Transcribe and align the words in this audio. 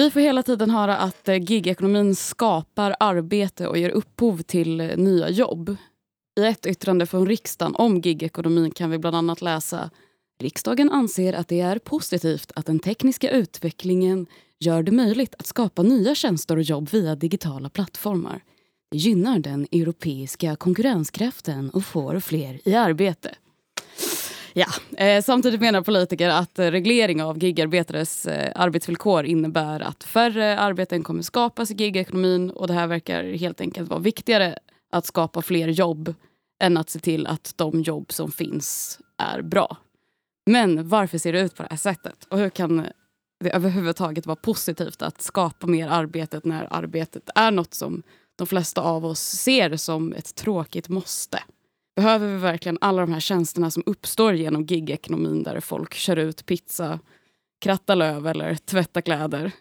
Vi 0.00 0.10
får 0.10 0.20
hela 0.20 0.42
tiden 0.42 0.70
höra 0.70 0.96
att 0.96 1.28
eh, 1.28 1.42
gigekonomin 1.42 2.14
skapar 2.14 2.96
arbete 3.00 3.66
och 3.66 3.78
ger 3.78 3.90
upphov 3.90 4.42
till 4.42 4.80
eh, 4.80 4.96
nya 4.96 5.30
jobb. 5.30 5.76
I 6.40 6.44
ett 6.44 6.66
yttrande 6.66 7.06
från 7.06 7.26
riksdagen 7.26 7.74
om 7.74 8.00
gigekonomin 8.00 8.70
kan 8.70 8.90
vi 8.90 8.98
bland 8.98 9.16
annat 9.16 9.42
läsa 9.42 9.90
Riksdagen 10.42 10.90
anser 10.90 11.32
att 11.32 11.48
det 11.48 11.60
är 11.60 11.78
positivt 11.78 12.52
att 12.54 12.66
den 12.66 12.78
tekniska 12.78 13.30
utvecklingen 13.30 14.26
gör 14.60 14.82
det 14.82 14.92
möjligt 14.92 15.34
att 15.38 15.46
skapa 15.46 15.82
nya 15.82 16.14
tjänster 16.14 16.56
och 16.56 16.62
jobb 16.62 16.88
via 16.92 17.16
digitala 17.16 17.68
plattformar. 17.68 18.44
Det 18.90 18.96
gynnar 18.96 19.38
den 19.38 19.66
europeiska 19.72 20.56
konkurrenskraften 20.56 21.70
och 21.70 21.84
får 21.84 22.20
fler 22.20 22.60
i 22.68 22.74
arbete. 22.74 23.34
Ja, 24.52 24.66
eh, 24.96 25.22
samtidigt 25.22 25.60
menar 25.60 25.82
politiker 25.82 26.28
att 26.28 26.58
eh, 26.58 26.70
reglering 26.70 27.22
av 27.22 27.38
gigarbetares 27.38 28.26
eh, 28.26 28.52
arbetsvillkor 28.54 29.24
innebär 29.24 29.80
att 29.80 30.04
färre 30.04 30.58
arbeten 30.58 31.02
kommer 31.02 31.22
skapas 31.22 31.70
i 31.70 31.74
gigekonomin 31.74 32.50
och 32.50 32.66
det 32.66 32.74
här 32.74 32.86
verkar 32.86 33.24
helt 33.24 33.60
enkelt 33.60 33.90
vara 33.90 34.00
viktigare 34.00 34.58
att 34.92 35.06
skapa 35.06 35.42
fler 35.42 35.68
jobb 35.68 36.14
än 36.62 36.76
att 36.76 36.90
se 36.90 36.98
till 36.98 37.26
att 37.26 37.52
de 37.56 37.82
jobb 37.82 38.12
som 38.12 38.32
finns 38.32 38.98
är 39.18 39.42
bra. 39.42 39.76
Men 40.46 40.88
varför 40.88 41.18
ser 41.18 41.32
det 41.32 41.40
ut 41.40 41.56
på 41.56 41.62
det 41.62 41.68
här 41.70 41.76
sättet? 41.76 42.26
Och 42.28 42.38
hur 42.38 42.50
kan 42.50 42.76
det 43.40 43.50
överhuvudtaget 43.50 44.26
vara 44.26 44.36
positivt 44.36 45.02
att 45.02 45.22
skapa 45.22 45.66
mer 45.66 45.88
arbete 45.88 46.40
när 46.44 46.68
arbetet 46.70 47.30
är 47.34 47.50
något 47.50 47.74
som 47.74 48.02
de 48.36 48.46
flesta 48.46 48.80
av 48.80 49.04
oss 49.06 49.20
ser 49.20 49.76
som 49.76 50.12
ett 50.12 50.34
tråkigt 50.34 50.88
måste? 50.88 51.42
Behöver 52.00 52.26
vi 52.26 52.36
verkligen 52.36 52.78
alla 52.80 53.00
de 53.00 53.12
här 53.12 53.20
tjänsterna 53.20 53.70
som 53.70 53.82
uppstår 53.86 54.34
genom 54.34 54.62
gigekonomin 54.62 55.42
där 55.42 55.60
folk 55.60 55.94
kör 55.94 56.16
ut 56.16 56.46
pizza, 56.46 56.98
krattar 57.60 57.96
löv 57.96 58.26
eller 58.26 58.54
tvättar 58.54 59.00
kläder? 59.00 59.52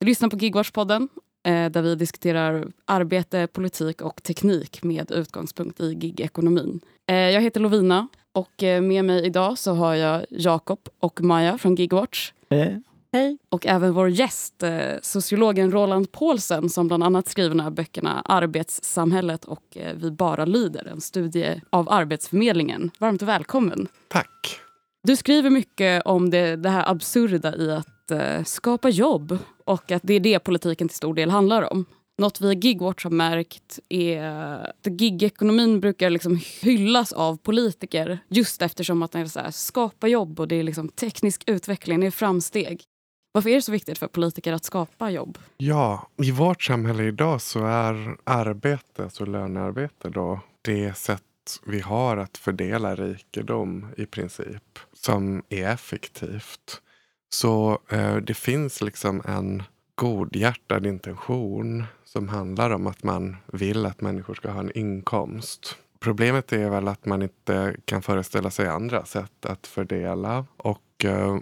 Du 0.00 0.06
lyssnar 0.06 0.28
på 0.28 0.36
Gigwatch-podden 0.36 1.08
eh, 1.46 1.70
där 1.70 1.82
vi 1.82 1.94
diskuterar 1.94 2.72
arbete, 2.84 3.46
politik 3.46 4.02
och 4.02 4.22
teknik 4.22 4.82
med 4.82 5.10
utgångspunkt 5.10 5.80
i 5.80 5.92
gigekonomin. 5.92 6.80
Eh, 7.10 7.16
jag 7.16 7.40
heter 7.40 7.60
Lovina 7.60 8.08
och 8.34 8.62
eh, 8.62 8.82
med 8.82 9.04
mig 9.04 9.26
idag 9.26 9.58
så 9.58 9.74
har 9.74 9.94
jag 9.94 10.24
Jakob 10.30 10.88
och 11.00 11.20
Maja 11.20 11.58
från 11.58 11.74
Gigwatch. 11.74 12.32
Hej. 12.50 12.82
Hej. 13.12 13.38
Och 13.48 13.66
även 13.66 13.92
vår 13.92 14.08
gäst, 14.08 14.64
sociologen 15.02 15.72
Roland 15.72 16.12
Paulsen 16.12 16.70
som 16.70 16.86
bland 16.88 17.02
annat 17.02 17.28
skriver 17.28 17.54
de 17.54 17.74
böckerna 17.74 18.22
Arbetssamhället 18.24 19.44
och 19.44 19.76
Vi 19.94 20.10
bara 20.10 20.44
lyder, 20.44 20.86
en 20.86 21.00
studie 21.00 21.60
av 21.70 21.88
Arbetsförmedlingen. 21.90 22.90
Varmt 22.98 23.22
välkommen. 23.22 23.88
Tack. 24.08 24.60
Du 25.04 25.16
skriver 25.16 25.50
mycket 25.50 26.02
om 26.02 26.30
det, 26.30 26.56
det 26.56 26.68
här 26.68 26.90
absurda 26.90 27.56
i 27.56 27.72
att 27.72 28.10
eh, 28.10 28.44
skapa 28.44 28.88
jobb 28.88 29.38
och 29.64 29.92
att 29.92 30.02
det 30.04 30.14
är 30.14 30.20
det 30.20 30.38
politiken 30.38 30.88
till 30.88 30.96
stor 30.96 31.14
del 31.14 31.30
handlar 31.30 31.72
om. 31.72 31.86
Något 32.18 32.40
vi 32.40 32.52
i 32.52 32.54
Gigwatch 32.54 33.04
har 33.04 33.10
märkt 33.10 33.78
är 33.88 34.22
att 34.22 35.00
gigekonomin 35.00 35.80
brukar 35.80 36.10
liksom 36.10 36.40
hyllas 36.60 37.12
av 37.12 37.36
politiker 37.36 38.18
just 38.28 38.62
eftersom 38.62 39.02
att 39.02 39.12
den 39.12 39.22
är 39.22 39.26
så 39.26 39.40
här, 39.40 39.50
skapa 39.50 40.08
jobb 40.08 40.40
och 40.40 40.48
det 40.48 40.56
är 40.56 40.62
liksom 40.62 40.88
teknisk 40.88 41.44
utveckling, 41.46 42.00
det 42.00 42.06
är 42.06 42.10
framsteg. 42.10 42.84
Varför 43.32 43.50
är 43.50 43.54
det 43.54 43.62
så 43.62 43.72
viktigt 43.72 43.98
för 43.98 44.06
politiker 44.06 44.52
att 44.52 44.64
skapa 44.64 45.10
jobb? 45.10 45.38
Ja, 45.56 46.08
i 46.22 46.30
vårt 46.30 46.62
samhälle 46.62 47.04
idag 47.04 47.40
så 47.40 47.66
är 47.66 48.16
arbete, 48.24 49.04
alltså 49.04 49.24
lönearbete, 49.24 50.08
då, 50.08 50.40
det 50.62 50.96
sätt 50.96 51.22
vi 51.66 51.80
har 51.80 52.16
att 52.16 52.38
fördela 52.38 52.94
rikedom 52.94 53.86
i 53.96 54.06
princip 54.06 54.78
som 54.92 55.42
är 55.48 55.68
effektivt. 55.68 56.80
Så 57.28 57.78
eh, 57.90 58.16
det 58.16 58.34
finns 58.34 58.82
liksom 58.82 59.22
en 59.24 59.62
godhjärtad 59.94 60.86
intention 60.86 61.84
som 62.04 62.28
handlar 62.28 62.70
om 62.70 62.86
att 62.86 63.02
man 63.02 63.36
vill 63.52 63.86
att 63.86 64.00
människor 64.00 64.34
ska 64.34 64.50
ha 64.50 64.60
en 64.60 64.78
inkomst. 64.78 65.76
Problemet 66.00 66.52
är 66.52 66.70
väl 66.70 66.88
att 66.88 67.06
man 67.06 67.22
inte 67.22 67.76
kan 67.84 68.02
föreställa 68.02 68.50
sig 68.50 68.68
andra 68.68 69.04
sätt 69.04 69.46
att 69.46 69.66
fördela 69.66 70.46
och 70.56 71.04
eh, 71.04 71.36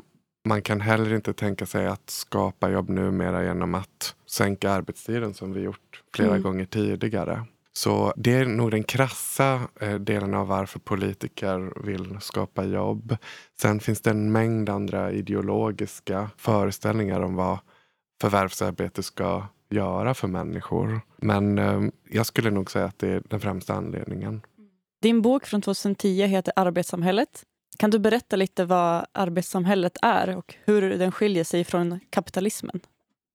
man 0.45 0.63
kan 0.63 0.81
heller 0.81 1.15
inte 1.15 1.33
tänka 1.33 1.67
sig 1.67 1.87
att 1.87 2.11
skapa 2.11 2.71
jobb 2.71 2.89
numera 2.89 3.45
genom 3.45 3.75
att 3.75 4.15
sänka 4.27 4.71
arbetstiden 4.71 5.35
som 5.35 5.53
vi 5.53 5.61
gjort 5.61 6.03
flera 6.15 6.31
mm. 6.31 6.43
gånger 6.43 6.65
tidigare. 6.65 7.45
Så 7.73 8.13
det 8.17 8.35
är 8.35 8.45
nog 8.45 8.71
den 8.71 8.85
krassa 8.85 9.61
eh, 9.81 9.95
delen 9.95 10.35
av 10.35 10.47
varför 10.47 10.79
politiker 10.79 11.85
vill 11.87 12.17
skapa 12.21 12.65
jobb. 12.65 13.17
Sen 13.61 13.81
finns 13.81 14.01
det 14.01 14.11
en 14.11 14.33
mängd 14.33 14.69
andra 14.69 15.13
ideologiska 15.13 16.31
föreställningar 16.37 17.21
om 17.21 17.35
vad 17.35 17.59
förvärvsarbete 18.23 19.03
ska 19.03 19.47
göra 19.71 20.15
för 20.15 20.29
människor. 20.29 21.01
Men 21.17 21.59
eh, 21.59 21.83
jag 22.11 22.27
skulle 22.27 22.51
nog 22.51 22.71
säga 22.71 22.85
att 22.85 22.99
det 22.99 23.09
är 23.09 23.23
den 23.29 23.41
främsta 23.41 23.75
anledningen. 23.75 24.43
Din 25.03 25.23
bok 25.23 25.47
från 25.47 25.63
2010 25.63 26.27
heter 26.27 26.53
Arbetssamhället. 26.57 27.43
Kan 27.79 27.91
du 27.91 27.99
berätta 27.99 28.37
lite 28.37 28.65
vad 28.65 29.07
arbetssamhället 29.13 29.97
är 30.03 30.37
och 30.37 30.55
hur 30.65 30.99
den 30.99 31.13
skiljer 31.13 31.45
sig 31.45 31.65
från 31.65 32.01
kapitalismen? 32.11 32.81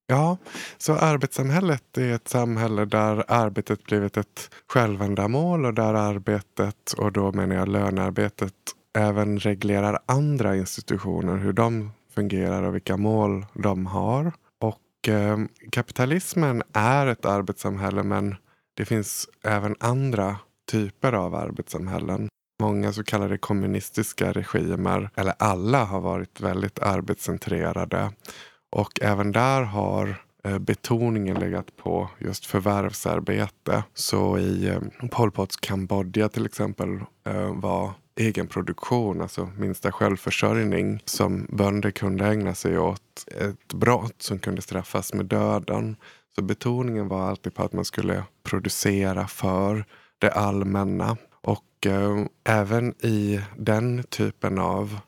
Ja, 0.08 0.38
så 0.78 0.94
arbetssamhället 0.94 1.98
är 1.98 2.14
ett 2.14 2.28
samhälle 2.28 2.86
där 2.86 3.24
arbetet 3.28 3.84
blivit 3.84 4.18
ett 4.18 4.50
självändamål 4.68 5.66
och 5.66 5.74
där 5.74 5.94
arbetet, 5.94 6.94
och 6.98 7.12
då 7.12 7.32
menar 7.32 7.56
jag 7.56 7.68
lönearbetet, 7.68 8.54
även 8.98 9.40
reglerar 9.40 10.00
andra 10.06 10.56
institutioner, 10.56 11.38
hur 11.38 11.54
de 11.54 11.92
fungerar 12.16 12.64
och 12.64 12.76
vilka 12.76 12.98
mål 12.98 13.46
de 13.54 13.86
har. 13.86 14.32
Och 14.98 15.10
eh, 15.10 15.38
kapitalismen 15.72 16.64
är 16.74 17.08
ett 17.08 17.26
arbetssamhälle 17.26 18.04
men 18.04 18.36
det 18.78 18.86
finns 18.86 19.30
även 19.44 19.76
andra 19.80 20.38
typer 20.72 21.14
av 21.14 21.36
arbetssamhällen. 21.36 22.30
Många 22.62 22.94
så 22.94 23.04
kallade 23.04 23.38
kommunistiska 23.38 24.32
regimer, 24.32 25.10
eller 25.16 25.34
alla, 25.40 25.84
har 25.84 26.02
varit 26.02 26.42
väldigt 26.42 26.80
arbetscentrerade. 26.80 28.12
Och 28.72 29.02
även 29.02 29.32
där 29.32 29.62
har 29.62 30.22
eh, 30.44 30.60
betoningen 30.60 31.40
legat 31.40 31.76
på 31.76 32.10
just 32.20 32.46
förvärvsarbete. 32.46 33.84
Så 33.94 34.38
i 34.38 34.70
ehm, 34.70 35.10
Pol 35.10 35.32
Pots 35.32 35.56
Kambodja 35.56 36.30
till 36.30 36.46
exempel 36.46 37.00
eh, 37.28 37.56
var 37.56 37.94
egen 38.18 38.48
produktion, 38.48 39.22
alltså 39.22 39.50
minsta 39.58 39.92
självförsörjning 39.92 41.02
som 41.06 41.48
bönder 41.50 41.92
kunde 41.92 42.26
ägna 42.26 42.56
sig 42.56 42.80
åt 42.80 43.26
ett 43.28 43.74
brott 43.74 44.22
som 44.22 44.40
kunde 44.40 44.62
straffas 44.62 45.14
med 45.14 45.26
döden. 45.26 45.96
Så 46.36 46.42
betoningen 46.42 47.08
var 47.08 47.30
alltid 47.30 47.54
på 47.54 47.64
att 47.64 47.74
man 47.74 47.86
skulle 47.86 48.24
producera 48.44 49.28
för 49.28 49.86
det 50.18 50.32
allmänna. 50.32 51.18
Och 51.42 51.86
eh, 51.86 52.26
även 52.44 53.06
i 53.06 53.42
den 53.58 54.04
typen 54.04 54.60
av 54.60 55.00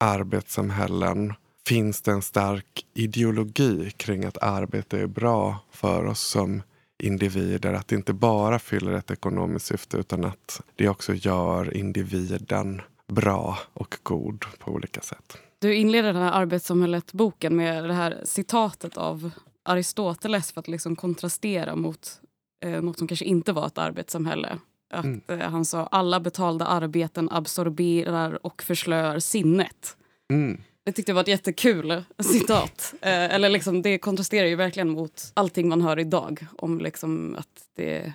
arbetssamhällen 0.00 1.34
finns 1.68 2.02
det 2.02 2.12
en 2.12 2.22
stark 2.22 2.86
ideologi 2.94 3.90
kring 3.96 4.24
att 4.24 4.42
arbete 4.42 4.98
är 5.00 5.06
bra 5.06 5.58
för 5.70 6.04
oss 6.04 6.20
som 6.20 6.62
individer. 7.02 7.72
Att 7.72 7.88
det 7.88 7.96
inte 7.96 8.12
bara 8.12 8.58
fyller 8.58 8.92
ett 8.92 9.10
ekonomiskt 9.10 9.66
syfte 9.66 9.96
utan 9.96 10.24
att 10.24 10.60
det 10.76 10.88
också 10.88 11.14
gör 11.14 11.76
individen 11.76 12.82
bra 13.08 13.58
och 13.72 13.98
god 14.02 14.44
på 14.58 14.72
olika 14.72 15.00
sätt. 15.00 15.38
Du 15.58 15.74
inleder 15.74 16.12
den 16.12 16.22
här 16.22 16.32
arbetssamhället-boken 16.32 17.56
med 17.56 17.84
det 17.84 17.94
här 17.94 18.20
citatet 18.24 18.96
av 18.96 19.30
Aristoteles 19.62 20.52
för 20.52 20.60
att 20.60 20.68
liksom 20.68 20.96
kontrastera 20.96 21.76
mot 21.76 22.20
eh, 22.64 22.82
något 22.82 22.98
som 22.98 23.08
kanske 23.08 23.24
inte 23.24 23.52
var 23.52 23.66
ett 23.66 23.78
arbetssamhälle. 23.78 24.58
Att, 24.92 25.04
mm. 25.04 25.20
eh, 25.28 25.38
han 25.38 25.64
sa 25.64 25.86
alla 25.86 26.20
betalda 26.20 26.66
arbeten 26.66 27.28
absorberar 27.30 28.46
och 28.46 28.62
förslör 28.62 29.18
sinnet. 29.18 29.96
Mm. 30.30 30.60
Det 30.84 30.92
tyckte 30.92 31.10
jag 31.10 31.14
var 31.14 31.22
ett 31.22 31.28
jättekul 31.28 32.04
citat. 32.18 32.94
Eh, 33.00 33.34
eller 33.34 33.48
liksom, 33.48 33.82
det 33.82 33.98
kontrasterar 33.98 34.46
ju 34.46 34.56
verkligen 34.56 34.88
mot 34.88 35.32
allting 35.34 35.68
man 35.68 35.80
hör 35.80 35.98
idag. 35.98 36.46
Om 36.58 36.80
liksom 36.80 37.36
att 37.38 37.64
det... 37.76 38.12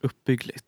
Uppbyggligt. 0.00 0.64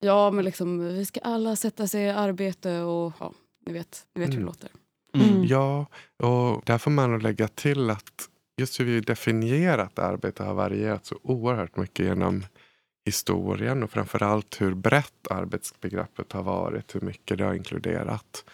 Ja, 0.00 0.30
men 0.30 0.44
liksom, 0.44 0.78
vi 0.78 1.04
ska 1.04 1.20
alla 1.20 1.56
sätta 1.56 1.86
sig 1.86 2.02
i 2.02 2.10
arbete 2.10 2.80
och 2.80 3.12
ja, 3.20 3.32
ni 3.66 3.72
vet, 3.72 4.06
ni 4.14 4.20
vet 4.20 4.28
mm. 4.28 4.38
hur 4.38 4.40
det 4.40 4.46
låter. 4.46 4.70
Mm. 5.14 5.28
mm. 5.28 5.44
Ja, 5.44 5.86
och 6.16 6.62
där 6.64 6.78
får 6.78 6.90
man 6.90 7.18
lägga 7.18 7.48
till 7.48 7.90
att 7.90 8.28
just 8.56 8.80
hur 8.80 8.84
vi 8.84 9.00
definierat 9.00 9.98
arbete 9.98 10.42
har 10.42 10.54
varierat 10.54 11.06
så 11.06 11.18
oerhört 11.22 11.76
mycket 11.76 12.06
genom 12.06 12.44
historien 13.04 13.82
och 13.82 13.90
framförallt 13.90 14.60
hur 14.60 14.74
brett 14.74 15.28
arbetsbegreppet 15.30 16.32
har 16.32 16.42
varit, 16.42 16.94
hur 16.94 17.00
mycket 17.00 17.38
det 17.38 17.44
har 17.44 17.54
inkluderat. 17.54 18.44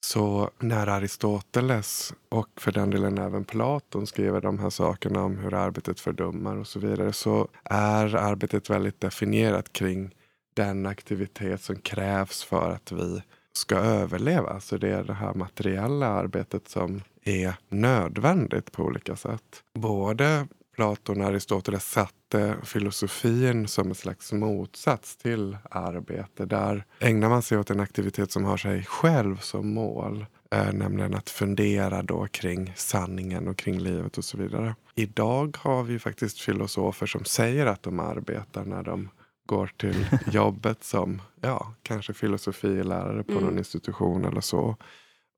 Så 0.00 0.50
när 0.58 0.86
Aristoteles 0.86 2.14
och 2.28 2.48
för 2.56 2.72
den 2.72 2.90
delen 2.90 3.18
även 3.18 3.44
Platon 3.44 4.06
skriver 4.06 4.40
de 4.40 4.58
här 4.58 4.70
sakerna 4.70 5.22
om 5.22 5.38
hur 5.38 5.54
arbetet 5.54 6.00
fördummar 6.00 6.56
och 6.56 6.66
så 6.66 6.78
vidare 6.78 7.12
så 7.12 7.48
är 7.64 8.16
arbetet 8.16 8.70
väldigt 8.70 9.00
definierat 9.00 9.72
kring 9.72 10.14
den 10.54 10.86
aktivitet 10.86 11.62
som 11.62 11.76
krävs 11.76 12.44
för 12.44 12.70
att 12.70 12.92
vi 12.92 13.22
ska 13.52 13.76
överleva. 13.76 14.60
Så 14.60 14.76
det 14.76 14.88
är 14.88 15.04
det 15.04 15.14
här 15.14 15.34
materiella 15.34 16.06
arbetet 16.06 16.68
som 16.68 17.02
är 17.24 17.54
nödvändigt 17.68 18.72
på 18.72 18.82
olika 18.82 19.16
sätt. 19.16 19.62
Både 19.74 20.46
Platon 20.78 21.20
och 21.20 21.26
Aristoteles 21.26 21.90
satte 21.90 22.56
filosofin 22.62 23.68
som 23.68 23.88
en 23.88 23.94
slags 23.94 24.32
motsats 24.32 25.16
till 25.16 25.56
arbete. 25.70 26.46
Där 26.46 26.84
ägnar 27.00 27.28
man 27.28 27.42
sig 27.42 27.58
åt 27.58 27.70
en 27.70 27.80
aktivitet 27.80 28.30
som 28.30 28.44
har 28.44 28.56
sig 28.56 28.84
själv 28.84 29.36
som 29.36 29.74
mål. 29.74 30.26
Eh, 30.50 30.72
nämligen 30.72 31.14
att 31.14 31.30
fundera 31.30 32.02
då 32.02 32.26
kring 32.26 32.72
sanningen 32.76 33.48
och 33.48 33.56
kring 33.56 33.78
livet 33.78 34.18
och 34.18 34.24
så 34.24 34.38
vidare. 34.38 34.74
Idag 34.94 35.56
har 35.60 35.82
vi 35.82 35.98
faktiskt 35.98 36.40
filosofer 36.40 37.06
som 37.06 37.24
säger 37.24 37.66
att 37.66 37.82
de 37.82 38.00
arbetar 38.00 38.64
när 38.64 38.82
de 38.82 39.08
går 39.46 39.70
till 39.76 40.06
jobbet 40.32 40.84
som 40.84 41.22
ja, 41.40 41.74
kanske 41.82 42.14
filosofilärare 42.14 43.24
på 43.24 43.32
mm. 43.32 43.44
någon 43.44 43.58
institution 43.58 44.24
eller 44.24 44.40
så. 44.40 44.76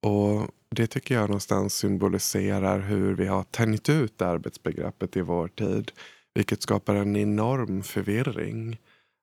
Och 0.02 0.48
det 0.74 0.86
tycker 0.86 1.14
jag 1.14 1.22
någonstans 1.22 1.74
symboliserar 1.74 2.78
hur 2.78 3.14
vi 3.14 3.26
har 3.26 3.42
tänjt 3.42 3.88
ut 3.88 4.22
arbetsbegreppet 4.22 5.16
i 5.16 5.20
vår 5.20 5.48
tid. 5.48 5.92
Vilket 6.34 6.62
skapar 6.62 6.94
en 6.94 7.16
enorm 7.16 7.82
förvirring. 7.82 8.78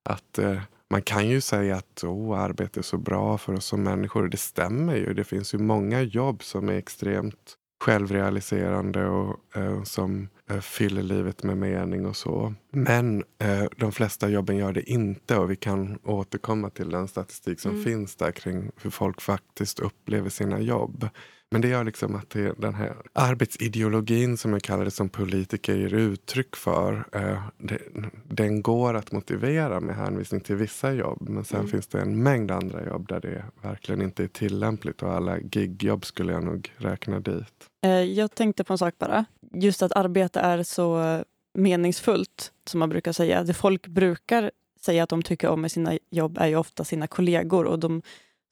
Att 0.10 0.38
eh, 0.38 0.62
Man 0.90 1.02
kan 1.02 1.30
ju 1.30 1.42
säga 1.42 1.76
att 1.76 2.04
oh, 2.04 2.40
arbete 2.40 2.80
är 2.80 2.82
så 2.82 2.98
bra 2.98 3.38
för 3.38 3.54
oss 3.54 3.66
som 3.66 3.84
människor. 3.84 4.28
Det 4.28 4.38
stämmer 4.38 4.96
ju. 4.96 5.14
Det 5.14 5.24
finns 5.24 5.54
ju 5.54 5.58
många 5.58 6.02
jobb 6.02 6.44
som 6.44 6.70
är 6.70 6.74
extremt 6.74 7.58
självrealiserande 7.80 9.06
och 9.06 9.58
eh, 9.58 9.84
som 9.84 10.30
eh, 10.50 10.60
fyller 10.60 11.04
livet 11.04 11.44
med 11.44 11.58
mening 11.58 12.06
och 12.06 12.16
så. 12.16 12.54
Men 12.72 13.24
eh, 13.40 13.66
de 13.78 13.92
flesta 13.92 14.30
jobben 14.30 14.58
gör 14.58 14.74
det 14.74 14.90
inte 14.90 15.38
och 15.38 15.52
vi 15.52 15.56
kan 15.56 16.00
återkomma 16.04 16.70
till 16.70 16.90
den 16.90 17.08
statistik 17.08 17.60
som 17.60 17.72
mm. 17.72 17.84
finns 17.84 18.16
där 18.16 18.32
kring 18.32 18.72
hur 18.82 18.90
folk 18.90 19.22
faktiskt 19.22 19.80
upplever 19.80 20.30
sina 20.30 20.60
jobb. 20.60 21.10
Men 21.50 21.62
det 21.62 21.68
gör 21.68 21.84
liksom 21.84 22.16
att 22.16 22.30
det, 22.30 22.54
den 22.58 22.74
här 22.74 22.96
arbetsideologin 23.14 24.38
som 24.38 24.54
jag 24.54 24.62
kallar 24.62 24.86
det 24.86 24.92
som 24.92 25.10
politiker 25.10 25.76
ger 25.76 25.94
uttryck 25.94 26.56
för. 26.56 27.08
Eh, 27.12 27.44
det, 27.58 27.80
den 28.24 28.62
går 28.62 28.94
att 28.94 29.12
motivera 29.12 29.80
med 29.80 29.96
hänvisning 29.96 30.42
till 30.42 30.56
vissa 30.56 30.94
jobb. 30.94 31.30
Men 31.30 31.46
sen 31.46 31.60
mm. 31.60 31.72
finns 31.72 31.88
det 31.88 32.02
en 32.02 32.24
mängd 32.24 32.52
andra 32.52 32.86
jobb 32.86 33.08
där 33.08 33.20
det 33.20 33.44
verkligen 33.62 34.02
inte 34.02 34.24
är 34.24 34.28
tillämpligt. 34.28 35.04
Och 35.04 35.12
alla 35.12 35.40
gigjobb 35.40 36.06
skulle 36.06 36.34
jag 36.34 36.44
nog 36.44 36.74
räkna 36.78 37.20
dit. 37.20 37.66
Eh, 37.84 37.92
jag 37.92 38.36
tänkte 38.36 38.64
på 38.64 38.74
en 38.74 38.78
sak 38.78 38.94
bara. 38.98 39.26
Just 39.54 39.82
att 39.82 39.92
arbete 39.92 40.40
är 40.40 40.64
så 40.64 41.24
meningsfullt, 41.54 42.52
som 42.66 42.80
man 42.80 42.90
brukar 42.90 43.12
säga. 43.12 43.44
Det 43.44 43.54
folk 43.54 43.88
brukar 43.88 44.52
säga 44.82 45.04
att 45.04 45.10
de 45.10 45.24
tycker 45.24 45.50
om 45.50 45.62
med 45.62 45.72
sina 45.72 45.98
jobb 46.10 46.38
är 46.38 46.48
ju 46.48 46.56
ofta 46.56 46.84
sina 46.84 47.08
kollegor 47.08 47.66
och 47.66 47.80
de 47.80 48.02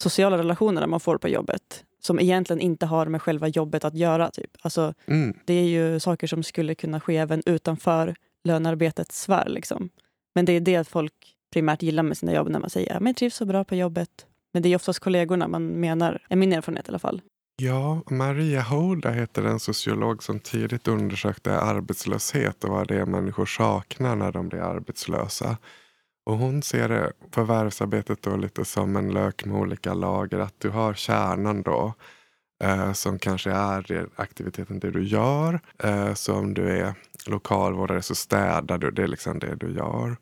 sociala 0.03 0.38
relationerna 0.38 0.88
man 0.88 1.00
får 1.00 1.18
på 1.18 1.27
jobbet 1.27 1.83
som 2.06 2.19
egentligen 2.19 2.62
inte 2.62 2.86
har 2.86 3.06
med 3.06 3.22
själva 3.22 3.48
jobbet 3.48 3.86
att 3.86 3.96
göra. 3.96 4.31
Typ. 4.31 4.52
Alltså, 4.62 4.94
mm. 5.06 5.38
Det 5.46 5.54
är 5.54 5.68
ju 5.68 6.00
saker 6.00 6.28
som 6.28 6.44
skulle 6.44 6.75
kunna 6.75 7.00
ske 7.00 7.18
även 7.18 7.44
utanför 7.46 8.16
lönearbetets 8.44 9.22
sfär. 9.22 9.50
Liksom. 9.50 9.90
Men 10.36 10.46
det 10.46 10.54
är 10.54 10.60
det 10.60 10.88
folk 10.88 11.13
primärt 11.54 11.81
gillar 11.81 12.04
med 12.04 12.18
sina 12.18 12.34
jobb 12.34 12.50
när 12.50 12.60
man 12.60 12.69
säger 12.69 12.96
att 12.98 13.06
jag 13.06 13.16
trivs 13.16 13.36
så 13.36 13.46
bra 13.46 13.63
på 13.63 13.75
jobbet. 13.75 14.10
Men 14.54 14.63
det 14.63 14.69
är 14.69 14.75
oftast 14.75 15.00
kollegorna 15.00 15.48
man 15.48 15.68
menar, 15.68 16.22
är 16.30 16.36
min 16.36 16.54
erfarenhet 16.54 16.88
i 16.88 16.92
alla 16.92 17.00
fall. 17.00 17.22
Ja, 17.57 18.02
Maria 18.10 18.62
Hoda 18.62 19.12
heter 19.12 19.44
en 19.44 19.60
sociolog 19.60 20.24
som 20.24 20.40
tidigt 20.40 20.88
undersökte 20.88 21.60
arbetslöshet 21.60 22.63
och 22.63 22.69
vad 22.69 22.88
det 22.88 22.96
är 22.96 23.06
människor 23.06 23.46
saknar 23.46 24.16
när 24.16 24.31
de 24.31 24.50
blir 24.50 24.60
arbetslösa. 24.60 25.57
Och 26.25 26.38
hon 26.38 26.62
ser 26.62 27.13
förvärvsarbetet 27.31 28.22
då 28.22 28.36
lite 28.36 28.66
som 28.66 28.95
en 28.95 29.13
lök 29.13 29.45
med 29.45 29.57
olika 29.57 29.94
lager. 29.94 30.39
Att 30.39 30.60
du 30.60 30.69
har 30.69 30.94
kärnan 30.94 31.62
då 31.62 31.94
eh, 32.63 32.94
som 32.94 33.19
kanske 33.19 33.51
är 33.51 34.07
aktiviteten 34.16 34.80
det 34.80 34.92
du 34.92 35.04
gör. 35.04 35.60
Eh, 35.83 36.13
så 36.13 36.33
om 36.33 36.54
du 36.54 36.69
är 36.69 36.94
lokalvårdare 37.27 38.01
så 38.01 38.16
städar 38.16 38.77
du, 38.77 38.92
det 38.92 39.04
är 39.04 39.07
liksom 39.07 39.39
det 39.39 39.56
du 39.56 39.72
gör. 39.72 40.18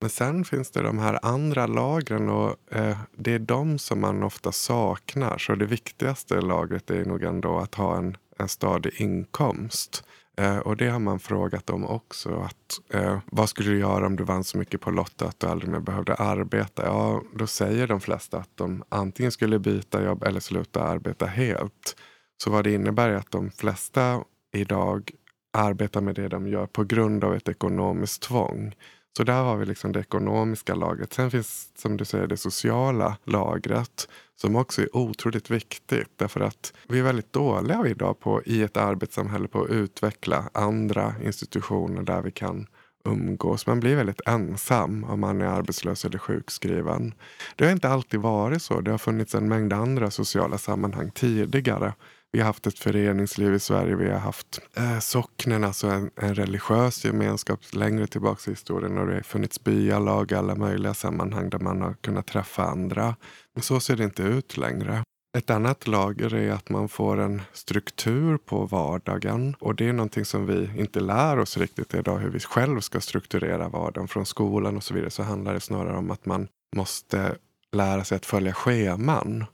Men 0.00 0.10
sen 0.10 0.44
finns 0.44 0.70
det 0.70 0.82
de 0.82 0.98
här 0.98 1.18
andra 1.22 1.66
lagren 1.66 2.28
och 2.28 2.56
eh, 2.72 2.98
det 3.16 3.34
är 3.34 3.38
de 3.38 3.78
som 3.78 4.00
man 4.00 4.22
ofta 4.22 4.52
saknar. 4.52 5.38
Så 5.38 5.54
det 5.54 5.66
viktigaste 5.66 6.40
lagret 6.40 6.90
är 6.90 7.04
nog 7.04 7.22
ändå 7.22 7.58
att 7.58 7.74
ha 7.74 7.96
en, 7.96 8.16
en 8.38 8.48
stadig 8.48 9.00
inkomst. 9.00 10.04
Eh, 10.40 10.58
och 10.58 10.76
det 10.76 10.88
har 10.88 10.98
man 10.98 11.20
frågat 11.20 11.66
dem 11.66 11.86
också. 11.86 12.40
Att, 12.40 12.94
eh, 12.94 13.18
vad 13.26 13.48
skulle 13.48 13.70
du 13.70 13.78
göra 13.78 14.06
om 14.06 14.16
du 14.16 14.24
vann 14.24 14.44
så 14.44 14.58
mycket 14.58 14.80
på 14.80 14.90
Lotto 14.90 15.24
att 15.24 15.40
du 15.40 15.46
aldrig 15.46 15.70
mer 15.70 15.80
behövde 15.80 16.14
arbeta? 16.14 16.86
Ja, 16.86 17.22
då 17.34 17.46
säger 17.46 17.86
de 17.86 18.00
flesta 18.00 18.38
att 18.38 18.50
de 18.54 18.84
antingen 18.88 19.32
skulle 19.32 19.58
byta 19.58 20.04
jobb 20.04 20.24
eller 20.24 20.40
sluta 20.40 20.82
arbeta 20.82 21.26
helt. 21.26 21.96
Så 22.42 22.50
vad 22.50 22.64
det 22.64 22.72
innebär 22.72 23.08
är 23.08 23.14
att 23.14 23.30
de 23.30 23.50
flesta 23.50 24.24
idag 24.52 25.10
arbetar 25.52 26.00
med 26.00 26.14
det 26.14 26.28
de 26.28 26.48
gör 26.48 26.66
på 26.66 26.84
grund 26.84 27.24
av 27.24 27.34
ett 27.34 27.48
ekonomiskt 27.48 28.22
tvång. 28.22 28.74
Så 29.16 29.24
där 29.24 29.42
har 29.42 29.56
vi 29.56 29.66
liksom 29.66 29.92
det 29.92 30.00
ekonomiska 30.00 30.74
lagret. 30.74 31.12
Sen 31.12 31.30
finns 31.30 31.72
som 31.76 31.96
du 31.96 32.04
säger 32.04 32.26
det 32.26 32.36
sociala 32.36 33.16
lagret 33.24 34.08
som 34.40 34.56
också 34.56 34.82
är 34.82 34.96
otroligt 34.96 35.50
viktigt. 35.50 36.10
Därför 36.16 36.40
att 36.40 36.72
vi 36.88 36.98
är 36.98 37.02
väldigt 37.02 37.32
dåliga 37.32 37.86
idag 37.86 38.20
på 38.20 38.42
i 38.44 38.62
ett 38.62 38.76
arbetssamhälle 38.76 39.48
på 39.48 39.62
att 39.62 39.70
utveckla 39.70 40.50
andra 40.54 41.14
institutioner 41.22 42.02
där 42.02 42.22
vi 42.22 42.30
kan 42.30 42.66
umgås. 43.04 43.66
Man 43.66 43.80
blir 43.80 43.96
väldigt 43.96 44.20
ensam 44.26 45.04
om 45.04 45.20
man 45.20 45.40
är 45.40 45.46
arbetslös 45.46 46.04
eller 46.04 46.18
sjukskriven. 46.18 47.14
Det 47.56 47.64
har 47.64 47.72
inte 47.72 47.88
alltid 47.88 48.20
varit 48.20 48.62
så. 48.62 48.80
Det 48.80 48.90
har 48.90 48.98
funnits 48.98 49.34
en 49.34 49.48
mängd 49.48 49.72
andra 49.72 50.10
sociala 50.10 50.58
sammanhang 50.58 51.10
tidigare 51.10 51.92
vi 52.32 52.38
har 52.38 52.46
haft 52.46 52.66
ett 52.66 52.78
föreningsliv 52.78 53.54
i 53.54 53.60
Sverige. 53.60 53.96
Vi 53.96 54.10
har 54.10 54.18
haft 54.18 54.60
eh, 54.76 54.98
socknen, 54.98 55.64
alltså 55.64 55.86
en, 55.86 56.10
en 56.16 56.34
religiös 56.34 57.04
gemenskap 57.04 57.60
längre 57.72 58.06
tillbaka 58.06 58.50
i 58.50 58.52
historien. 58.52 58.98
Och 58.98 59.06
det 59.06 59.14
har 59.14 59.20
funnits 59.20 59.64
byalag 59.64 60.32
i 60.32 60.34
alla 60.34 60.54
möjliga 60.54 60.94
sammanhang 60.94 61.50
där 61.50 61.58
man 61.58 61.80
har 61.80 61.94
kunnat 61.94 62.26
träffa 62.26 62.64
andra. 62.64 63.16
Men 63.54 63.62
så 63.62 63.80
ser 63.80 63.96
det 63.96 64.04
inte 64.04 64.22
ut 64.22 64.56
längre. 64.56 65.04
Ett 65.38 65.50
annat 65.50 65.86
lager 65.86 66.34
är 66.34 66.52
att 66.52 66.68
man 66.68 66.88
får 66.88 67.20
en 67.20 67.42
struktur 67.52 68.36
på 68.36 68.66
vardagen. 68.66 69.56
Och 69.60 69.74
det 69.74 69.88
är 69.88 69.92
någonting 69.92 70.24
som 70.24 70.46
vi 70.46 70.70
inte 70.80 71.00
lär 71.00 71.38
oss 71.38 71.56
riktigt 71.56 71.94
idag, 71.94 72.18
hur 72.18 72.30
vi 72.30 72.40
själv 72.40 72.80
ska 72.80 73.00
strukturera 73.00 73.68
vardagen. 73.68 74.08
Från 74.08 74.26
skolan 74.26 74.76
och 74.76 74.84
så 74.84 74.94
vidare 74.94 75.10
så 75.10 75.22
handlar 75.22 75.54
det 75.54 75.60
snarare 75.60 75.96
om 75.96 76.10
att 76.10 76.26
man 76.26 76.48
måste 76.76 77.36
lära 77.72 78.04
sig 78.04 78.16
att 78.16 78.26
följa 78.26 78.52
scheman. 78.52 79.44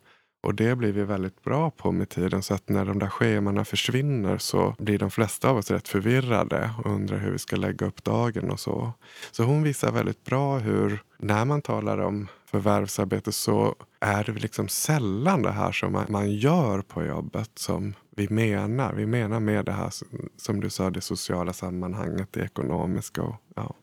Och 0.46 0.54
det 0.54 0.76
blir 0.76 0.92
vi 0.92 1.04
väldigt 1.04 1.42
bra 1.42 1.70
på 1.70 1.92
med 1.92 2.08
tiden. 2.08 2.42
Så 2.42 2.54
att 2.54 2.68
när 2.68 2.84
de 2.84 2.98
där 2.98 3.08
schemana 3.08 3.64
försvinner 3.64 4.38
så 4.38 4.74
blir 4.78 4.98
de 4.98 5.10
flesta 5.10 5.48
av 5.50 5.56
oss 5.56 5.70
rätt 5.70 5.88
förvirrade 5.88 6.70
och 6.78 6.86
undrar 6.86 7.18
hur 7.18 7.30
vi 7.30 7.38
ska 7.38 7.56
lägga 7.56 7.86
upp 7.86 8.04
dagen 8.04 8.50
och 8.50 8.60
så. 8.60 8.92
Så 9.30 9.42
hon 9.42 9.62
visar 9.62 9.92
väldigt 9.92 10.24
bra 10.24 10.58
hur 10.58 11.02
när 11.18 11.44
man 11.44 11.62
talar 11.62 11.98
om 11.98 12.28
förvärvsarbete 12.50 13.32
så 13.32 13.74
är 14.00 14.24
det 14.24 14.32
liksom 14.32 14.68
sällan 14.68 15.42
det 15.42 15.52
här 15.52 15.72
som 15.72 16.04
man 16.08 16.32
gör 16.32 16.80
på 16.80 17.04
jobbet 17.04 17.50
som 17.54 17.94
vi 18.16 18.28
menar. 18.28 18.92
Vi 18.92 19.06
menar 19.06 19.40
med 19.40 19.64
det 19.64 19.72
här 19.72 19.92
som 20.36 20.60
du 20.60 20.70
sa, 20.70 20.90
det 20.90 21.00
sociala 21.00 21.52
sammanhanget, 21.52 22.28
det 22.30 22.40
ekonomiska 22.40 23.22
och 23.22 23.36
ja, 23.56 23.74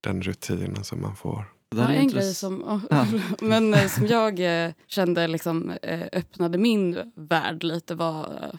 den 0.00 0.22
rutinen 0.22 0.84
som 0.84 1.02
man 1.02 1.16
får. 1.16 1.44
Ja, 1.76 1.92
en 1.92 2.08
grej 2.08 2.34
som, 2.34 2.64
oh, 2.64 2.80
ja. 2.90 3.06
men, 3.40 3.74
eh, 3.74 3.88
som 3.88 4.06
jag 4.06 4.64
eh, 4.64 4.72
kände 4.86 5.26
liksom, 5.26 5.70
eh, 5.82 6.06
öppnade 6.12 6.58
min 6.58 7.12
värld 7.14 7.62
lite 7.62 7.94
var... 7.94 8.52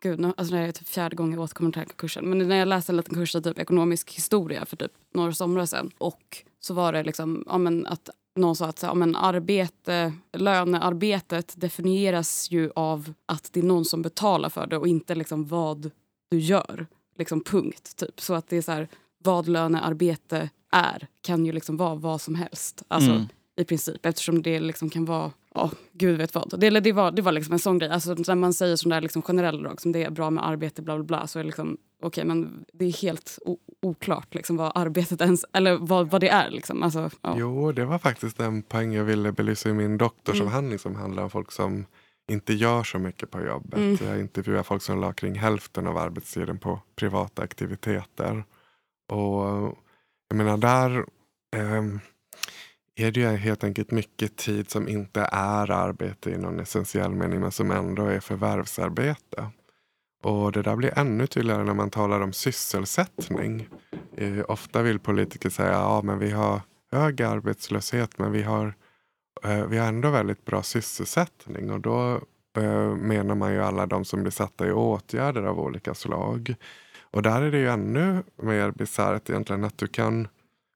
Gud, 0.00 0.20
nu, 0.20 0.32
alltså 0.36 0.54
det 0.54 0.60
är 0.60 0.72
typ 0.72 0.88
fjärde 0.88 1.16
gången 1.16 1.32
jag 1.32 1.42
återkommer 1.42 1.70
till 1.70 1.80
den 1.80 1.88
här 1.88 1.96
kursen. 1.96 2.24
Men 2.24 2.48
när 2.48 2.56
jag 2.56 2.68
läste 2.68 2.92
en 2.92 2.96
liten 2.96 3.14
kurs 3.14 3.34
i 3.34 3.42
typ 3.42 3.58
ekonomisk 3.58 4.12
historia 4.12 4.64
för 4.64 4.76
typ 4.76 4.92
några 5.14 5.32
somrar 5.32 5.66
sedan. 5.66 5.90
Och 5.98 6.44
så 6.60 6.74
var 6.74 6.92
det 6.92 7.02
liksom, 7.02 7.44
ja, 7.46 7.58
men 7.58 7.86
att 7.86 8.10
någon 8.36 8.56
sa 8.56 8.66
att 8.66 8.82
ja, 8.82 8.94
men 8.94 9.16
arbete, 9.16 10.12
lönearbetet 10.32 11.54
definieras 11.56 12.50
ju 12.50 12.70
av 12.74 13.12
att 13.26 13.50
det 13.52 13.60
är 13.60 13.64
någon 13.64 13.84
som 13.84 14.02
betalar 14.02 14.48
för 14.48 14.66
det 14.66 14.76
och 14.76 14.88
inte 14.88 15.14
liksom 15.14 15.46
vad 15.46 15.90
du 16.30 16.38
gör. 16.38 16.86
Liksom 17.18 17.44
punkt. 17.44 17.96
Typ. 17.96 18.20
Så 18.20 18.34
att 18.34 18.48
det 18.48 18.56
är 18.56 18.62
så 18.62 18.72
här, 18.72 18.88
vad 19.18 19.48
lönearbete 19.48 20.50
är 20.74 21.06
kan 21.22 21.46
ju 21.46 21.52
liksom 21.52 21.76
vara 21.76 21.94
vad 21.94 22.20
som 22.20 22.34
helst. 22.34 22.82
Alltså, 22.88 23.10
mm. 23.10 23.28
I 23.56 23.64
princip, 23.64 24.06
eftersom 24.06 24.42
det 24.42 24.60
liksom 24.60 24.90
kan 24.90 25.04
vara 25.04 25.32
Ja, 25.54 25.70
gud 25.92 26.18
vet 26.18 26.34
vad. 26.34 26.60
Det, 26.60 26.80
det 26.80 26.92
var, 26.92 27.10
det 27.10 27.22
var 27.22 27.32
liksom 27.32 27.52
en 27.52 27.58
sån 27.58 27.78
grej. 27.78 27.90
Alltså, 27.90 28.14
när 28.14 28.34
man 28.34 28.54
säger 28.54 28.76
sån 28.76 28.90
där 28.90 29.00
liksom 29.00 29.22
generell 29.22 29.62
drag 29.62 29.80
som 29.80 29.92
det 29.92 30.04
är 30.04 30.10
bra 30.10 30.30
med 30.30 30.46
arbete, 30.46 30.82
bla 30.82 30.96
bla 30.96 31.04
bla, 31.04 31.26
så 31.26 31.38
är 31.38 31.42
det 31.42 31.46
liksom, 31.46 31.76
okay, 32.02 32.24
men 32.24 32.64
det 32.72 32.84
är 32.84 32.92
helt 32.92 33.38
oklart 33.82 34.34
liksom, 34.34 34.56
vad 34.56 34.72
arbetet 34.74 35.20
ens, 35.20 35.44
eller 35.52 35.76
vad, 35.76 36.10
vad 36.10 36.20
det 36.20 36.28
är. 36.28 36.50
Liksom. 36.50 36.82
Alltså, 36.82 37.10
ja. 37.22 37.34
Jo, 37.38 37.72
det 37.72 37.84
var 37.84 37.98
faktiskt 37.98 38.40
en 38.40 38.62
poäng 38.62 38.92
jag 38.92 39.04
ville 39.04 39.32
belysa 39.32 39.68
i 39.68 39.72
min 39.72 39.98
doktorsavhandling 39.98 40.72
mm. 40.72 40.78
som 40.78 40.94
handlar 40.94 41.22
om 41.22 41.30
folk 41.30 41.52
som 41.52 41.86
inte 42.30 42.54
gör 42.54 42.82
så 42.82 42.98
mycket 42.98 43.30
på 43.30 43.40
jobbet. 43.40 43.78
Mm. 43.78 43.98
Jag 44.00 44.20
intervjuar 44.20 44.62
folk 44.62 44.82
som 44.82 45.00
la 45.00 45.12
kring 45.12 45.34
hälften 45.34 45.86
av 45.86 45.98
arbetstiden 45.98 46.58
på 46.58 46.80
privata 46.96 47.42
aktiviteter. 47.42 48.44
Och 49.08 49.78
jag 50.28 50.36
menar 50.36 50.56
där 50.56 51.04
eh, 51.56 51.84
är 52.96 53.10
det 53.10 53.20
ju 53.20 53.26
helt 53.26 53.64
enkelt 53.64 53.90
mycket 53.90 54.36
tid 54.36 54.70
som 54.70 54.88
inte 54.88 55.28
är 55.32 55.70
arbete 55.70 56.30
i 56.30 56.38
någon 56.38 56.60
essentiell 56.60 57.14
mening 57.14 57.40
men 57.40 57.50
som 57.50 57.70
ändå 57.70 58.06
är 58.06 58.20
förvärvsarbete. 58.20 59.50
Och 60.22 60.52
det 60.52 60.62
där 60.62 60.76
blir 60.76 60.98
ännu 60.98 61.26
tydligare 61.26 61.64
när 61.64 61.74
man 61.74 61.90
talar 61.90 62.20
om 62.20 62.32
sysselsättning. 62.32 63.68
Eh, 64.16 64.44
ofta 64.48 64.82
vill 64.82 64.98
politiker 64.98 65.50
säga 65.50 65.72
ja 65.72 66.02
men 66.02 66.18
vi 66.18 66.30
har 66.30 66.60
hög 66.92 67.22
arbetslöshet 67.22 68.18
men 68.18 68.32
vi 68.32 68.42
har, 68.42 68.74
eh, 69.44 69.66
vi 69.66 69.78
har 69.78 69.86
ändå 69.86 70.10
väldigt 70.10 70.44
bra 70.44 70.62
sysselsättning. 70.62 71.70
Och 71.70 71.80
då 71.80 72.20
eh, 72.58 72.94
menar 72.96 73.34
man 73.34 73.52
ju 73.52 73.62
alla 73.62 73.86
de 73.86 74.04
som 74.04 74.22
blir 74.22 74.32
satta 74.32 74.66
i 74.66 74.72
åtgärder 74.72 75.42
av 75.42 75.60
olika 75.60 75.94
slag. 75.94 76.54
Och 77.14 77.22
där 77.22 77.42
är 77.42 77.50
det 77.50 77.58
ju 77.58 77.68
ännu 77.68 78.22
mer 78.36 78.70
bisarrt 78.70 79.30
egentligen 79.30 79.64
att 79.64 79.78
du 79.78 79.86
kan, 79.86 80.28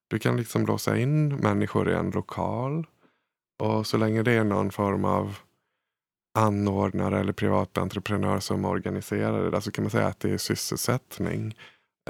du 0.08 0.18
kan 0.18 0.36
liksom 0.36 0.66
låsa 0.66 0.98
in 0.98 1.36
människor 1.36 1.90
i 1.90 1.94
en 1.94 2.10
lokal. 2.10 2.86
Och 3.62 3.86
så 3.86 3.96
länge 3.96 4.22
det 4.22 4.32
är 4.32 4.44
någon 4.44 4.70
form 4.70 5.04
av 5.04 5.38
anordnare 6.38 7.20
eller 7.20 7.32
privat 7.32 7.78
entreprenör 7.78 8.40
som 8.40 8.64
organiserar 8.64 9.44
det 9.44 9.50
där 9.50 9.60
så 9.60 9.70
kan 9.70 9.84
man 9.84 9.90
säga 9.90 10.06
att 10.06 10.20
det 10.20 10.30
är 10.30 10.38
sysselsättning. 10.38 11.56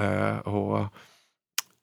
Eh, 0.01 0.37
och 0.37 0.85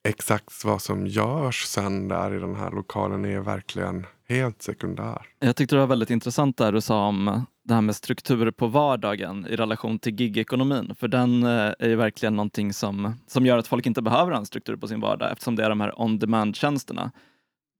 exakt 0.08 0.64
vad 0.64 0.82
som 0.82 1.06
görs 1.06 1.64
sen 1.64 2.08
där 2.08 2.34
i 2.34 2.38
den 2.38 2.56
här 2.56 2.70
lokalen 2.70 3.24
är 3.24 3.40
verkligen 3.40 4.06
helt 4.28 4.62
sekundär. 4.62 5.26
Jag 5.38 5.56
tyckte 5.56 5.74
det 5.74 5.80
var 5.80 5.86
väldigt 5.86 6.10
intressant 6.10 6.56
där 6.56 6.72
du 6.72 6.80
sa 6.80 7.06
om 7.06 7.46
det 7.66 7.74
här 7.74 7.80
med 7.80 7.96
strukturer 7.96 8.50
på 8.50 8.66
vardagen 8.66 9.46
i 9.50 9.56
relation 9.56 9.98
till 9.98 10.20
gigekonomin. 10.20 10.94
För 10.98 11.08
den 11.08 11.42
eh, 11.42 11.48
är 11.78 11.88
ju 11.88 11.96
verkligen 11.96 12.36
någonting 12.36 12.72
som, 12.72 13.14
som 13.26 13.46
gör 13.46 13.58
att 13.58 13.66
folk 13.66 13.86
inte 13.86 14.02
behöver 14.02 14.32
en 14.32 14.46
struktur 14.46 14.76
på 14.76 14.88
sin 14.88 15.00
vardag 15.00 15.32
eftersom 15.32 15.56
det 15.56 15.64
är 15.64 15.68
de 15.68 15.80
här 15.80 16.00
on 16.00 16.18
demand-tjänsterna. 16.18 17.10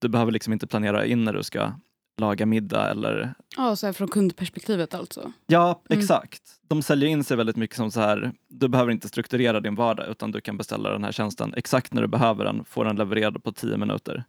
Du 0.01 0.09
behöver 0.09 0.31
liksom 0.31 0.53
inte 0.53 0.67
planera 0.67 1.05
in 1.05 1.23
när 1.23 1.33
du 1.33 1.43
ska 1.43 1.71
laga 2.21 2.45
middag 2.45 2.89
eller... 2.89 3.33
Ja, 3.57 3.75
så 3.75 3.85
här 3.85 3.93
från 3.93 4.07
kundperspektivet 4.07 4.93
alltså. 4.93 5.31
Ja, 5.47 5.81
Mm. 5.89 5.99
exakt. 5.99 6.41
De 6.69 6.81
säljer 6.81 7.09
in 7.09 7.23
sig 7.23 7.37
väldigt 7.37 7.55
mycket 7.55 7.77
som 7.77 7.91
så 7.91 7.99
här, 8.01 8.31
du 8.49 8.67
behöver 8.67 8.91
inte 8.91 9.07
strukturera 9.07 9.59
din 9.59 9.75
vardag 9.75 10.07
utan 10.09 10.31
du 10.31 10.41
kan 10.41 10.57
beställa 10.57 10.91
den 10.91 11.03
här 11.03 11.11
tjänsten 11.11 11.53
exakt 11.57 11.93
när 11.93 12.01
du 12.01 12.07
behöver 12.07 12.45
den, 12.45 12.65
få 12.65 12.83
den 12.83 12.95
levererad 12.95 13.43
på 13.43 13.51
tio 13.51 13.77
minuter. 13.77 14.23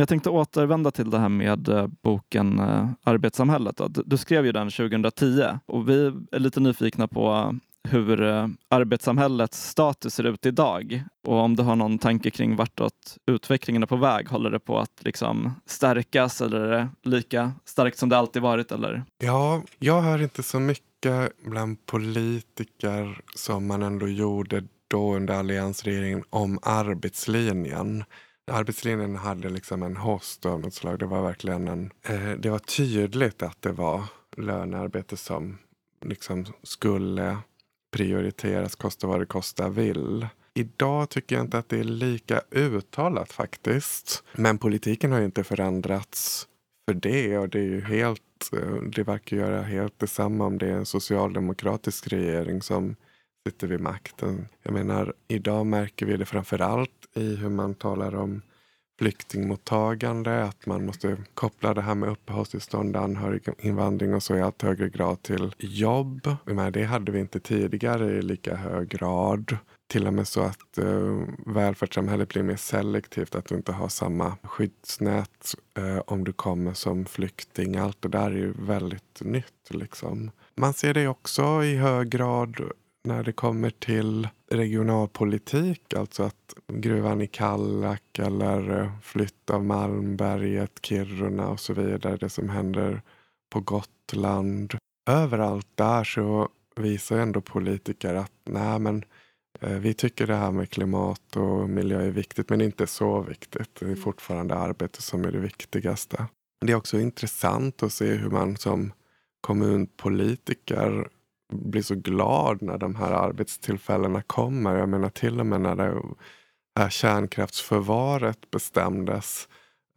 Men 0.00 0.02
jag 0.02 0.08
tänkte 0.08 0.30
återvända 0.30 0.90
till 0.90 1.10
det 1.10 1.18
här 1.18 1.28
med 1.28 1.68
eh, 1.68 1.86
boken 2.02 2.58
eh, 2.58 2.88
Arbetssamhället. 3.04 3.80
Du, 4.06 4.16
skrev 4.16 4.46
ju 4.46 4.52
den 4.52 4.70
2010 4.70 5.44
och 5.66 5.88
vi 5.88 6.12
är 6.32 6.38
lite 6.38 6.60
nyfikna 6.60 7.08
på 7.08 7.30
eh, 7.32 7.52
hur 7.92 8.22
arbetssamhällets 8.68 9.68
status 9.68 10.14
ser 10.14 10.24
ut 10.24 10.46
idag 10.46 11.02
och 11.26 11.36
om 11.36 11.56
du 11.56 11.62
har 11.62 11.76
någon 11.76 11.98
tanke 11.98 12.30
kring 12.30 12.56
vartåt 12.56 13.16
utvecklingen 13.26 13.82
är 13.82 13.86
på 13.86 13.96
väg. 13.96 14.28
Håller 14.28 14.50
det 14.50 14.58
på 14.58 14.78
att 14.78 15.04
liksom 15.04 15.52
stärkas 15.66 16.40
eller 16.40 16.60
är 16.60 16.70
det 16.70 16.88
lika 17.02 17.52
starkt 17.64 17.98
som 17.98 18.08
det 18.08 18.18
alltid 18.18 18.42
varit? 18.42 18.72
Eller? 18.72 19.04
Ja, 19.18 19.62
jag 19.78 20.02
hör 20.02 20.22
inte 20.22 20.42
så 20.42 20.60
mycket 20.60 21.32
bland 21.44 21.86
politiker 21.86 23.20
som 23.36 23.66
man 23.66 23.82
ändå 23.82 24.08
gjorde 24.08 24.64
då 24.88 25.14
under 25.14 25.34
alliansregeringen 25.34 26.24
om 26.30 26.58
arbetslinjen. 26.62 28.04
Arbetslinjen 28.46 29.16
hade 29.16 29.48
liksom 29.48 29.82
en 29.82 29.96
host 29.96 30.46
av 30.46 30.60
något 30.60 30.74
slag. 30.74 30.98
Det 30.98 31.06
var 31.06 31.22
verkligen 31.22 31.68
en, 31.68 31.90
eh, 32.02 32.30
det 32.30 32.50
var 32.50 32.58
tydligt 32.58 33.42
att 33.42 33.62
det 33.62 33.72
var 33.72 34.04
lönearbete 34.36 35.16
som 35.16 35.58
liksom 36.04 36.46
skulle 36.62 37.38
prioriteras, 37.92 38.74
kosta 38.74 39.06
vad 39.06 39.20
det 39.20 39.26
kosta 39.26 39.68
vill. 39.68 40.26
Idag 40.54 41.08
tycker 41.08 41.36
jag 41.36 41.44
inte 41.44 41.58
att 41.58 41.68
det 41.68 41.78
är 41.78 41.84
lika 41.84 42.40
uttalat 42.50 43.32
faktiskt. 43.32 44.24
Men 44.32 44.58
politiken 44.58 45.12
har 45.12 45.18
ju 45.18 45.24
inte 45.24 45.44
förändrats 45.44 46.48
för 46.88 46.94
det 46.94 47.38
och 47.38 47.48
det 47.48 47.58
är 47.58 47.64
ju 47.64 47.80
helt, 47.80 48.50
eh, 48.52 48.82
det 48.82 49.02
verkar 49.02 49.36
göra 49.36 49.62
helt 49.62 49.98
detsamma 49.98 50.46
om 50.46 50.58
det 50.58 50.66
är 50.66 50.72
en 50.72 50.86
socialdemokratisk 50.86 52.08
regering 52.08 52.62
som 52.62 52.96
sitter 53.48 53.66
vid 53.66 53.80
makten. 53.80 54.48
Jag 54.62 54.72
menar, 54.72 55.14
idag 55.28 55.66
märker 55.66 56.06
vi 56.06 56.16
det 56.16 56.24
framför 56.24 56.60
allt 56.60 56.90
i 57.14 57.36
hur 57.36 57.48
man 57.48 57.74
talar 57.74 58.14
om 58.14 58.42
flyktingmottagande, 58.98 60.44
att 60.44 60.66
man 60.66 60.86
måste 60.86 61.16
koppla 61.34 61.74
det 61.74 61.82
här 61.82 61.94
med 61.94 62.08
uppehållstillstånd, 62.08 62.96
anhöriginvandring 62.96 64.14
och 64.14 64.22
så 64.22 64.36
i 64.36 64.42
allt 64.42 64.62
högre 64.62 64.88
grad 64.88 65.22
till 65.22 65.54
jobb. 65.58 66.36
Men 66.44 66.72
det 66.72 66.84
hade 66.84 67.12
vi 67.12 67.20
inte 67.20 67.40
tidigare 67.40 68.18
i 68.18 68.22
lika 68.22 68.56
hög 68.56 68.88
grad. 68.88 69.56
Till 69.88 70.06
och 70.06 70.14
med 70.14 70.28
så 70.28 70.40
att 70.40 70.78
uh, 70.78 71.22
välfärdssamhället 71.46 72.28
blir 72.28 72.42
mer 72.42 72.56
selektivt, 72.56 73.34
att 73.34 73.44
du 73.44 73.54
inte 73.54 73.72
har 73.72 73.88
samma 73.88 74.36
skyddsnät 74.42 75.54
uh, 75.78 75.98
om 75.98 76.24
du 76.24 76.32
kommer 76.32 76.72
som 76.72 77.06
flykting. 77.06 77.76
Allt 77.76 78.02
det 78.02 78.08
där 78.08 78.30
är 78.30 78.36
ju 78.36 78.52
väldigt 78.58 79.20
nytt. 79.20 79.70
Liksom. 79.70 80.30
Man 80.56 80.72
ser 80.72 80.94
det 80.94 81.08
också 81.08 81.64
i 81.64 81.76
hög 81.76 82.08
grad 82.08 82.60
när 83.04 83.22
det 83.24 83.32
kommer 83.32 83.70
till 83.70 84.28
regionalpolitik, 84.50 85.94
alltså 85.94 86.22
att 86.22 86.54
gruvan 86.72 87.20
i 87.20 87.26
Kallak 87.26 88.18
eller 88.18 88.92
flytt 89.02 89.50
av 89.50 89.64
Malmberget, 89.64 90.78
Kiruna 90.82 91.48
och 91.48 91.60
så 91.60 91.74
vidare, 91.74 92.16
det 92.16 92.28
som 92.28 92.48
händer 92.48 93.02
på 93.50 93.60
Gotland. 93.60 94.74
Överallt 95.10 95.68
där 95.74 96.04
så 96.04 96.48
visar 96.76 97.18
ändå 97.18 97.40
politiker 97.40 98.14
att 98.14 98.32
nej 98.44 98.78
men 98.78 99.04
eh, 99.60 99.78
vi 99.78 99.94
tycker 99.94 100.26
det 100.26 100.36
här 100.36 100.50
med 100.50 100.70
klimat 100.70 101.36
och 101.36 101.68
miljö 101.68 102.02
är 102.02 102.10
viktigt 102.10 102.50
men 102.50 102.60
inte 102.60 102.86
så 102.86 103.20
viktigt. 103.20 103.74
Det 103.80 103.90
är 103.90 103.96
fortfarande 103.96 104.54
arbete 104.54 105.02
som 105.02 105.24
är 105.24 105.32
det 105.32 105.38
viktigaste. 105.38 106.26
Det 106.66 106.72
är 106.72 106.76
också 106.76 107.00
intressant 107.00 107.82
att 107.82 107.92
se 107.92 108.14
hur 108.14 108.30
man 108.30 108.56
som 108.56 108.92
kommunpolitiker 109.40 111.08
blir 111.50 111.82
så 111.82 111.94
glad 111.94 112.62
när 112.62 112.78
de 112.78 112.94
här 112.96 113.10
arbetstillfällena 113.12 114.22
kommer. 114.22 114.76
Jag 114.76 114.88
menar 114.88 115.08
till 115.08 115.40
och 115.40 115.46
med 115.46 115.60
när 115.60 115.76
det 115.76 116.02
här 116.78 116.90
kärnkraftsförvaret 116.90 118.50
bestämdes. 118.50 119.48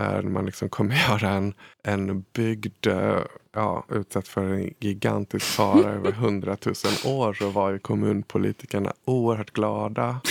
eh, 0.02 0.12
När 0.12 0.22
man 0.22 0.46
liksom 0.46 0.70
kommer 0.70 0.96
göra 1.10 1.30
en, 1.30 1.54
en 1.84 2.26
bygd 2.34 2.88
eh, 2.88 3.20
ja, 3.54 3.86
utsatt 3.90 4.28
för 4.28 4.44
en 4.44 4.74
gigantisk 4.80 5.46
fara 5.46 5.90
över 5.94 6.12
hundratusen 6.12 7.12
år 7.12 7.34
så 7.34 7.50
var 7.50 7.72
ju 7.72 7.80
kommunpolitikerna 7.80 8.94
oerhört 9.06 9.52
glada 9.52 10.22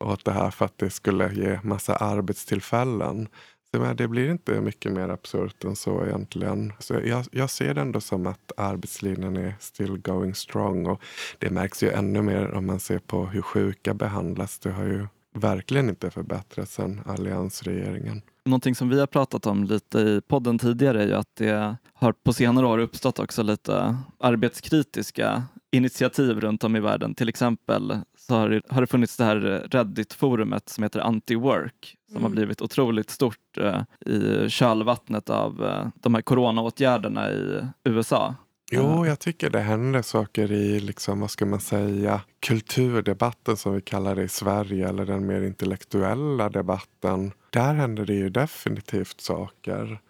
åt 0.00 0.24
det 0.24 0.32
här 0.32 0.50
för 0.50 0.64
att 0.64 0.78
det 0.78 0.90
skulle 0.90 1.32
ge 1.34 1.60
massa 1.62 1.96
arbetstillfällen. 1.96 3.28
Det, 3.74 3.80
men 3.80 3.96
det 3.96 4.08
blir 4.08 4.30
inte 4.30 4.60
mycket 4.60 4.92
mer 4.92 5.08
absurt 5.08 5.64
än 5.64 5.76
så 5.76 6.06
egentligen. 6.06 6.72
Så 6.78 6.94
jag, 7.04 7.24
jag 7.30 7.50
ser 7.50 7.74
det 7.74 7.80
ändå 7.80 8.00
som 8.00 8.26
att 8.26 8.52
arbetslinjen 8.56 9.36
är 9.36 9.54
still 9.60 9.98
going 9.98 10.34
strong. 10.34 10.86
Och 10.86 11.02
det 11.38 11.50
märks 11.50 11.82
ju 11.82 11.90
ännu 11.90 12.22
mer 12.22 12.54
om 12.54 12.66
man 12.66 12.80
ser 12.80 12.98
på 12.98 13.26
hur 13.26 13.42
sjuka 13.42 13.94
behandlas. 13.94 14.58
Det 14.58 14.70
har 14.70 14.84
ju 14.84 15.06
verkligen 15.32 15.88
inte 15.88 16.10
förbättrats 16.10 16.74
sedan 16.74 17.00
alliansregeringen. 17.06 18.22
Någonting 18.44 18.74
som 18.74 18.88
vi 18.88 19.00
har 19.00 19.06
pratat 19.06 19.46
om 19.46 19.64
lite 19.64 19.98
i 19.98 20.20
podden 20.28 20.58
tidigare 20.58 21.02
är 21.02 21.06
ju 21.06 21.14
att 21.14 21.36
det 21.36 21.76
har 21.94 22.12
på 22.12 22.32
senare 22.32 22.66
år 22.66 22.78
uppstått 22.78 23.18
också 23.18 23.42
lite 23.42 23.96
arbetskritiska 24.18 25.42
initiativ 25.70 26.40
runt 26.40 26.64
om 26.64 26.76
i 26.76 26.80
världen. 26.80 27.14
Till 27.14 27.28
exempel 27.28 27.98
så 28.26 28.34
har 28.34 28.48
det, 28.48 28.60
har 28.68 28.80
det 28.80 28.86
funnits 28.86 29.16
det 29.16 29.24
här 29.24 29.66
Reddit-forumet 29.70 30.68
som 30.68 30.82
heter 30.82 31.00
Anti-Work 31.00 31.94
som 32.06 32.16
Mm. 32.16 32.22
har 32.22 32.30
blivit 32.30 32.62
otroligt 32.62 33.10
stort 33.10 33.58
eh, 33.60 33.82
i 34.12 34.48
kölvattnet 34.50 35.30
av 35.30 35.64
eh, 35.64 35.86
de 35.94 36.14
här 36.14 36.22
coronaåtgärderna 36.22 37.30
i 37.32 37.60
USA. 37.84 38.34
Jo, 38.72 39.06
jag 39.06 39.18
tycker 39.20 39.50
det 39.50 39.60
händer 39.60 40.02
saker 40.02 40.52
i, 40.52 40.80
liksom, 40.80 41.20
vad 41.20 41.30
ska 41.30 41.46
man 41.46 41.60
säga, 41.60 42.20
kulturdebatten 42.46 43.56
som 43.56 43.74
vi 43.74 43.80
kallar 43.80 44.14
det 44.16 44.22
i 44.22 44.28
Sverige, 44.28 44.88
eller 44.88 45.06
den 45.06 45.26
mer 45.26 45.42
intellektuella 45.42 46.48
debatten. 46.48 47.32
Där 47.50 47.74
händer 47.74 48.06
det 48.06 48.14
ju 48.14 48.30
definitivt 48.30 49.20
saker. 49.20 50.00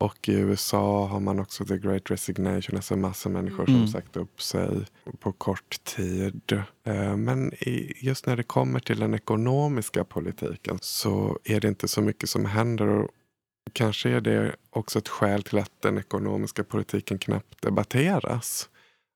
Och 0.00 0.28
i 0.28 0.32
USA 0.34 1.06
har 1.06 1.20
man 1.20 1.38
också 1.40 1.64
the 1.64 1.78
great 1.78 2.10
resignation, 2.10 2.76
alltså 2.76 2.96
massor 2.96 3.30
människor 3.30 3.64
som 3.66 3.74
Mm. 3.74 3.88
sagt 3.88 4.16
upp 4.16 4.42
sig 4.42 4.86
på 5.20 5.32
kort 5.32 5.84
tid. 5.84 6.62
Eh, 6.86 7.16
Men 7.16 7.52
just 8.00 8.26
när 8.26 8.36
det 8.36 8.42
kommer 8.42 8.80
till 8.80 8.98
den 9.00 9.14
ekonomiska 9.14 10.04
politiken 10.04 10.78
så 10.82 11.38
är 11.44 11.60
det 11.60 11.68
inte 11.68 11.88
så 11.88 12.00
mycket 12.00 12.28
som 12.28 12.44
händer. 12.44 12.86
Och 12.88 13.10
Kanske 13.72 14.10
är 14.10 14.20
det 14.20 14.56
också 14.70 14.98
ett 14.98 15.08
skäl 15.08 15.42
till 15.42 15.58
att 15.58 15.82
den 15.82 15.98
ekonomiska 15.98 16.64
politiken 16.64 17.18
knappt 17.18 17.62
debatteras. 17.62 18.68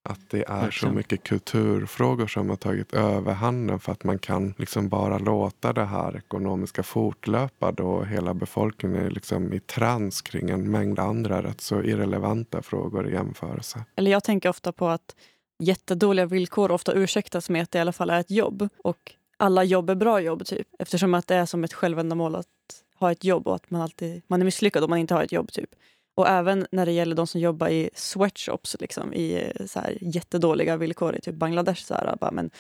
Att 0.09 0.31
det 0.31 0.45
är 0.49 0.61
Verkligen. 0.61 0.73
så 0.73 0.97
mycket 0.97 1.23
kulturfrågor 1.23 2.27
som 2.27 2.49
har 2.49 2.57
tagit 2.57 2.95
överhanden 2.95 3.81
för 3.81 3.93
att 3.93 4.05
man 4.05 4.19
kan 4.19 4.55
liksom 4.59 4.89
bara 4.89 5.19
låta 5.19 5.73
det 5.73 5.85
här 5.85 6.17
ekonomiska 6.17 6.83
fortlöpa 6.83 7.73
då 7.73 8.03
hela 8.03 8.35
befolkningen 8.35 9.07
är 9.07 9.11
liksom 9.11 9.53
i 9.53 9.61
trans 9.61 10.23
kring 10.23 10.51
en 10.51 10.71
mängd 10.71 10.99
andra 10.99 11.43
rätt 11.43 11.61
så 11.61 11.83
irrelevanta 11.83 12.63
frågor 12.63 13.09
i 13.09 13.13
jämförelse. 13.13 13.85
Eller 13.97 14.11
jag 14.11 14.25
tänker 14.25 14.49
ofta 14.49 14.73
på 14.73 14.89
att 14.89 15.17
jättedåliga 15.59 16.27
villkor 16.27 16.71
ofta 16.71 16.93
ursäktas 16.93 17.51
med 17.51 17.63
att 17.63 17.71
det 17.71 17.79
i 17.79 17.81
alla 17.81 17.93
fall 17.93 18.11
är 18.11 18.21
ett 18.21 18.31
jobb. 18.31 18.69
Och 18.85 19.13
alla 19.37 19.65
jobb 19.65 19.91
är 19.91 19.95
bra 19.95 20.21
jobb, 20.21 20.45
typ. 20.47 20.69
Eftersom 20.79 21.15
att 21.15 21.27
det 21.27 21.35
är 21.35 21.47
som 21.47 21.65
ett 21.65 21.73
självändamål 21.73 22.37
att 22.37 22.47
ha 22.99 23.13
ett 23.13 23.25
jobb 23.25 23.47
och 23.49 23.55
att 23.55 23.71
man 23.71 23.81
alltid 23.81 24.23
man 24.27 24.41
är 24.41 24.45
misslyckad 24.45 24.85
om 24.85 24.91
man 24.91 24.99
inte 24.99 25.15
har 25.15 25.23
ett 25.23 25.33
jobb. 25.33 25.53
typ. 25.53 25.71
Och 26.19 26.29
även 26.29 26.67
när 26.71 26.87
det 26.87 26.93
gäller 26.93 27.17
de 27.17 27.27
som 27.27 27.41
jobbar 27.41 27.69
i 27.69 27.91
sweatshops 27.95 28.77
liksom, 28.81 29.15
i 29.15 29.53
eh, 29.55 29.67
så 29.67 29.81
här, 29.81 29.99
jättedåliga 30.01 30.77
villkor 30.77 31.17
i 31.17 31.21
typ 31.21 31.35
Bangladesh. 31.35 31.85
Så 31.85 31.95
här, 31.95 32.17
bara, 32.21 32.31
men, 32.31 32.51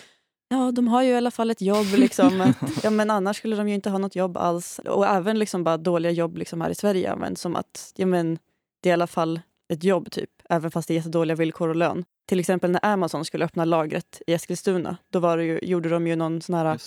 ja, 0.49 0.73
de 0.73 0.88
har 0.88 1.03
ju 1.03 1.09
i 1.11 1.17
alla 1.17 1.31
fall 1.31 1.50
ett 1.50 1.61
jobb. 1.61 1.87
Liksom, 1.97 2.53
ja, 2.83 2.91
men 2.91 3.11
annars 3.11 3.37
skulle 3.37 3.57
de 3.57 3.69
ju 3.69 3.75
inte 3.75 3.91
ha 3.91 3.99
något 3.99 4.17
jobb 4.17 4.37
alls. 4.37 4.81
Och 4.85 5.07
även 5.07 5.38
liksom 5.38 5.65
bara 5.65 5.77
dåliga 5.77 6.12
jobb 6.12 6.37
liksom 6.37 6.61
här 6.61 6.71
i 6.71 6.75
Sverige. 6.75 7.17
Men 7.17 7.37
som 7.37 7.57
att 7.57 7.93
ja, 7.97 8.07
men, 8.07 8.38
det 8.81 8.88
är 8.88 8.91
i 8.91 8.93
alla 8.93 9.07
fall 9.07 9.41
ett 9.69 9.85
jobb, 9.85 10.11
typ. 10.11 10.31
även 10.49 10.71
fast 10.71 10.88
det 10.88 10.95
är 10.95 10.97
jättedåliga 10.97 11.37
villkor 11.37 11.69
och 11.69 11.77
lön. 11.77 12.05
Till 12.27 12.41
exempel 12.41 12.71
när 12.71 12.85
Amazon 12.85 13.25
skulle 13.25 13.45
öppna 13.45 13.65
lagret 13.65 14.23
i 14.27 14.33
Eskilstuna, 14.33 14.97
då 15.11 15.19
var 15.19 15.37
det 15.37 15.45
ju, 15.45 15.59
gjorde 15.62 15.88
de 15.88 16.07
ju 16.07 16.17
någon 16.17 16.43
sån 16.43 16.55
här. 16.55 16.79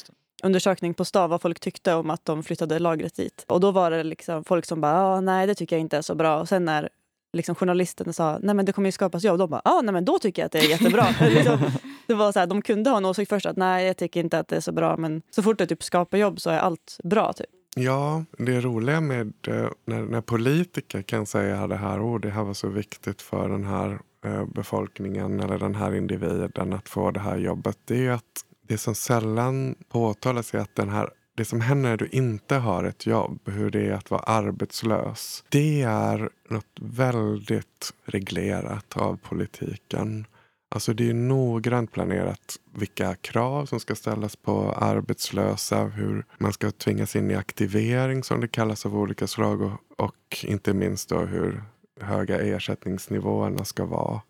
Undersökning 0.44 0.94
på 0.94 1.06
stav 1.06 1.30
vad 1.30 1.42
folk 1.42 1.60
tyckte 1.60 1.94
om 1.94 2.10
att 2.10 2.26
de 2.26 2.44
flyttade 2.44 2.80
lagret 2.80 3.16
dit. 3.16 3.46
Och 3.48 3.60
då 3.60 3.72
var 3.72 3.92
det 3.92 4.04
liksom 4.04 4.44
folk 4.44 4.66
som 4.66 4.82
bara, 4.82 4.94
ah, 4.94 5.22
nej 5.22 5.48
det 5.48 5.56
tycker 5.56 5.76
jag 5.76 5.82
inte 5.82 5.98
är 5.98 6.02
så 6.02 6.16
bra. 6.16 6.40
Och 6.40 6.50
sen 6.50 6.66
när 6.66 6.90
liksom 7.34 7.56
journalisten 7.56 8.14
sa, 8.14 8.40
nej 8.42 8.56
men 8.56 8.66
det 8.66 8.72
kommer 8.72 8.88
ju 8.88 8.92
skapas 8.92 9.24
jobb, 9.24 9.40
de 9.40 9.50
bara, 9.50 9.62
ah, 9.66 9.82
nej 9.82 9.94
men 9.94 10.06
då 10.06 10.20
tycker 10.20 10.42
jag 10.42 10.46
att 10.46 10.52
det 10.52 10.60
är 10.60 10.70
jättebra. 10.70 11.08
liksom, 11.30 11.60
det 12.08 12.14
var 12.14 12.32
så 12.32 12.40
här, 12.40 12.48
de 12.48 12.62
kunde 12.62 12.90
ha 12.90 12.98
en 12.98 13.06
åsikt 13.06 13.30
först, 13.30 13.46
att 13.46 13.58
nej 13.58 13.86
jag 13.86 13.98
tycker 13.98 14.20
inte 14.20 14.40
att 14.40 14.48
det 14.48 14.56
är 14.56 14.62
så 14.62 14.72
bra, 14.72 14.98
men 14.98 15.22
så 15.32 15.44
fort 15.44 15.58
det 15.58 15.68
typ 15.68 15.84
skapar 15.84 16.18
jobb 16.18 16.42
så 16.42 16.50
är 16.50 16.60
allt 16.60 16.98
bra. 17.04 17.34
Typ. 17.34 17.48
Ja, 17.76 18.26
det 18.38 18.62
roliga 18.62 19.02
med 19.02 19.34
eh, 19.48 19.68
när, 19.86 20.02
när 20.02 20.22
politiker 20.22 21.02
kan 21.02 21.26
säga 21.26 21.68
det 21.68 21.76
här, 21.76 22.00
oh, 22.00 22.20
det 22.20 22.30
här 22.30 22.44
var 22.44 22.54
så 22.54 22.68
viktigt 22.68 23.22
för 23.22 23.50
den 23.50 23.64
här 23.64 24.00
eh, 24.26 24.46
befolkningen 24.46 25.40
eller 25.40 25.60
den 25.60 25.76
här 25.76 25.96
individen 25.96 26.74
att 26.74 26.90
få 26.90 27.12
det 27.12 27.20
här 27.20 27.38
jobbet. 27.38 27.78
Det 27.86 28.08
är 28.08 28.12
att 28.12 28.46
det 28.72 28.78
som 28.78 28.96
sällan 28.96 29.76
påtalas 29.90 30.54
är 30.54 30.60
att 30.60 30.76
den 30.76 30.90
här 30.90 31.10
det 31.38 31.46
som 31.46 31.62
händer 31.62 31.90
när 31.90 31.98
du 31.98 32.08
inte 32.08 32.56
har 32.56 32.84
ett 32.84 33.06
jobb, 33.06 33.40
hur 33.46 33.72
det 33.72 33.88
är 33.88 33.92
att 33.92 34.12
vara 34.12 34.22
arbetslös. 34.22 35.44
Det 35.50 35.82
är 35.82 36.30
något 36.50 36.80
väldigt 36.82 37.94
reglerat 38.06 38.98
av 38.98 39.18
politiken. 39.18 40.28
Alltså 40.76 40.94
det 40.94 41.10
är 41.10 41.14
noggrant 41.14 41.92
planerat 41.92 42.58
vilka 42.74 43.16
krav 43.16 43.66
som 43.66 43.80
ska 43.80 43.96
ställas 43.96 44.36
på 44.36 44.72
arbetslösa, 44.72 45.84
hur 45.84 46.26
man 46.38 46.54
ska 46.54 46.72
tvingas 46.72 47.16
in 47.16 47.32
i 47.32 47.36
aktivering 47.36 48.24
som 48.24 48.42
det 48.42 48.48
kallas 48.48 48.86
av 48.86 48.98
olika 48.98 49.28
slag 49.28 49.62
och, 49.62 49.72
och 49.98 50.38
inte 50.44 50.74
minst 50.74 51.10
då 51.10 51.20
hur 51.20 51.64
höga 52.02 52.40
ersättningsnivåerna 52.40 53.66
ska 53.66 53.86
vara. 53.86 54.22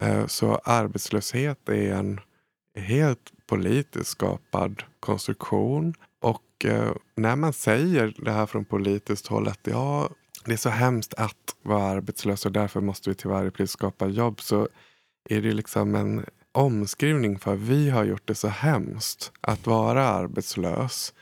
Eh, 0.00 0.26
så 0.26 0.54
arbetslöshet 0.54 1.68
är 1.68 1.94
en 1.94 2.20
helt 2.78 3.32
politiskt 3.50 4.10
skapad 4.10 4.82
konstruktion. 5.00 5.94
Och 6.20 6.64
eh, 6.64 6.92
när 7.16 7.36
man 7.36 7.52
säger 7.52 8.14
det 8.18 8.30
här 8.30 8.46
från 8.46 8.64
politiskt 8.64 9.26
håll 9.26 9.48
att 9.48 9.60
ja, 9.62 10.08
det 10.44 10.52
är 10.52 10.56
så 10.56 10.70
hemskt 10.70 11.14
att 11.14 11.56
vara 11.62 11.82
arbetslös 11.82 12.46
och 12.46 12.52
därför 12.52 12.80
måste 12.80 13.10
vi 13.10 13.14
till 13.14 13.30
varje 13.30 13.50
pris 13.50 13.70
skapa 13.70 14.06
jobb 14.06 14.40
så 14.40 14.68
är 15.28 15.42
det 15.42 15.52
liksom 15.52 15.94
en 15.94 16.24
omskrivning 16.52 17.38
för 17.38 17.56
vi 17.56 17.90
har 17.90 18.04
gjort 18.04 18.26
det 18.28 18.34
så 18.34 18.48
hemskt 18.48 19.32
att 19.40 19.66
vara 19.66 20.08
arbetslös. 20.08 21.14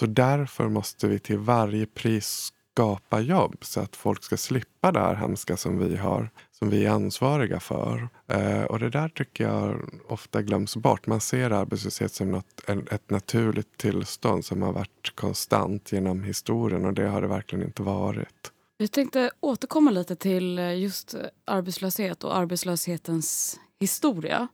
Så 0.00 0.06
därför 0.06 0.68
måste 0.68 1.08
vi 1.08 1.18
till 1.18 1.38
varje 1.38 1.86
pris 1.86 2.52
skapa 2.72 3.20
jobb 3.20 3.56
så 3.60 3.80
att 3.80 3.96
folk 3.96 4.24
ska 4.24 4.36
slippa 4.36 4.92
det 4.92 5.00
här 5.00 5.14
hemska 5.14 5.56
som 5.56 5.78
vi 5.78 5.96
har, 5.96 6.30
som 6.58 6.70
vi 6.70 6.86
är 6.86 6.90
ansvariga 6.90 7.60
för. 7.60 8.08
Eh, 8.26 8.62
och 8.62 8.78
det 8.78 8.90
där 8.90 9.08
tycker 9.08 9.44
jag 9.44 9.90
ofta 10.08 10.42
glöms 10.42 10.76
bort. 10.76 11.06
Man 11.06 11.20
ser 11.20 11.50
arbetslöshet 11.50 12.12
som 12.12 12.30
något, 12.30 12.68
ett 12.90 13.10
naturligt 13.10 13.76
tillstånd 13.76 14.44
som 14.44 14.62
har 14.62 14.72
varit 14.72 15.12
konstant 15.14 15.92
genom 15.92 16.22
historien 16.22 16.84
och 16.84 16.94
det 16.94 17.08
har 17.08 17.20
det 17.20 17.28
verkligen 17.28 17.64
inte 17.64 17.82
varit. 17.82 18.52
Vi 18.78 18.88
tänkte 18.88 19.30
återkomma 19.40 19.90
lite 19.90 20.16
till 20.16 20.58
eh, 20.58 20.78
just 20.78 21.14
eh, 21.14 21.20
arbetslöshet 21.44 22.24
och 22.24 22.36
arbetslöshetens 22.36 23.60
historia. 23.80 24.48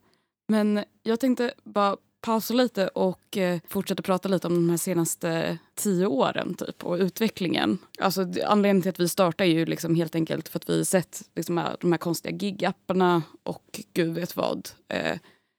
Men 0.47 0.83
jag 1.03 1.19
tänkte 1.19 1.53
bara 1.63 1.97
pausa 2.25 2.53
lite 2.53 2.87
och 2.87 3.37
eh, 3.37 3.59
fortsätta 3.67 4.03
prata 4.03 4.29
lite 4.29 4.47
om 4.47 4.55
de 4.55 4.69
här 4.69 4.77
senaste 4.77 5.57
tio 5.75 6.05
åren 6.05 6.53
typ, 6.53 6.83
och 6.83 6.95
utvecklingen. 6.95 7.77
Alltså, 7.99 8.21
anledningen 8.45 8.81
till 8.81 8.89
att 8.89 8.99
vi 8.99 9.09
startar 9.09 9.45
är 9.45 9.49
ju 9.49 9.65
liksom 9.65 9.95
helt 9.95 10.15
enkelt 10.15 10.49
för 10.49 10.59
att 10.59 10.69
vi 10.69 10.85
sett 10.85 11.21
liksom, 11.35 11.67
de 11.79 11.91
här 11.91 11.99
konstiga 11.99 12.35
gigapparna 12.37 13.23
och 13.43 13.79
gud 13.93 14.13
vet 14.13 14.35
vad. 14.35 14.69
Eh, 14.87 15.17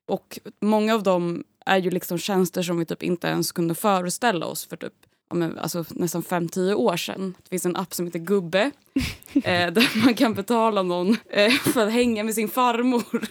och 0.08 0.38
många 0.60 0.94
av 0.94 1.02
dem 1.02 1.44
är 1.66 1.78
ju 1.78 1.90
liksom 1.90 2.18
tjänster 2.18 2.62
som 2.62 2.78
vi 2.78 2.84
typ 2.84 3.02
inte 3.02 3.26
ens 3.26 3.52
kunde 3.52 3.74
föreställa 3.74 4.46
oss 4.46 4.66
för 4.66 4.76
typ 4.76 4.94
men, 5.34 5.58
alltså, 5.58 5.84
nästan 5.90 6.22
5-10 6.22 6.74
år 6.74 6.96
sedan. 6.96 7.34
Det 7.42 7.48
finns 7.48 7.66
en 7.66 7.76
app 7.76 7.94
som 7.94 8.06
heter 8.06 8.18
Gubbe 8.18 8.60
eh, 9.34 9.72
där 9.72 10.04
man 10.04 10.14
kan 10.14 10.34
betala 10.34 10.82
någon 10.82 11.16
eh, 11.30 11.50
för 11.50 11.86
att 11.86 11.92
hänga 11.92 12.24
med 12.24 12.34
sin 12.34 12.48
farmor. 12.48 13.28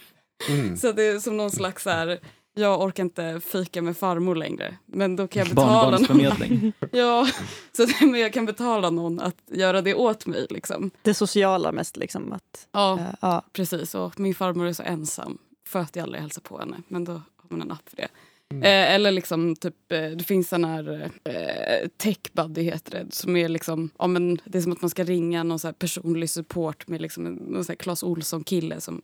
Mm. 0.49 0.77
Så 0.77 0.91
det 0.91 1.03
är 1.03 1.19
som 1.19 1.37
någon 1.37 1.51
slags 1.51 1.83
så 1.83 1.89
här, 1.89 2.19
jag 2.55 2.81
orkar 2.81 3.03
inte 3.03 3.41
fika 3.45 3.81
med 3.81 3.97
farmor 3.97 4.35
längre. 4.35 4.77
Men 4.85 5.15
då 5.15 5.27
kan 5.27 5.39
jag 5.39 5.55
betala 5.55 5.97
någon. 5.97 6.73
Ja, 6.91 7.27
så 7.71 7.85
det, 7.85 8.05
men 8.05 8.19
jag 8.19 8.33
kan 8.33 8.45
betala 8.45 8.89
någon 8.89 9.19
att 9.19 9.37
göra 9.47 9.81
det 9.81 9.93
åt 9.93 10.25
mig. 10.25 10.47
Liksom. 10.49 10.91
Det 11.01 11.13
sociala 11.13 11.71
mest. 11.71 11.97
Liksom, 11.97 12.33
att, 12.33 12.67
Ja, 12.71 12.99
eh, 12.99 13.05
ja. 13.21 13.41
precis. 13.53 13.95
Och 13.95 14.19
min 14.19 14.35
farmor 14.35 14.67
är 14.67 14.73
så 14.73 14.83
ensam 14.83 15.37
för 15.67 15.79
att 15.79 15.95
jag 15.95 16.03
aldrig 16.03 16.21
hälsar 16.21 16.41
på 16.41 16.59
henne. 16.59 16.77
Men 16.87 17.05
då 17.05 17.11
har 17.13 17.21
man 17.49 17.61
en 17.61 17.71
app 17.71 17.89
för 17.89 17.97
det. 17.97 18.07
Mm. 18.51 18.63
Eh, 18.63 18.95
eller 18.95 19.11
liksom 19.11 19.55
typ, 19.55 19.91
eh, 19.91 20.09
det 20.09 20.23
finns 20.23 20.49
sån 20.49 20.63
här 20.65 21.11
eh, 21.23 21.87
tech 21.97 22.17
buddy 22.33 22.61
heter 22.61 22.91
det. 22.91 23.15
Som 23.15 23.35
är 23.35 23.49
liksom, 23.49 23.89
ja 23.99 24.07
men 24.07 24.39
det 24.45 24.57
är 24.57 24.61
som 24.61 24.71
att 24.71 24.81
man 24.81 24.89
ska 24.89 25.03
ringa 25.03 25.43
någon 25.43 25.59
så 25.59 25.67
här 25.67 25.73
personlig 25.73 26.29
support 26.29 26.87
med 26.87 27.01
liksom 27.01 27.25
en 27.25 27.33
någon 27.33 27.65
så 27.65 27.71
här 27.71 27.77
Clas 27.77 28.03
Ohlson 28.03 28.43
kille 28.43 28.81
som 28.81 29.01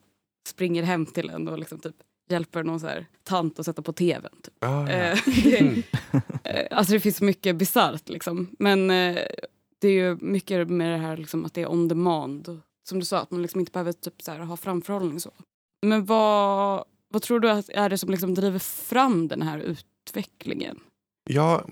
springer 0.47 0.83
hem 0.83 1.05
till 1.05 1.29
en 1.29 1.47
och 1.47 1.59
liksom 1.59 1.79
typ 1.79 1.95
hjälper 2.29 2.63
någon 2.63 2.79
så 2.79 2.87
här 2.87 3.05
tant 3.23 3.59
att 3.59 3.65
sätta 3.65 3.81
på 3.81 3.93
tvn. 3.93 4.31
Typ. 4.43 4.53
Ah, 4.59 4.89
ja. 4.89 4.89
Eh, 4.89 5.19
det, 5.43 5.83
eh, 6.43 6.77
alltså 6.77 6.93
det 6.93 6.99
finns 6.99 7.17
så 7.17 7.23
mycket 7.23 7.55
bisarrt 7.55 8.09
liksom. 8.09 8.55
Men 8.59 8.91
eh, 8.91 9.17
det 9.79 9.87
är 9.87 9.91
ju 9.91 10.17
mycket 10.21 10.69
med 10.69 10.91
det 10.91 10.97
här 10.97 11.17
liksom, 11.17 11.45
att 11.45 11.53
det 11.53 11.61
är 11.61 11.71
on 11.71 11.87
demand. 11.87 12.61
Som 12.89 12.99
du 12.99 13.05
sa, 13.05 13.19
att 13.19 13.31
man 13.31 13.41
liksom 13.41 13.59
inte 13.59 13.71
behöver 13.71 13.91
typ, 13.93 14.21
så 14.21 14.31
här, 14.31 14.39
ha 14.39 14.57
framförhållning. 14.57 15.19
Så. 15.19 15.31
Men 15.85 16.05
vad, 16.05 16.85
vad 17.07 17.21
tror 17.21 17.39
du 17.39 17.49
att 17.49 17.69
är 17.69 17.89
det 17.89 17.97
som 17.97 18.09
liksom 18.09 18.33
driver 18.35 18.59
fram 18.59 19.27
den 19.27 19.41
här 19.41 19.59
utvecklingen? 19.59 20.79
Ja, 21.29 21.65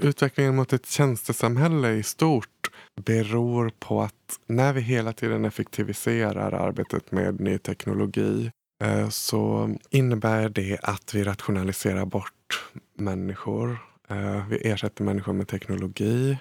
utvecklingen 0.00 0.56
mot 0.56 0.72
ett 0.72 0.86
tjänstesamhälle 0.86 1.92
i 1.92 2.02
stort 2.02 2.70
beror 3.00 3.72
på 3.78 4.02
att 4.02 4.40
när 4.46 4.72
vi 4.72 4.80
hela 4.80 5.12
tiden 5.12 5.44
effektiviserar 5.44 6.52
arbetet 6.52 7.12
med 7.12 7.40
ny 7.40 7.58
teknologi 7.58 8.50
Eh, 8.82 9.08
så 9.08 9.70
innebär 9.90 10.48
det 10.48 10.78
att 10.82 11.14
vi 11.14 11.24
rationaliserar 11.24 12.04
bort 12.04 12.64
människor. 12.94 13.78
Eh, 14.08 14.48
vi 14.48 14.56
ersätter 14.56 15.04
människor 15.04 15.32
med 15.32 15.48
teknologi. 15.48 16.38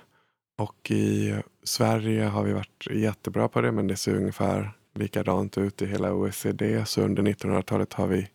Och 0.57 0.91
i 0.91 1.35
Sverige 1.63 2.23
har 2.23 2.43
vi 2.43 2.53
varit 2.53 2.87
jättebra 2.91 3.47
på 3.47 3.61
det 3.61 3.71
men 3.71 3.87
det 3.87 3.95
ser 3.95 4.15
ungefär 4.15 4.71
likadant 4.95 5.57
ut 5.57 5.81
i 5.81 5.85
hela 5.85 6.13
OECD. 6.13 6.85
Så 6.85 7.01
under 7.01 7.23
1900-talet 7.23 7.93
har 7.93 8.07
vi 8.07 8.29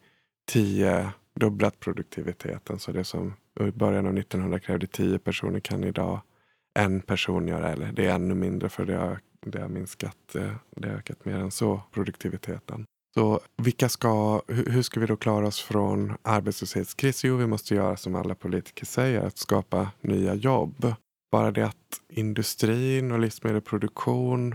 tio 0.49 1.11
dubblat 1.35 1.81
produktiviteten. 1.81 2.79
Så 2.79 2.93
det 2.93 3.05
som 3.05 3.35
i 3.61 3.71
början 3.71 4.07
av 4.07 4.19
1900 4.19 4.59
krävde 4.59 4.87
tio 4.87 5.19
personer 5.19 5.61
kan 5.61 5.85
idag 5.85 6.21
en 6.75 7.01
person 7.01 7.49
göra. 7.49 7.73
Eller 7.73 7.93
det 7.93 8.07
är 8.07 8.15
ännu 8.15 8.35
mindre 8.35 8.69
för 8.69 8.85
det 8.85 8.97
har, 8.97 9.19
det 9.47 9.61
har 9.61 9.69
minskat. 9.69 10.35
Eh, 10.35 10.53
det 10.77 10.89
har 10.89 10.97
ökat 10.97 11.25
mer 11.25 11.35
än 11.35 11.51
så, 11.51 11.83
produktiviteten. 11.93 12.87
Så 13.17 13.41
vilka 13.57 13.89
ska, 13.89 14.43
hur 14.49 14.83
ska 14.83 15.01
vi 15.01 15.07
då 15.07 15.17
klara 15.17 15.47
oss 15.47 15.61
från 15.61 16.17
arbetslöshetskris? 16.23 17.25
Jo, 17.25 17.37
vi 17.37 17.47
måste 17.47 17.75
göra 17.75 17.97
som 17.97 18.15
alla 18.15 18.35
politiker 18.35 18.87
säger, 18.87 19.21
att 19.21 19.39
skapa 19.39 19.91
nya 20.01 20.35
jobb. 20.35 20.95
Bara 21.33 21.51
det 21.51 21.67
att 21.67 22.01
industrin 22.09 23.13
och 23.13 23.19
livsmedelsproduktion 23.19 24.55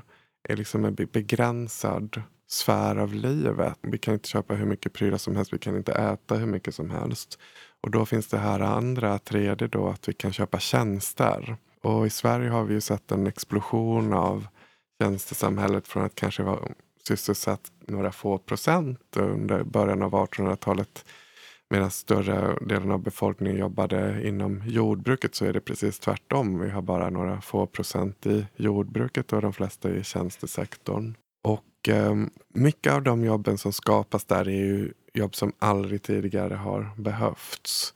är 0.50 0.58
liksom 0.58 0.86
en 0.86 0.95
begränsad 0.95 2.21
sfär 2.50 2.95
av 2.95 3.13
livet. 3.13 3.78
Vi 3.82 3.97
kan 3.97 4.13
inte 4.13 4.30
köpa 4.30 4.54
hur 4.54 4.65
mycket 4.65 4.93
prylar 4.93 5.17
som 5.17 5.36
helst, 5.36 5.54
vi 5.54 5.60
kan 5.60 5.78
inte 5.78 5.93
äta 5.93 6.36
hur 6.36 6.47
mycket 6.47 6.76
som 6.76 6.89
helst. 6.89 7.39
Och 7.82 7.91
då 7.91 8.06
finns 8.06 8.28
det 8.28 8.38
här 8.38 8.60
andra, 8.60 9.19
tredje 9.19 9.67
då, 9.67 9.88
att 9.88 10.10
vi 10.10 10.13
kan 10.13 10.34
köpa 10.34 10.60
tjänster. 10.60 11.58
Och 11.84 12.08
i 12.08 12.10
Sverige 12.10 12.50
har 12.50 12.63
vi 12.63 12.74
ju 12.74 12.82
sett 12.82 13.12
en 13.12 13.28
explosion 13.28 14.13
av 14.13 14.47
tjänstesamhället 15.02 15.88
från 15.88 16.04
att 16.04 16.15
kanske 16.15 16.43
vara 16.43 16.60
sysselsatt 17.08 17.71
några 17.91 18.12
få 18.12 18.38
procent 18.38 19.17
under 19.17 19.63
början 19.63 20.01
av 20.01 20.12
1800-talet 20.12 21.06
medan 21.69 21.91
större 21.91 22.58
delen 22.62 22.91
av 22.91 22.99
befolkningen 22.99 23.58
jobbade 23.58 24.27
inom 24.27 24.63
jordbruket 24.65 25.36
så 25.36 25.45
är 25.45 25.54
det 25.54 25.62
precis 25.62 25.99
tvärtom. 25.99 26.60
Vi 26.60 26.69
har 26.69 26.82
bara 26.82 27.10
några 27.10 27.41
få 27.41 27.65
procent 27.65 28.25
i 28.25 28.45
jordbruket 28.56 29.34
och 29.34 29.41
de 29.41 29.54
flesta 29.54 29.89
i 29.89 30.04
tjänstesektorn. 30.04 31.15
Och 31.43 31.89
eh, 31.89 32.15
mycket 32.54 32.93
av 32.93 33.04
de 33.04 33.25
jobben 33.25 33.58
som 33.58 33.73
skapas 33.73 34.25
där 34.25 34.47
är 34.47 34.51
ju 34.51 34.93
jobb 35.13 35.36
som 35.36 35.54
aldrig 35.60 36.04
tidigare 36.04 36.54
har 36.54 36.91
behövts. 36.97 37.93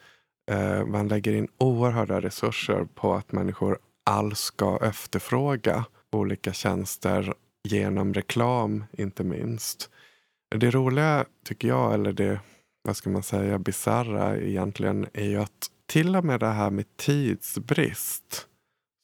Eh, 0.51 0.86
man 0.86 1.08
lägger 1.08 1.34
in 1.34 1.47
oerhörda 1.58 2.21
resurser 2.21 2.88
på 2.95 3.13
att 3.13 3.31
människor 3.31 3.77
alls 4.03 4.39
ska 4.39 4.79
efterfråga 4.81 5.86
olika 6.12 6.53
tjänster 6.53 7.34
genom 7.65 8.13
reklam, 8.13 8.84
inte 8.91 9.23
minst. 9.23 9.89
Det 10.56 10.71
roliga, 10.71 11.25
tycker 11.45 11.67
jag, 11.67 11.93
eller 11.93 12.13
det 12.13 12.39
vad 12.86 12.97
ska 12.97 13.10
man 13.10 13.23
säga, 13.23 13.60
bizarra 13.60 14.38
egentligen 14.38 15.08
är 15.13 15.25
ju 15.25 15.38
att 15.38 15.71
till 15.86 16.15
och 16.15 16.25
med 16.25 16.39
det 16.39 16.47
här 16.47 16.69
med 16.69 16.97
tidsbrist 16.97 18.47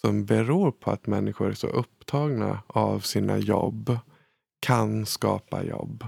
som 0.02 0.26
beror 0.26 0.71
på 0.71 0.91
att 0.91 1.08
människor 1.08 1.50
är 1.50 1.54
så 1.54 1.67
upptagna 1.67 2.63
av 2.67 3.00
sina 3.00 3.38
jobb 3.38 3.97
kan 4.60 5.06
skapa 5.06 5.63
jobb. 5.63 6.06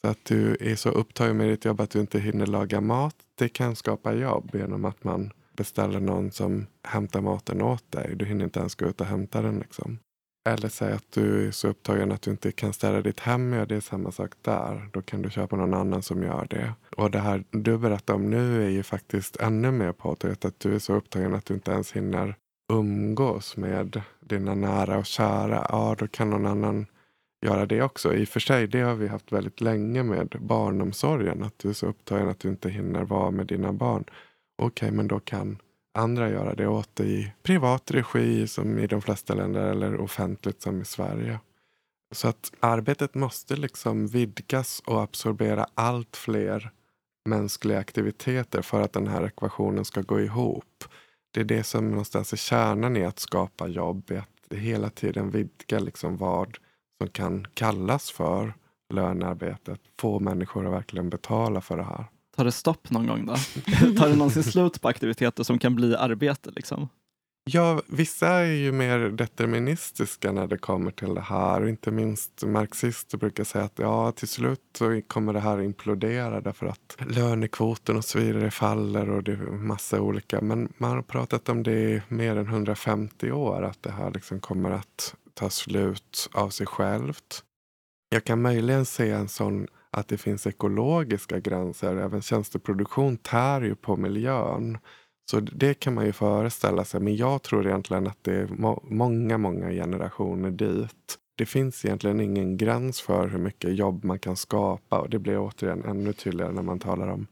Så 0.00 0.08
att 0.08 0.24
du 0.24 0.56
är 0.60 0.76
så 0.76 0.88
upptagen 0.88 1.36
med 1.36 1.48
ditt 1.48 1.64
jobb 1.64 1.80
att 1.80 1.90
du 1.90 2.00
inte 2.00 2.20
hinner 2.20 2.46
laga 2.46 2.80
mat, 2.80 3.16
det 3.34 3.48
kan 3.48 3.76
skapa 3.76 4.12
jobb 4.12 4.50
genom 4.54 4.84
att 4.84 5.04
man 5.04 5.30
beställer 5.56 6.00
någon 6.00 6.30
som 6.32 6.66
hämtar 6.84 7.20
maten 7.20 7.62
åt 7.62 7.92
dig. 7.92 8.14
Du 8.16 8.24
hinner 8.24 8.44
inte 8.44 8.60
ens 8.60 8.74
gå 8.74 8.86
ut 8.86 9.00
och 9.00 9.06
hämta 9.06 9.42
den. 9.42 9.58
Liksom. 9.58 9.98
Eller 10.48 10.68
säg 10.68 10.92
att 10.92 11.12
du 11.12 11.46
är 11.46 11.50
så 11.50 11.68
upptagen 11.68 12.12
att 12.12 12.22
du 12.22 12.30
inte 12.30 12.52
kan 12.52 12.72
städa 12.72 13.00
ditt 13.00 13.20
hem. 13.20 13.52
Ja, 13.52 13.66
det 13.66 13.76
är 13.76 13.80
samma 13.80 14.12
sak 14.12 14.30
där. 14.42 14.88
Då 14.92 15.02
kan 15.02 15.22
du 15.22 15.30
köpa 15.30 15.56
någon 15.56 15.74
annan 15.74 16.02
som 16.02 16.22
gör 16.22 16.46
det. 16.50 16.72
Och 16.96 17.10
det 17.10 17.18
här 17.18 17.44
du 17.50 17.78
berättar 17.78 18.14
om 18.14 18.30
nu 18.30 18.64
är 18.64 18.68
ju 18.68 18.82
faktiskt 18.82 19.36
ännu 19.36 19.70
mer 19.70 19.92
påtagligt. 19.92 20.44
Att 20.44 20.60
du 20.60 20.74
är 20.74 20.78
så 20.78 20.94
upptagen 20.94 21.34
att 21.34 21.44
du 21.44 21.54
inte 21.54 21.70
ens 21.70 21.92
hinner 21.92 22.34
umgås 22.72 23.56
med 23.56 24.02
dina 24.20 24.54
nära 24.54 24.98
och 24.98 25.06
kära. 25.06 25.66
Ja, 25.68 25.96
då 25.98 26.08
kan 26.08 26.30
någon 26.30 26.46
annan 26.46 26.86
göra 27.46 27.66
det 27.66 27.82
också. 27.82 28.14
I 28.14 28.24
och 28.24 28.28
för 28.28 28.40
sig, 28.40 28.66
det 28.66 28.80
har 28.80 28.94
vi 28.94 29.08
haft 29.08 29.32
väldigt 29.32 29.60
länge 29.60 30.02
med 30.02 30.36
barnomsorgen. 30.40 31.42
Att 31.42 31.58
du 31.58 31.68
är 31.68 31.72
så 31.72 31.86
upptagen 31.86 32.28
att 32.28 32.40
du 32.40 32.48
inte 32.48 32.70
hinner 32.70 33.04
vara 33.04 33.30
med 33.30 33.46
dina 33.46 33.72
barn. 33.72 34.04
Okej, 34.58 34.86
okay, 34.86 34.90
men 34.90 35.08
då 35.08 35.20
kan 35.20 35.58
andra 35.98 36.30
göra 36.30 36.54
det 36.54 36.66
åt 36.66 36.96
dig 36.96 37.20
i 37.20 37.32
privat 37.42 37.90
regi 37.90 38.48
som 38.48 38.78
i 38.78 38.86
de 38.86 39.02
flesta 39.02 39.34
länder 39.34 39.70
eller 39.70 40.00
offentligt 40.00 40.62
som 40.62 40.82
i 40.82 40.84
Sverige. 40.84 41.40
Så 42.14 42.28
att 42.28 42.52
arbetet 42.60 43.14
måste 43.14 43.56
liksom 43.56 44.06
vidgas 44.06 44.82
och 44.86 45.02
absorbera 45.02 45.66
allt 45.74 46.16
fler 46.16 46.70
mänskliga 47.28 47.78
aktiviteter 47.78 48.62
för 48.62 48.80
att 48.82 48.92
den 48.92 49.06
här 49.06 49.26
ekvationen 49.26 49.84
ska 49.84 50.00
gå 50.00 50.20
ihop. 50.20 50.84
Det 51.30 51.40
är 51.40 51.44
det 51.44 51.64
som 51.64 51.90
någonstans 51.90 52.32
är 52.32 52.36
kärnan 52.36 52.96
i 52.96 53.04
att 53.04 53.18
skapa 53.18 53.68
jobb. 53.68 54.12
Att 54.12 54.58
hela 54.58 54.90
tiden 54.90 55.30
vidga 55.30 55.78
liksom 55.78 56.16
vad 56.16 56.58
som 57.00 57.10
kan 57.10 57.46
kallas 57.54 58.10
för 58.10 58.54
lönearbetet. 58.94 59.80
Få 60.00 60.20
människor 60.20 60.66
att 60.66 60.72
verkligen 60.72 61.10
betala 61.10 61.60
för 61.60 61.76
det 61.76 61.84
här. 61.84 62.04
Tar 62.38 62.44
det 62.44 62.52
stopp 62.52 62.90
någon 62.90 63.06
gång 63.06 63.26
då? 63.26 63.32
Tar 63.98 64.08
det 64.08 64.16
någonsin 64.16 64.42
slut 64.42 64.80
på 64.80 64.88
aktiviteter 64.88 65.42
som 65.42 65.58
kan 65.58 65.74
bli 65.74 65.96
arbete? 65.96 66.50
Liksom? 66.56 66.88
Ja, 67.44 67.82
vissa 67.86 68.28
är 68.28 68.44
ju 68.44 68.72
mer 68.72 68.98
deterministiska 68.98 70.32
när 70.32 70.46
det 70.46 70.58
kommer 70.58 70.90
till 70.90 71.14
det 71.14 71.20
här. 71.20 71.68
Inte 71.68 71.90
minst 71.90 72.44
marxister 72.46 73.18
brukar 73.18 73.44
säga 73.44 73.64
att 73.64 73.78
ja, 73.78 74.12
till 74.12 74.28
slut 74.28 74.60
så 74.78 75.00
kommer 75.06 75.32
det 75.32 75.40
här 75.40 75.62
implodera 75.62 76.40
därför 76.40 76.66
att 76.66 76.96
lönekvoten 77.06 77.96
och 77.96 78.04
så 78.04 78.18
vidare 78.18 78.50
faller 78.50 79.10
och 79.10 79.22
det 79.22 79.32
är 79.32 79.36
massa 79.52 80.00
olika. 80.00 80.40
Men 80.40 80.72
man 80.76 80.90
har 80.90 81.02
pratat 81.02 81.48
om 81.48 81.62
det 81.62 81.80
i 81.80 82.02
mer 82.08 82.36
än 82.36 82.46
150 82.46 83.32
år, 83.32 83.62
att 83.62 83.82
det 83.82 83.92
här 83.92 84.10
liksom 84.10 84.40
kommer 84.40 84.70
att 84.70 85.14
ta 85.34 85.50
slut 85.50 86.28
av 86.32 86.50
sig 86.50 86.66
självt. 86.66 87.44
Jag 88.08 88.24
kan 88.24 88.42
möjligen 88.42 88.84
se 88.84 89.10
en 89.10 89.28
sån 89.28 89.66
att 89.98 90.08
det 90.08 90.18
finns 90.18 90.46
ekologiska 90.46 91.40
gränser. 91.40 91.96
Även 91.96 92.22
tjänsteproduktion 92.22 93.16
tär 93.16 93.60
ju 93.60 93.74
på 93.74 93.96
miljön. 93.96 94.78
Så 95.30 95.40
det 95.40 95.74
kan 95.74 95.94
man 95.94 96.06
ju 96.06 96.12
föreställa 96.12 96.84
sig. 96.84 97.00
Men 97.00 97.16
jag 97.16 97.42
tror 97.42 97.66
egentligen 97.66 98.06
att 98.06 98.18
det 98.22 98.34
är 98.34 98.46
må 98.46 98.82
många, 98.84 99.38
många 99.38 99.70
generationer 99.70 100.50
dit. 100.50 101.18
Det 101.36 101.46
finns 101.46 101.84
egentligen 101.84 102.20
ingen 102.20 102.56
gräns 102.56 103.00
för 103.00 103.28
hur 103.28 103.38
mycket 103.38 103.74
jobb 103.74 104.04
man 104.04 104.18
kan 104.18 104.36
skapa. 104.36 105.00
Och 105.00 105.10
det 105.10 105.18
blir 105.18 105.38
återigen 105.38 105.84
ännu 105.84 106.12
tydligare 106.12 106.52
när 106.52 106.62
man 106.62 106.78
talar 106.78 107.08
om 107.08 107.26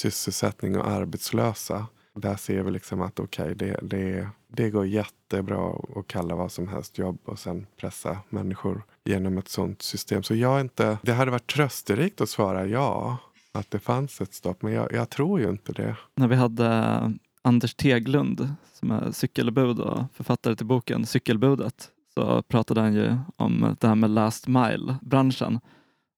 sysselsättning 0.00 0.78
och 0.78 0.88
arbetslösa. 0.88 1.86
Där 2.14 2.36
ser 2.36 2.62
vi 2.62 2.70
liksom 2.70 3.00
att 3.00 3.20
okej, 3.20 3.52
okay, 3.52 3.54
det, 3.54 3.78
det, 3.82 4.28
det 4.48 4.70
går 4.70 4.86
jättebra 4.86 5.74
att 5.96 6.06
kalla 6.06 6.36
vad 6.36 6.52
som 6.52 6.68
helst 6.68 6.98
jobb 6.98 7.18
och 7.24 7.38
sen 7.38 7.66
pressa 7.76 8.18
människor 8.28 8.82
genom 9.08 9.38
ett 9.38 9.48
sånt 9.48 9.82
system. 9.82 10.22
Så 10.22 10.34
jag 10.34 10.60
inte, 10.60 10.98
det 11.02 11.12
hade 11.12 11.30
varit 11.30 11.46
trösterikt 11.46 12.20
att 12.20 12.28
svara 12.28 12.66
ja, 12.66 13.16
att 13.52 13.70
det 13.70 13.78
fanns 13.78 14.20
ett 14.20 14.34
stopp. 14.34 14.62
Men 14.62 14.72
jag, 14.72 14.92
jag 14.92 15.10
tror 15.10 15.40
ju 15.40 15.48
inte 15.48 15.72
det. 15.72 15.96
När 16.14 16.28
vi 16.28 16.36
hade 16.36 16.94
Anders 17.42 17.74
Teglund 17.74 18.54
som 18.72 18.90
är 18.90 19.10
cykelbud 19.12 19.80
och 19.80 20.04
författare 20.14 20.56
till 20.56 20.66
boken 20.66 21.06
Cykelbudet 21.06 21.88
så 22.14 22.42
pratade 22.42 22.80
han 22.80 22.94
ju 22.94 23.16
om 23.36 23.76
det 23.80 23.88
här 23.88 23.94
med 23.94 24.10
last 24.10 24.46
mile-branschen 24.46 25.60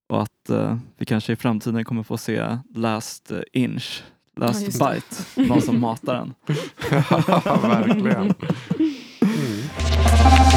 och 0.09 0.23
att 0.23 0.51
eh, 0.51 0.79
vi 0.97 1.07
kanske 1.07 1.33
i 1.33 1.37
framtiden 1.37 1.85
kommer 1.85 2.03
få 2.03 2.17
se 2.17 2.59
last 2.75 3.33
inch 3.53 4.03
Last 4.37 4.81
ja, 4.81 4.95
bite, 4.95 5.49
någon 5.49 5.63
som 5.63 5.81
matar 5.81 6.15
den. 6.15 6.35
ja, 7.45 7.59
verkligen. 7.63 8.35
Mm. 9.23 10.50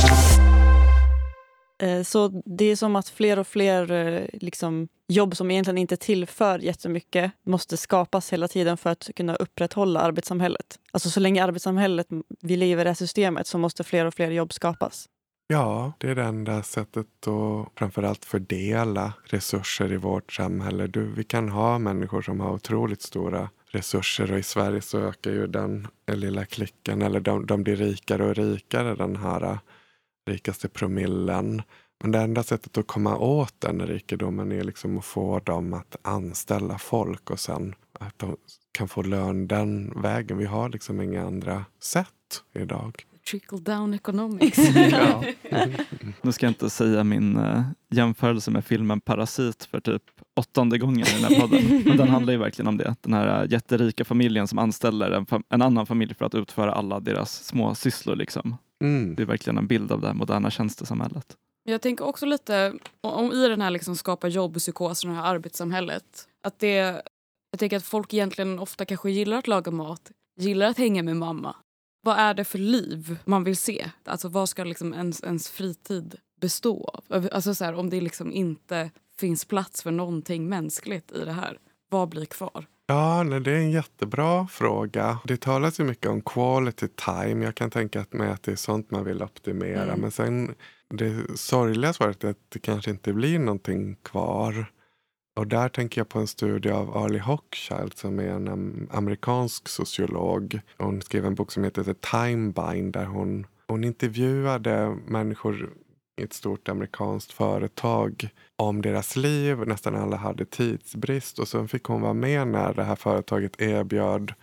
Eh, 1.83 2.03
så 2.03 2.41
det 2.45 2.65
är 2.65 2.75
som 2.75 2.95
att 2.95 3.09
fler 3.09 3.39
och 3.39 3.47
fler 3.47 3.91
eh, 3.91 4.25
liksom, 4.33 4.87
jobb 5.07 5.35
som 5.35 5.51
egentligen 5.51 5.77
inte 5.77 5.97
tillför 5.97 6.59
jättemycket 6.59 7.31
måste 7.45 7.77
skapas 7.77 8.33
hela 8.33 8.47
tiden 8.47 8.77
för 8.77 8.89
att 8.89 9.09
kunna 9.15 9.35
upprätthålla 9.35 9.99
arbetssamhället. 9.99 10.79
Alltså 10.91 11.09
så 11.09 11.19
länge 11.19 11.43
arbetssamhället, 11.43 12.07
vi 12.41 12.57
lever 12.57 12.81
i 12.81 12.83
det 12.83 12.89
här 12.89 12.95
systemet 12.95 13.47
så 13.47 13.57
måste 13.57 13.83
fler 13.83 14.05
och 14.05 14.13
fler 14.13 14.31
jobb 14.31 14.53
skapas. 14.53 15.09
Ja, 15.47 15.93
det 15.97 16.09
är 16.09 16.15
det 16.15 16.23
enda 16.23 16.63
sättet 16.63 17.27
att 17.27 17.67
framförallt 17.75 18.25
fördela 18.25 19.13
resurser 19.25 19.91
i 19.93 19.97
vårt 19.97 20.33
samhälle. 20.33 20.87
Du, 20.87 21.05
vi 21.05 21.23
kan 21.23 21.49
ha 21.49 21.79
människor 21.79 22.21
som 22.21 22.39
har 22.39 22.51
otroligt 22.51 23.01
stora 23.01 23.49
resurser 23.65 24.31
och 24.31 24.39
i 24.39 24.43
Sverige 24.43 24.81
så 24.81 24.99
ökar 24.99 25.31
ju 25.31 25.47
den 25.47 25.87
lilla 26.07 26.45
klicken, 26.45 27.01
eller 27.01 27.19
de, 27.19 27.45
de 27.45 27.63
blir 27.63 27.75
rikare 27.75 28.25
och 28.25 28.35
rikare, 28.35 28.95
den 28.95 29.15
här 29.15 29.59
rikaste 30.25 30.69
promillen. 30.69 31.61
Men 32.01 32.11
det 32.11 32.19
enda 32.19 32.43
sättet 32.43 32.77
att 32.77 32.87
komma 32.87 33.17
åt 33.17 33.53
den 33.59 33.87
rikedomen 33.87 34.51
är 34.51 34.63
liksom 34.63 34.97
att 34.97 35.05
få 35.05 35.39
dem 35.39 35.73
att 35.73 35.95
anställa 36.01 36.77
folk 36.77 37.29
och 37.29 37.39
sen 37.39 37.75
att 37.99 38.19
de 38.19 38.37
kan 38.71 38.87
få 38.87 39.01
lön 39.01 39.47
den 39.47 40.01
vägen. 40.01 40.37
Vi 40.37 40.45
har 40.45 40.69
liksom 40.69 41.01
inga 41.01 41.25
andra 41.25 41.65
sätt 41.79 42.43
idag 42.53 43.05
trickle 43.31 43.59
down 43.59 43.93
economics. 43.93 44.57
ja. 44.91 45.23
Nu 46.21 46.31
ska 46.31 46.45
jag 46.45 46.51
inte 46.51 46.69
säga 46.69 47.03
min 47.03 47.37
uh, 47.37 47.61
jämförelse 47.89 48.51
med 48.51 48.65
filmen 48.65 49.01
Parasit 49.01 49.63
för 49.71 49.79
typ 49.79 50.03
åttonde 50.35 50.77
gången 50.77 51.07
i 51.07 51.21
den 51.21 51.23
här 51.23 51.41
podden. 51.41 51.83
Men 51.85 51.97
den 51.97 52.09
handlar 52.09 52.33
ju 52.33 52.39
verkligen 52.39 52.67
om 52.67 52.77
det. 52.77 52.95
Den 53.01 53.13
här 53.13 53.43
uh, 53.43 53.51
jätterika 53.51 54.05
familjen 54.05 54.47
som 54.47 54.59
anställer 54.59 55.11
en, 55.11 55.25
en, 55.49 55.61
annan 55.61 55.85
familj 55.85 56.13
för 56.13 56.25
att 56.25 56.35
utföra 56.35 56.73
alla 56.73 56.99
deras 56.99 57.43
små 57.43 57.75
sysslor. 57.75 58.15
Liksom. 58.15 58.57
Mm. 58.83 59.15
Det 59.15 59.23
är 59.23 59.27
verkligen 59.27 59.57
en 59.57 59.67
bild 59.67 59.91
av 59.91 60.01
det 60.01 60.07
här 60.07 60.13
moderna 60.13 60.51
tjänstesamhället. 60.51 61.37
Jag 61.63 61.81
tänker 61.81 62.05
också 62.05 62.25
lite 62.25 62.73
om 63.01 63.31
i 63.31 63.47
den 63.47 63.61
här 63.61 63.71
liksom 63.71 63.95
skapa 63.95 64.27
jobb-psykosen 64.27 65.09
och 65.09 65.15
det 65.15 65.21
här 65.21 65.29
arbetssamhället. 65.29 66.27
Att 66.43 66.59
det, 66.59 67.01
jag 67.51 67.59
tänker 67.59 67.77
att 67.77 67.83
folk 67.83 68.13
egentligen 68.13 68.59
ofta 68.59 68.85
kanske 68.85 69.11
gillar 69.11 69.37
att 69.37 69.47
laga 69.47 69.71
mat, 69.71 70.11
gillar 70.39 70.67
att 70.67 70.77
hänga 70.77 71.03
med 71.03 71.17
mamma. 71.17 71.55
Vad 72.05 72.17
är 72.17 72.33
det 72.33 72.43
för 72.43 72.59
liv 72.59 73.19
man 73.25 73.43
vill 73.43 73.57
se? 73.57 73.89
Alltså 74.05 74.27
vad 74.27 74.49
ska 74.49 74.63
liksom 74.63 74.93
ens, 74.93 75.23
ens 75.23 75.49
fritid 75.49 76.15
bestå 76.41 77.01
av? 77.09 77.29
Alltså 77.31 77.55
så 77.55 77.65
här, 77.65 77.73
om 77.73 77.89
det 77.89 78.01
liksom 78.01 78.31
inte 78.31 78.91
finns 79.17 79.45
plats 79.45 79.83
för 79.83 79.91
någonting 79.91 80.49
mänskligt 80.49 81.11
i 81.11 81.25
det 81.25 81.31
här, 81.31 81.57
vad 81.93 82.09
blir 82.09 82.25
kvar? 82.25 82.65
Ja, 82.87 83.23
nej, 83.23 83.39
det 83.39 83.51
är 83.51 83.55
en 83.55 83.71
jättebra 83.71 84.47
fråga. 84.47 85.19
Det 85.25 85.41
talas 85.41 85.79
ju 85.79 85.83
mycket 85.83 86.11
om 86.11 86.21
quality 86.21 86.87
time. 86.87 87.45
Jag 87.45 87.55
kan 87.55 87.69
tänka 87.69 88.05
mig 88.11 88.29
att 88.29 88.43
det 88.43 88.51
är 88.51 88.55
sånt 88.55 88.91
man 88.91 89.03
vill 89.03 89.23
optimera. 89.23 89.83
Mm. 89.83 89.99
Men 89.99 90.11
sen 90.11 90.55
det 90.89 91.37
sorgliga 91.37 91.93
svaret 91.93 92.23
är 92.23 92.29
att 92.29 92.37
det 92.49 92.59
kanske 92.59 92.91
inte 92.91 93.13
blir 93.13 93.39
någonting 93.39 93.95
kvar. 93.95 94.65
Och 95.35 95.47
där 95.47 95.69
tänker 95.69 96.01
jag 96.01 96.09
på 96.09 96.19
en 96.19 96.27
studie 96.27 96.69
av 96.69 96.97
Ali 96.97 97.19
Hochschild 97.19 97.97
som 97.97 98.19
är 98.19 98.29
en 98.29 98.87
amerikansk 98.91 99.69
sociolog. 99.69 100.59
Hon 100.77 101.01
skrev 101.01 101.25
en 101.25 101.35
bok 101.35 101.51
som 101.51 101.63
heter 101.63 101.83
The 101.83 101.93
Time 101.93 102.53
Bind 102.53 102.93
där 102.93 103.05
hon, 103.05 103.47
hon 103.67 103.83
intervjuade 103.83 104.97
människor 105.07 105.69
i 106.21 106.23
ett 106.23 106.33
stort 106.33 106.69
amerikanskt 106.69 107.31
företag 107.31 108.29
om 108.55 108.81
deras 108.81 109.15
liv. 109.15 109.57
Nästan 109.67 109.95
alla 109.95 110.17
hade 110.17 110.45
tidsbrist 110.45 111.39
och 111.39 111.47
sen 111.47 111.67
fick 111.67 111.83
hon 111.83 112.01
vara 112.01 112.13
med 112.13 112.47
när 112.47 112.73
det 112.73 112.83
här 112.83 112.95
företaget 112.95 113.61
erbjöd 113.61 114.33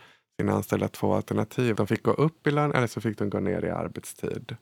sina 0.41 0.53
anställda 0.53 0.89
två 0.89 1.15
alternativ. 1.15 1.75
De 1.75 1.87
fick 1.87 2.03
gå 2.03 2.11
upp 2.11 2.47
i 2.47 2.51
lön 2.51 2.73
eller 2.73 2.87
så 2.87 3.01
fick 3.01 3.19
de 3.19 3.31
gå 3.31 3.41
ner 3.41 3.65
i 3.65 3.71
arbetstid. 3.71 4.57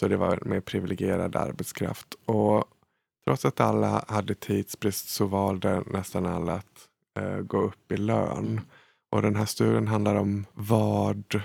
Så 0.00 0.08
det 0.08 0.16
var 0.16 0.38
mer 0.44 0.60
privilegierad 0.60 1.36
arbetskraft. 1.36 2.14
Och 2.24 2.64
trots 3.24 3.44
att 3.44 3.60
alla 3.60 4.04
hade 4.08 4.34
tidsbrist 4.34 5.08
så 5.08 5.26
valde 5.26 5.82
nästan 5.86 6.26
alla 6.26 6.52
att 6.52 6.88
eh, 7.18 7.38
gå 7.38 7.60
upp 7.60 7.92
i 7.92 7.96
lön. 7.96 8.60
Och 9.10 9.22
den 9.22 9.36
här 9.36 9.46
studien 9.46 9.88
handlar 9.88 10.14
om 10.14 10.46
vad 10.52 11.42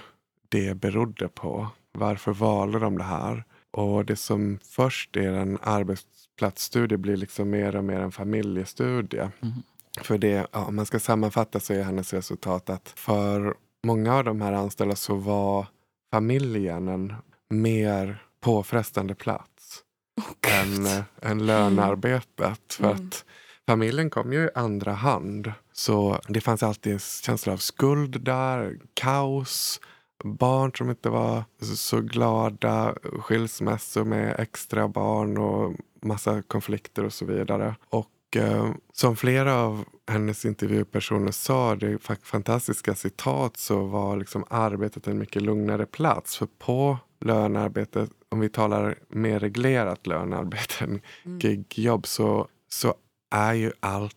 det 0.49 0.73
berodde 0.73 1.27
på. 1.27 1.67
Varför 1.91 2.33
valde 2.33 2.79
de 2.79 2.97
det 2.97 3.03
här? 3.03 3.43
Och 3.77 4.05
det 4.05 4.15
som 4.15 4.59
först 4.63 5.15
är 5.15 5.33
en 5.33 5.57
arbetsplatsstudie 5.61 6.97
blir 6.97 7.17
liksom 7.17 7.49
mer 7.49 7.75
och 7.75 7.83
mer 7.83 7.99
en 7.99 8.11
familjestudie. 8.11 9.19
Mm. 9.41 9.53
För 10.01 10.17
det, 10.17 10.47
ja, 10.51 10.65
om 10.65 10.75
man 10.75 10.85
ska 10.85 10.99
sammanfatta 10.99 11.59
så 11.59 11.73
är 11.73 11.83
hennes 11.83 12.13
resultat 12.13 12.69
att 12.69 12.89
för 12.95 13.55
många 13.83 14.15
av 14.15 14.23
de 14.23 14.41
här 14.41 14.53
anställda 14.53 14.95
så 14.95 15.15
var 15.15 15.67
familjen 16.11 16.87
en 16.87 17.13
mer 17.49 18.23
påfrestande 18.41 19.15
plats 19.15 19.83
Oh, 20.17 20.53
än, 20.61 20.85
eh, 20.85 21.03
än 21.21 21.45
lönearbetet. 21.45 22.73
För 22.73 22.83
Mm. 22.91 22.95
att 23.07 23.25
familjen 23.67 24.09
kom 24.09 24.33
ju 24.33 24.39
i 24.45 24.49
andra 24.55 24.93
hand. 24.93 25.51
Så 25.73 26.19
det 26.27 26.41
fanns 26.41 26.63
alltid 26.63 26.93
en 26.93 26.99
känsla 26.99 27.53
av 27.53 27.57
skuld 27.57 28.21
där, 28.21 28.79
kaos, 28.93 29.79
barn 30.23 30.71
som 30.77 30.89
inte 30.89 31.09
var 31.09 31.43
så 31.75 32.01
glada, 32.01 32.95
skilsmässor 33.19 34.03
med 34.05 34.39
extra 34.39 34.87
barn 34.87 35.37
och 35.37 35.75
massa 36.01 36.41
konflikter 36.41 37.03
och 37.03 37.13
så 37.13 37.25
vidare. 37.25 37.75
Och 37.89 38.35
eh, 38.35 38.71
som 38.93 39.15
flera 39.15 39.55
av 39.55 39.85
hennes 40.07 40.45
intervjupersoner 40.45 41.31
sa, 41.31 41.75
det 41.75 41.87
är 41.87 41.97
fa- 41.97 42.23
fantastiska 42.25 42.95
citat, 42.95 43.57
så 43.57 43.83
var 43.85 44.17
liksom 44.17 44.45
arbetet 44.49 45.07
en 45.07 45.17
mycket 45.17 45.41
lugnare 45.41 45.85
plats. 45.85 46.37
För 46.37 46.47
på 46.57 46.97
lönearbetet, 47.19 48.09
om 48.29 48.39
vi 48.39 48.49
talar 48.49 48.95
mer 49.09 49.39
reglerat 49.39 50.07
lönearbete 50.07 50.83
än 50.83 51.01
Mm. 51.25 51.39
gigjobb, 51.39 52.07
så, 52.07 52.47
så 52.69 52.93
är 53.31 53.53
ju 53.53 53.71
allt 53.79 54.13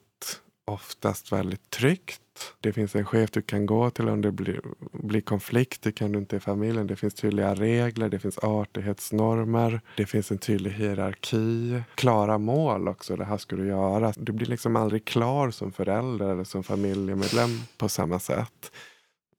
oftast 0.64 1.32
väldigt 1.32 1.70
tryggt. 1.70 2.20
Det 2.60 2.72
finns 2.72 2.96
en 2.96 3.06
chef 3.06 3.30
du 3.30 3.42
kan 3.42 3.66
gå 3.66 3.90
till 3.90 4.08
om 4.08 4.20
det 4.20 4.32
blir, 4.32 4.60
blir 4.92 5.20
konflikt. 5.20 5.82
Det 5.82 5.92
kan 5.92 6.12
du 6.12 6.18
inte 6.18 6.36
i 6.36 6.40
familjen. 6.40 6.86
Det 6.86 6.96
finns 6.96 7.14
tydliga 7.14 7.54
regler, 7.54 8.08
det 8.08 8.18
finns 8.18 8.38
artighetsnormer, 8.38 9.80
det 9.96 10.06
finns 10.06 10.30
en 10.30 10.38
tydlig 10.38 10.70
hierarki. 10.70 11.82
Klara 11.94 12.38
mål 12.38 12.88
också. 12.88 13.16
Det 13.16 13.24
här 13.24 13.38
ska 13.38 13.56
du 13.56 13.66
göra. 13.66 14.12
Du 14.16 14.32
blir 14.32 14.46
liksom 14.46 14.76
aldrig 14.76 15.04
klar 15.04 15.50
som 15.50 15.72
förälder 15.72 16.28
eller 16.28 16.44
som 16.44 16.62
familjemedlem 16.62 17.50
på 17.78 17.88
samma 17.88 18.18
sätt. 18.18 18.72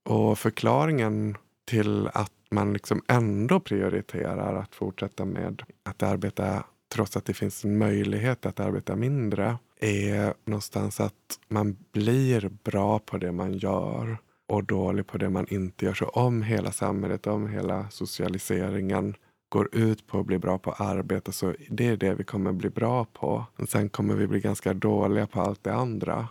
Och 0.06 0.40
förklaringen 0.40 1.38
till 1.66 2.08
att 2.08 2.32
man 2.52 2.74
liksom 2.74 3.02
ändå 3.08 3.60
prioriterar 3.60 4.56
att 4.56 4.76
fortsätta 4.76 5.26
med 5.26 5.64
att 5.84 6.04
arbeta 6.04 6.64
trots 6.94 7.18
att 7.18 7.26
det 7.26 7.34
finns 7.34 7.66
en 7.66 7.78
möjlighet 7.78 8.46
att 8.46 8.60
arbeta 8.60 8.96
mindre 8.96 9.58
är 9.82 10.34
någonstans 10.46 11.00
att 11.00 11.40
man 11.48 11.78
blir 11.92 12.52
bra 12.64 13.00
på 13.00 13.18
det 13.18 13.32
man 13.32 13.54
gör 13.54 14.18
och 14.48 14.64
dålig 14.64 15.08
på 15.08 15.18
det 15.18 15.30
man 15.30 15.48
inte 15.50 15.86
gör. 15.86 15.94
Så 15.94 16.06
om 16.06 16.44
hela 16.44 16.72
samhället, 16.72 17.28
om 17.28 17.48
hela 17.48 17.90
socialiseringen 17.90 19.16
går 19.50 19.76
ut 19.76 20.08
på 20.08 20.20
att 20.20 20.26
bli 20.26 20.38
bra 20.38 20.58
på 20.58 20.72
arbete 20.72 21.32
så 21.32 21.54
det 21.70 21.88
är 21.88 21.98
det 21.98 22.14
vi 22.14 22.24
kommer 22.24 22.52
bli 22.52 22.70
bra 22.70 23.06
på. 23.06 23.46
Men 23.56 23.68
sen 23.68 23.90
kommer 23.90 24.16
vi 24.16 24.28
bli 24.28 24.40
ganska 24.40 24.74
dåliga 24.74 25.28
på 25.28 25.42
allt 25.42 25.64
det 25.64 25.74
andra. 25.74 26.28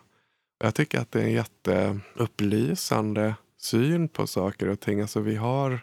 Jag 0.64 0.74
tycker 0.74 1.00
att 1.00 1.12
det 1.12 1.20
är 1.20 1.24
en 1.24 1.32
jätteupplysande 1.32 3.34
syn 3.56 4.08
på 4.08 4.26
saker 4.26 4.68
och 4.68 4.80
ting. 4.80 5.00
Alltså 5.00 5.20
vi 5.20 5.36
har 5.36 5.80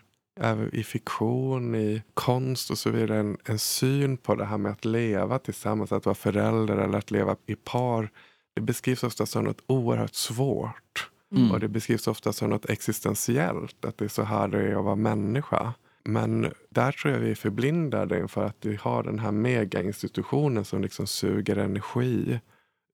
i 0.73 0.83
fiktion, 0.83 1.75
i 1.75 2.03
konst 2.13 2.71
och 2.71 2.77
så 2.77 2.89
vidare 2.89 3.19
en, 3.19 3.37
en 3.45 3.59
syn 3.59 4.17
på 4.17 4.35
det 4.35 4.45
här 4.45 4.57
med 4.57 4.71
att 4.71 4.85
leva 4.85 5.39
tillsammans, 5.39 5.91
att 5.91 6.05
vara 6.05 6.15
förälder 6.15 6.77
eller 6.77 6.97
att 6.97 7.11
leva 7.11 7.35
i 7.45 7.55
par. 7.55 8.09
Det 8.55 8.61
beskrivs 8.61 9.03
ofta 9.03 9.25
som 9.25 9.43
något 9.43 9.61
oerhört 9.67 10.15
svårt. 10.15 11.09
Mm. 11.35 11.51
Och 11.51 11.59
det 11.59 11.67
beskrivs 11.67 12.07
ofta 12.07 12.33
som 12.33 12.49
något 12.49 12.69
existentiellt, 12.69 13.85
att 13.85 13.97
det 13.97 14.05
är 14.05 14.09
så 14.09 14.23
här 14.23 14.47
det 14.47 14.61
är 14.61 14.75
att 14.75 14.85
vara 14.85 14.95
människa. 14.95 15.73
Men 16.03 16.53
där 16.69 16.91
tror 16.91 17.13
jag 17.13 17.19
vi 17.19 17.31
är 17.31 17.35
förblindade 17.35 18.19
inför 18.19 18.45
att 18.45 18.65
vi 18.65 18.75
har 18.75 19.03
den 19.03 19.19
här 19.19 19.31
megainstitutionen 19.31 20.65
som 20.65 20.81
liksom 20.81 21.07
suger 21.07 21.57
energi 21.57 22.39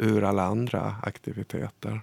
ur 0.04 0.24
alla 0.24 0.44
andra 0.44 0.96
aktiviteter. 1.04 2.02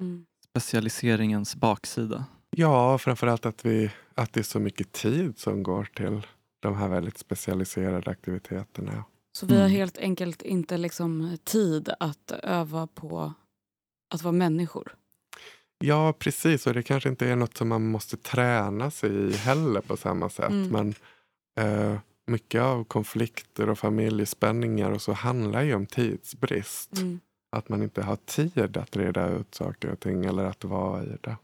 Mm. 0.00 0.24
Specialiseringens 0.50 1.56
baksida. 1.56 2.24
Ja, 2.50 2.98
framförallt 2.98 3.46
att, 3.46 3.64
vi, 3.64 3.90
att 4.14 4.32
det 4.32 4.40
är 4.40 4.44
så 4.44 4.60
mycket 4.60 4.92
tid 4.92 5.38
som 5.38 5.62
går 5.62 5.84
till 5.84 6.26
de 6.60 6.74
här 6.76 6.88
väldigt 6.88 7.18
specialiserade 7.18 8.10
aktiviteterna. 8.10 9.04
Så 9.32 9.46
vi 9.46 9.54
har 9.54 9.60
Mm. 9.64 9.72
helt 9.76 9.98
enkelt 9.98 10.42
inte 10.42 10.76
liksom 10.76 11.38
tid 11.44 11.88
att 12.00 12.30
öva 12.42 12.86
på 12.86 13.32
att 14.14 14.22
vara 14.22 14.32
människor. 14.32 14.94
Ja, 15.78 16.12
precis. 16.18 16.66
Och 16.66 16.74
det 16.74 16.82
kanske 16.82 17.08
inte 17.08 17.26
är 17.28 17.36
något 17.36 17.56
som 17.56 17.68
man 17.68 17.86
måste 17.90 18.16
träna 18.16 18.90
sig 18.90 19.10
i 19.10 19.32
heller 19.32 19.80
på 19.80 19.96
samma 19.96 20.28
sätt. 20.28 20.50
Mm. 20.50 20.68
Men 20.68 20.94
eh, 21.66 21.98
mycket 22.26 22.62
av 22.62 22.84
konflikter 22.84 23.68
och 23.68 23.78
familjespänningar 23.78 24.90
och 24.90 25.02
så 25.02 25.12
handlar 25.12 25.62
ju 25.62 25.74
om 25.74 25.86
tidsbrist. 25.86 26.98
Mm. 26.98 27.20
Att 27.56 27.68
man 27.68 27.82
inte 27.82 28.02
har 28.02 28.16
tid 28.16 28.76
att 28.76 28.96
reda 28.96 29.28
ut 29.28 29.54
saker 29.54 29.90
och 29.90 30.00
ting 30.00 30.24
eller 30.24 30.44
att 30.44 30.64
vara 30.64 31.04
i 31.04 31.16
det. 31.20 31.36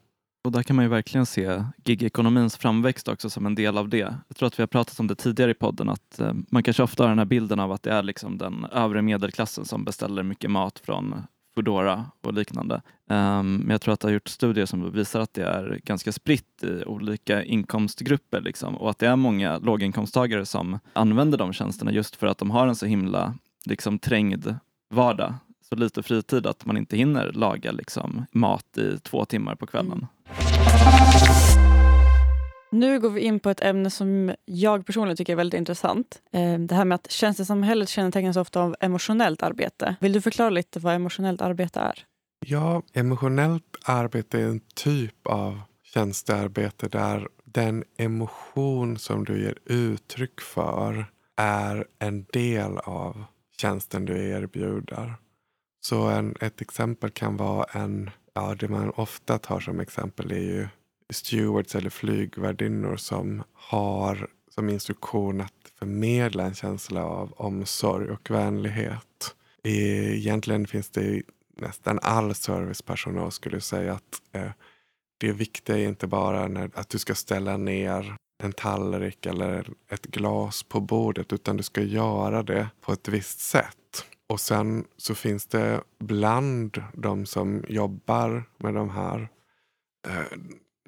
Och 0.49 0.53
där 0.53 0.63
kan 0.63 0.77
man 0.77 0.85
ju 0.85 0.89
verkligen 0.89 1.27
se 1.27 1.65
gigekonomins 1.85 2.57
framväxt 2.57 3.09
också 3.09 3.31
som 3.31 3.47
en 3.47 3.55
del 3.55 3.79
av 3.79 3.89
det. 3.89 4.15
Jag 4.29 4.37
tror 4.37 4.47
att 4.47 4.59
vi 4.59 4.63
har 4.63 4.67
pratat 4.67 5.01
om 5.01 5.07
det 5.07 5.15
tidigare 5.15 5.51
i 5.51 5.55
podden 5.55 5.89
att 5.89 6.21
eh, 6.21 6.33
man 6.51 6.63
kanske 6.63 6.83
ofta 6.83 7.03
har 7.03 7.09
den 7.09 7.19
här 7.19 7.25
bilden 7.25 7.61
av 7.61 7.73
att 7.73 7.83
det 7.83 7.93
är 7.93 8.03
liksom 8.03 8.39
den 8.39 8.67
övre 8.73 9.03
medelklassen 9.03 9.65
som 9.65 9.85
beställer 9.85 10.23
mycket 10.23 10.51
mat 10.51 10.79
från 10.79 11.23
Foodora 11.55 12.07
och 12.23 12.33
liknande. 12.35 12.83
Ehm, 13.11 13.57
men 13.57 13.71
jag 13.71 13.81
tror 13.81 13.95
att 13.95 14.01
det 14.01 14.09
har 14.09 14.13
gjort 14.13 14.29
studier 14.29 14.67
som 14.67 14.93
visar 14.93 15.21
att 15.21 15.35
det 15.35 15.45
är 15.45 15.81
ganska 15.85 16.13
spritt 16.13 16.65
i 16.65 16.85
olika 16.85 17.43
inkomstgrupper 17.43 18.41
liksom, 18.41 18.77
och 18.77 18.91
att 18.91 18.99
det 18.99 19.07
är 19.07 19.17
många 19.17 19.59
låginkomsttagare 19.59 20.47
som 20.47 20.79
använder 20.93 21.39
de 21.39 21.53
tjänsterna 21.53 21.93
just 21.93 22.17
för 22.17 22.27
att 22.27 22.39
de 22.39 22.51
har 22.51 22.67
en 22.67 22.77
så 22.77 22.87
himla 22.87 23.35
liksom, 23.67 23.99
trängd 23.99 24.55
vardag. 24.91 25.35
Så 25.69 25.77
lite 25.77 26.03
fritid 26.03 26.47
att 26.47 26.65
man 26.67 26.77
inte 26.77 26.97
hinner 26.97 27.33
laga 27.33 27.73
liksom, 27.73 28.25
mat 28.33 28.79
i 28.79 28.99
två 28.99 29.25
timmar 29.25 29.55
på 29.55 29.67
kvällen. 29.67 30.07
Nu 32.71 33.01
går 33.01 33.11
vi 33.11 33.21
in 33.21 33.41
på 33.41 33.51
ett 33.51 33.61
ämne 33.61 33.91
som 33.91 34.35
jag 34.45 34.87
personligen 34.87 35.17
tycker 35.17 35.33
är 35.33 35.37
väldigt 35.37 35.59
intressant. 35.59 36.23
Eh, 36.33 36.59
Det 36.59 36.75
här 36.75 36.85
med 36.85 36.95
att 36.95 37.11
tjänstesamhället 37.11 37.89
kännetecknas 37.89 38.37
ofta 38.37 38.61
av 38.63 38.77
emotionellt 38.81 39.43
arbete. 39.43 39.97
Vill 40.01 40.13
du 40.13 40.21
förklara 40.21 40.51
lite 40.51 40.81
vad 40.81 40.95
emotionellt 40.95 41.43
arbete 41.43 41.81
är? 41.81 42.05
Ja, 42.47 42.83
emotionellt 42.93 43.77
arbete 43.85 44.39
är 44.41 44.45
en 44.47 44.61
typ 44.75 45.27
av 45.27 45.61
tjänstearbete 45.95 46.89
där 46.89 47.29
den 47.45 47.85
emotion 47.99 48.99
som 48.99 49.25
du 49.25 49.43
ger 49.43 49.59
uttryck 49.67 50.41
för 50.41 51.07
är 51.37 51.87
en 51.99 52.25
del 52.33 52.79
av 52.79 53.25
tjänsten 53.61 54.05
du 54.05 54.29
erbjuder. 54.31 55.15
Så 55.81 56.03
en, 56.03 56.35
ett 56.41 56.61
exempel 56.61 57.11
kan 57.11 57.37
vara 57.37 57.65
en, 57.65 58.11
ja 58.35 58.55
det 58.55 58.69
man 58.69 58.91
ofta 58.91 59.39
tar 59.39 59.61
som 59.61 59.81
exempel 59.81 60.33
är 60.33 60.37
ju 60.37 60.69
stewards 61.11 61.75
eller 61.75 61.91
flygvärdinnor 61.91 62.97
som 62.97 63.43
har 63.53 64.29
som 64.49 64.69
instruktion 64.69 65.41
att 65.41 65.53
förmedla 65.79 66.45
en 66.45 66.55
känsla 66.55 67.05
av 67.05 67.33
omsorg 67.37 68.11
och 68.11 68.31
vänlighet. 68.31 69.35
Egentligen 69.63 70.67
finns 70.67 70.91
det 70.91 71.01
i 71.01 71.23
nästan 71.57 71.99
all 72.03 72.35
servicepersonal 72.35 73.33
skulle 73.33 73.61
säga 73.61 73.93
att 73.93 74.23
eh, 74.33 74.51
det 75.19 75.33
viktiga 75.33 75.79
är 75.79 75.89
inte 75.89 76.07
bara 76.07 76.49
när, 76.49 76.71
att 76.75 76.89
du 76.89 76.99
ska 76.99 77.15
ställa 77.15 77.57
ner 77.57 78.17
en 78.43 78.53
tallrik 78.53 79.27
eller 79.27 79.71
ett 79.91 80.07
glas 80.07 80.63
på 80.63 80.81
bordet 80.81 81.33
utan 81.33 81.57
du 81.57 81.63
ska 81.63 81.83
göra 81.83 82.43
det 82.43 82.69
på 82.81 82.93
ett 82.93 83.09
visst 83.09 83.41
sätt. 83.41 83.78
Och 84.29 84.41
sen 84.41 84.85
så 84.97 85.15
finns 85.15 85.47
det 85.47 85.81
bland 85.99 86.83
de 86.93 87.27
som 87.27 87.65
jobbar 87.69 88.45
med 88.59 88.75
de 88.75 88.91
här 88.91 89.29
eh, 90.09 90.39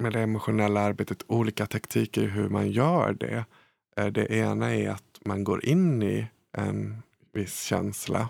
med 0.01 0.13
det 0.13 0.21
emotionella 0.21 0.81
arbetet 0.81 1.23
olika 1.27 1.67
taktiker 1.67 2.29
hur 2.29 2.49
man 2.49 2.71
gör 2.71 3.13
det. 3.13 3.45
Eh, 3.97 4.07
det 4.07 4.33
ena 4.33 4.75
är 4.75 4.91
att 4.91 5.21
man 5.25 5.45
går 5.45 5.65
in 5.65 6.03
i 6.03 6.27
en 6.53 7.03
viss 7.33 7.63
känsla. 7.63 8.29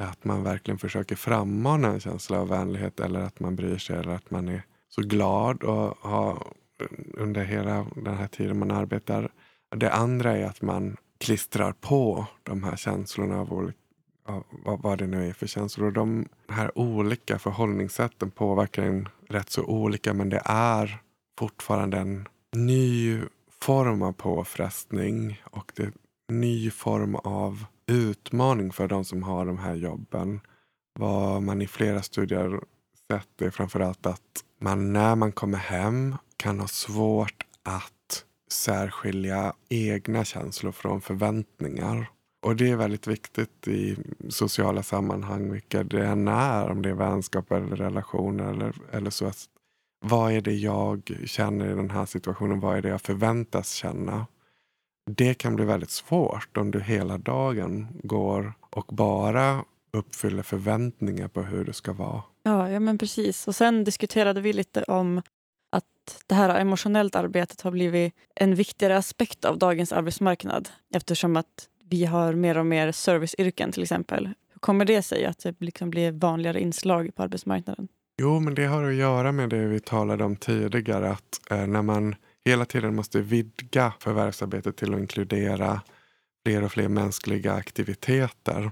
Att 0.00 0.24
man 0.24 0.42
verkligen 0.42 0.78
försöker 0.78 1.16
frammana 1.16 1.88
en 1.88 2.00
känsla 2.00 2.40
av 2.40 2.48
vänlighet 2.48 3.00
eller 3.00 3.20
att 3.20 3.40
man 3.40 3.56
bryr 3.56 3.78
sig 3.78 3.96
eller 3.96 4.12
att 4.12 4.30
man 4.30 4.48
är 4.48 4.62
så 4.88 5.02
glad 5.02 5.62
och 5.62 5.98
har 6.00 6.46
under 7.14 7.44
hela 7.44 7.86
den 7.96 8.16
här 8.16 8.28
tiden 8.28 8.58
man 8.58 8.70
arbetar. 8.70 9.32
Det 9.76 9.92
andra 9.92 10.36
är 10.36 10.44
att 10.44 10.62
man 10.62 10.96
klistrar 11.18 11.72
på 11.72 12.26
de 12.42 12.64
här 12.64 12.76
känslorna 12.76 13.40
av 13.40 13.52
olika 13.52 13.78
vad, 14.64 14.82
vad 14.82 14.98
det 14.98 15.06
nu 15.06 15.28
är 15.28 15.32
för 15.32 15.46
känslor. 15.46 15.90
De 15.90 16.28
här 16.48 16.78
olika 16.78 17.38
förhållningssätten 17.38 18.30
påverkar 18.30 18.82
en 18.82 19.08
rätt 19.28 19.50
så 19.50 19.64
olika 19.64 20.14
men 20.14 20.28
det 20.28 20.42
är 20.44 21.02
fortfarande 21.38 21.96
en 21.96 22.28
ny 22.56 23.20
form 23.60 24.02
av 24.02 24.12
påfrestning 24.12 25.42
och 25.44 25.72
det 25.74 25.82
är 25.82 25.92
en 26.28 26.40
ny 26.40 26.70
form 26.70 27.14
av 27.14 27.64
utmaning 27.86 28.72
för 28.72 28.88
de 28.88 29.04
som 29.04 29.22
har 29.22 29.46
de 29.46 29.58
här 29.58 29.74
jobben. 29.74 30.40
Vad 30.98 31.42
man 31.42 31.62
i 31.62 31.66
flera 31.66 32.02
studier 32.02 32.60
sett 33.12 33.42
är 33.42 33.50
framförallt 33.50 34.06
att 34.06 34.44
man 34.60 34.92
när 34.92 35.14
man 35.16 35.32
kommer 35.32 35.58
hem 35.58 36.16
kan 36.36 36.60
ha 36.60 36.66
svårt 36.66 37.44
att 37.62 38.24
särskilja 38.50 39.52
egna 39.68 40.24
känslor 40.24 40.72
från 40.72 41.00
förväntningar. 41.00 42.10
Och 42.42 42.56
det 42.56 42.70
är 42.70 42.76
väldigt 42.76 43.06
viktigt 43.06 43.68
i 43.68 43.96
sociala 44.28 44.82
sammanhang, 44.82 45.52
vilka 45.52 45.84
det 45.84 46.06
än 46.06 46.28
är, 46.28 46.70
om 46.70 46.82
det 46.82 46.88
är 46.88 46.94
vänskap 46.94 47.52
eller 47.52 47.76
relationer 47.76 48.50
eller, 48.50 48.72
eller 48.92 49.10
så. 49.10 49.26
Att, 49.26 49.44
vad 50.04 50.32
är 50.32 50.40
det 50.40 50.54
jag 50.54 51.18
känner 51.24 51.72
i 51.72 51.74
den 51.74 51.90
här 51.90 52.06
situationen? 52.06 52.60
Vad 52.60 52.76
är 52.76 52.82
det 52.82 52.88
jag 52.88 53.00
förväntas 53.00 53.72
känna? 53.72 54.26
Det 55.10 55.34
kan 55.34 55.56
bli 55.56 55.64
väldigt 55.64 55.90
svårt 55.90 56.56
om 56.56 56.70
du 56.70 56.80
hela 56.80 57.18
dagen 57.18 57.86
går 58.02 58.52
och 58.70 58.86
bara 58.94 59.64
uppfyller 59.92 60.42
förväntningar 60.42 61.28
på 61.28 61.42
hur 61.42 61.64
det 61.64 61.72
ska 61.72 61.92
vara. 61.92 62.22
Ja, 62.42 62.70
ja 62.70 62.80
men 62.80 62.98
precis. 62.98 63.48
Och 63.48 63.56
sen 63.56 63.84
diskuterade 63.84 64.40
vi 64.40 64.52
lite 64.52 64.82
om 64.82 65.22
att 65.72 66.24
det 66.26 66.34
här 66.34 66.60
emotionellt 66.60 67.16
arbetet 67.16 67.60
har 67.60 67.70
blivit 67.70 68.14
en 68.34 68.54
viktigare 68.54 68.96
aspekt 68.96 69.44
av 69.44 69.58
dagens 69.58 69.92
arbetsmarknad 69.92 70.68
eftersom 70.94 71.36
att 71.36 71.68
vi 71.90 72.04
har 72.04 72.32
mer 72.32 72.58
och 72.58 72.66
mer 72.66 72.92
serviceyrken 72.92 73.72
till 73.72 73.82
exempel. 73.82 74.26
Hur 74.26 74.60
kommer 74.60 74.84
det 74.84 75.02
sig 75.02 75.24
att 75.24 75.38
det 75.38 75.54
liksom 75.60 75.90
blir 75.90 76.12
vanligare 76.12 76.60
inslag 76.60 77.14
på 77.14 77.22
arbetsmarknaden? 77.22 77.88
Jo, 78.18 78.40
men 78.40 78.54
det 78.54 78.66
har 78.66 78.84
att 78.84 78.94
göra 78.94 79.32
med 79.32 79.50
det 79.50 79.66
vi 79.66 79.80
talade 79.80 80.24
om 80.24 80.36
tidigare. 80.36 81.10
Att 81.10 81.40
eh, 81.50 81.66
när 81.66 81.82
man 81.82 82.14
hela 82.44 82.64
tiden 82.64 82.94
måste 82.94 83.20
vidga 83.20 83.92
förvärvsarbetet 84.00 84.76
till 84.76 84.94
att 84.94 85.00
inkludera 85.00 85.80
fler 86.46 86.64
och 86.64 86.72
fler 86.72 86.88
mänskliga 86.88 87.52
aktiviteter 87.52 88.70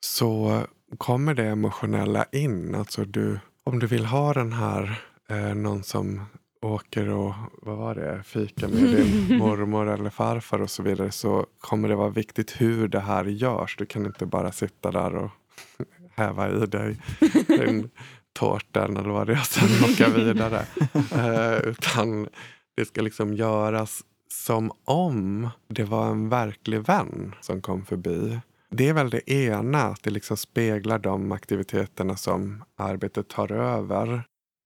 så 0.00 0.60
kommer 0.98 1.34
det 1.34 1.44
emotionella 1.44 2.24
in. 2.32 2.74
Alltså 2.74 3.04
du, 3.04 3.38
om 3.64 3.78
du 3.78 3.86
vill 3.86 4.04
ha 4.04 4.34
den 4.34 4.52
här, 4.52 5.02
eh, 5.28 5.54
någon 5.54 5.82
som 5.82 6.22
åker 6.64 7.08
och 7.08 7.34
vad 7.62 7.76
var 7.76 7.94
det, 7.94 8.22
fika 8.22 8.68
med 8.68 8.82
din 8.82 9.38
mormor 9.38 9.88
eller 9.88 10.10
farfar 10.10 10.62
och 10.62 10.70
så 10.70 10.82
vidare 10.82 11.10
så 11.10 11.46
kommer 11.60 11.88
det 11.88 11.94
vara 11.94 12.10
viktigt 12.10 12.60
hur 12.60 12.88
det 12.88 13.00
här 13.00 13.24
görs. 13.24 13.76
Du 13.76 13.86
kan 13.86 14.06
inte 14.06 14.26
bara 14.26 14.52
sitta 14.52 14.90
där 14.90 15.14
och 15.14 15.30
häva 16.16 16.50
i 16.50 16.66
dig 16.66 16.96
din 17.46 17.90
tårtan 18.32 18.96
eller 18.96 19.10
vad 19.10 19.26
det 19.26 19.32
är 19.32 19.40
och 19.40 19.46
sen 19.46 19.90
åka 19.90 20.08
vidare. 20.08 20.66
Eh, 21.12 21.68
utan 21.68 22.28
det 22.76 22.84
ska 22.84 23.02
liksom 23.02 23.34
göras 23.34 24.02
som 24.28 24.72
om 24.84 25.48
det 25.68 25.84
var 25.84 26.10
en 26.10 26.28
verklig 26.28 26.80
vän 26.80 27.34
som 27.40 27.62
kom 27.62 27.84
förbi. 27.84 28.40
Det 28.70 28.88
är 28.88 28.92
väl 28.92 29.10
det 29.10 29.30
ena, 29.30 29.82
att 29.82 30.02
det 30.02 30.10
liksom 30.10 30.36
speglar 30.36 30.98
de 30.98 31.32
aktiviteterna 31.32 32.16
som 32.16 32.64
arbetet 32.76 33.28
tar 33.28 33.52
över. 33.52 34.24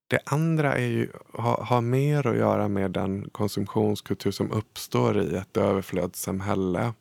Det 0.08 0.20
andra 0.24 0.74
är 0.74 0.86
ju, 0.86 1.08
har, 1.32 1.64
ha 1.64 1.80
mer 1.80 2.26
att 2.26 2.36
göra 2.36 2.68
med 2.68 2.90
den 2.90 3.30
konsumtionskultur 3.30 4.30
som 4.30 4.52
uppstår 4.52 5.20
i 5.20 5.36
ett 5.36 5.56
överflödssamhälle. 5.56 6.92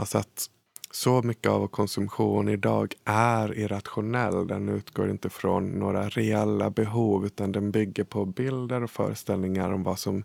Alltså 0.00 0.18
att 0.18 0.50
så 0.90 1.22
mycket 1.22 1.50
av 1.50 1.60
vår 1.60 1.68
konsumtion 1.68 2.48
idag 2.48 2.94
är 3.04 3.58
irrationell. 3.58 4.46
Den 4.46 4.68
utgår 4.68 5.10
inte 5.10 5.30
från 5.30 5.68
några 5.68 6.08
reella 6.08 6.70
behov 6.70 7.26
utan 7.26 7.52
den 7.52 7.70
bygger 7.70 8.04
på 8.04 8.24
bilder 8.24 8.82
och 8.82 8.90
föreställningar 8.90 9.72
om 9.72 9.82
vad 9.82 9.98
som 9.98 10.24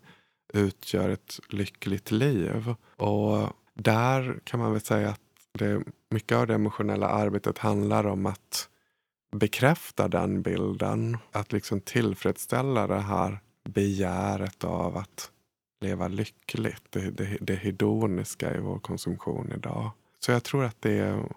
utgör 0.52 1.08
ett 1.08 1.40
lyckligt 1.48 2.10
liv. 2.10 2.74
Och 2.96 3.48
där 3.74 4.40
kan 4.44 4.60
man 4.60 4.72
väl 4.72 4.80
säga 4.80 5.08
att 5.08 5.20
det, 5.52 5.82
mycket 6.10 6.38
av 6.38 6.46
det 6.46 6.54
emotionella 6.54 7.08
arbetet 7.08 7.58
handlar 7.58 8.06
om 8.06 8.26
att 8.26 8.68
bekräfta 9.38 10.08
den 10.08 10.42
bilden. 10.42 11.18
Att 11.32 11.52
liksom 11.52 11.80
tillfredsställa 11.80 12.86
det 12.86 13.00
här 13.00 13.38
begäret 13.64 14.64
av 14.64 14.96
att 14.96 15.30
leva 15.80 16.08
lyckligt. 16.08 16.82
Det, 16.90 17.10
det, 17.10 17.38
det 17.40 17.54
hedoniska 17.54 18.56
i 18.56 18.58
vår 18.58 18.78
konsumtion 18.78 19.52
idag. 19.52 19.90
Så 20.18 20.32
jag 20.32 20.44
tror 20.44 20.64
att 20.64 20.82
det 20.82 20.98
är 20.98 21.28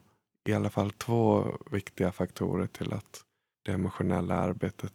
i 0.49 0.53
alla 0.53 0.69
fall 0.69 0.91
två 0.91 1.57
viktiga 1.71 2.11
faktorer 2.11 2.67
till 2.67 2.93
att 2.93 3.23
det 3.65 3.71
emotionella 3.71 4.35
arbetet 4.35 4.93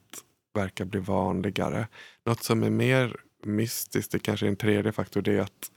verkar 0.54 0.84
bli 0.84 1.00
vanligare. 1.00 1.88
Något 2.26 2.42
som 2.42 2.62
är 2.62 2.70
mer 2.70 3.16
mystiskt, 3.42 4.12
det 4.12 4.18
kanske 4.18 4.46
är 4.46 4.50
en 4.50 4.56
tredje 4.56 4.92
faktor, 4.92 5.22
det 5.22 5.32
är 5.32 5.40
att 5.40 5.70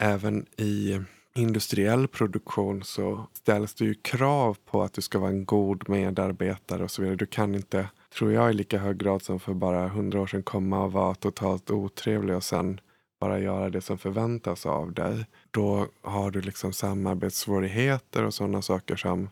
även 0.00 0.46
i 0.56 1.00
industriell 1.34 2.08
produktion 2.08 2.82
så 2.84 3.26
ställs 3.32 3.74
det 3.74 3.84
ju 3.84 3.94
krav 3.94 4.56
på 4.64 4.82
att 4.82 4.92
du 4.92 5.02
ska 5.02 5.18
vara 5.18 5.30
en 5.30 5.44
god 5.44 5.88
medarbetare 5.88 6.84
och 6.84 6.90
så 6.90 7.02
vidare. 7.02 7.16
Du 7.16 7.26
kan 7.26 7.54
inte, 7.54 7.88
tror 8.18 8.32
jag 8.32 8.50
i 8.50 8.54
lika 8.54 8.78
hög 8.78 8.98
grad 8.98 9.22
som 9.22 9.40
för 9.40 9.54
bara 9.54 9.88
hundra 9.88 10.20
år 10.20 10.26
sedan, 10.26 10.42
komma 10.42 10.84
och 10.84 10.92
vara 10.92 11.14
totalt 11.14 11.70
otrevlig 11.70 12.36
och 12.36 12.44
sen 12.44 12.80
bara 13.20 13.40
göra 13.40 13.70
det 13.70 13.80
som 13.80 13.98
förväntas 13.98 14.66
av 14.66 14.92
dig. 14.92 15.26
Då 15.50 15.86
har 16.02 16.30
du 16.30 16.40
liksom 16.40 16.72
samarbetssvårigheter 16.72 18.24
och 18.24 18.34
sådana 18.34 18.62
saker 18.62 18.96
som 18.96 19.30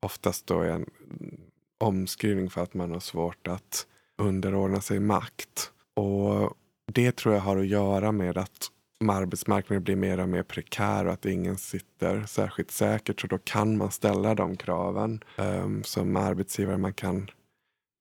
oftast 0.00 0.46
då 0.46 0.60
är 0.60 0.70
en 0.70 0.90
omskrivning 1.78 2.50
för 2.50 2.62
att 2.62 2.74
man 2.74 2.92
har 2.92 3.00
svårt 3.00 3.48
att 3.48 3.86
underordna 4.18 4.80
sig 4.80 5.00
makt. 5.00 5.70
Och 5.94 6.56
det 6.92 7.16
tror 7.16 7.34
jag 7.34 7.42
har 7.42 7.56
att 7.56 7.66
göra 7.66 8.12
med 8.12 8.38
att 8.38 8.70
arbetsmarknaden 9.08 9.84
blir 9.84 9.96
mer 9.96 10.20
och 10.20 10.28
mer 10.28 10.42
prekär 10.42 11.06
och 11.06 11.12
att 11.12 11.26
ingen 11.26 11.58
sitter 11.58 12.26
särskilt 12.26 12.70
säkert. 12.70 13.20
Så 13.20 13.26
då 13.26 13.38
kan 13.38 13.76
man 13.76 13.90
ställa 13.90 14.34
de 14.34 14.56
kraven 14.56 15.20
um, 15.36 15.84
som 15.84 16.16
arbetsgivare. 16.16 16.78
Man 16.78 16.94
kan 16.94 17.30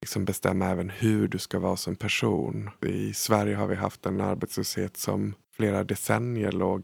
liksom 0.01 0.25
bestämma 0.25 0.69
även 0.69 0.89
hur 0.89 1.27
du 1.27 1.39
ska 1.39 1.60
vara 1.60 1.77
som 1.77 1.95
person. 1.95 2.69
I 2.82 3.13
Sverige 3.13 3.56
har 3.56 3.67
vi 3.67 3.75
haft 3.75 4.06
en 4.06 4.21
arbetslöshet 4.21 4.97
som 4.97 5.34
flera 5.56 5.84
decennier 5.84 6.51
låg, 6.51 6.84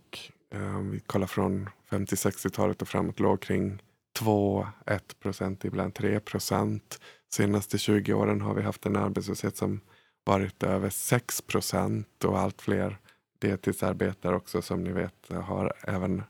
um, 0.55 0.91
vi 0.91 0.99
kollar 0.99 1.27
från 1.27 1.69
50-60-talet 1.89 2.81
och 2.81 2.87
framåt, 2.87 3.19
låg 3.19 3.41
kring 3.41 3.81
2, 4.19 4.67
1 4.85 5.19
procent, 5.19 5.65
ibland 5.65 5.93
3 5.93 6.19
procent. 6.19 6.99
Senaste 7.33 7.77
20 7.77 8.13
åren 8.13 8.41
har 8.41 8.53
vi 8.53 8.61
haft 8.61 8.85
en 8.85 8.95
arbetslöshet 8.95 9.57
som 9.57 9.81
varit 10.25 10.63
över 10.63 10.89
6 10.89 11.41
procent 11.41 12.23
och 12.23 12.39
allt 12.39 12.61
fler 12.61 12.97
deltidsarbetare 13.39 14.35
också 14.35 14.61
som 14.61 14.83
ni 14.83 14.91
vet 14.91 15.29
har 15.29 15.73
även 15.87 16.23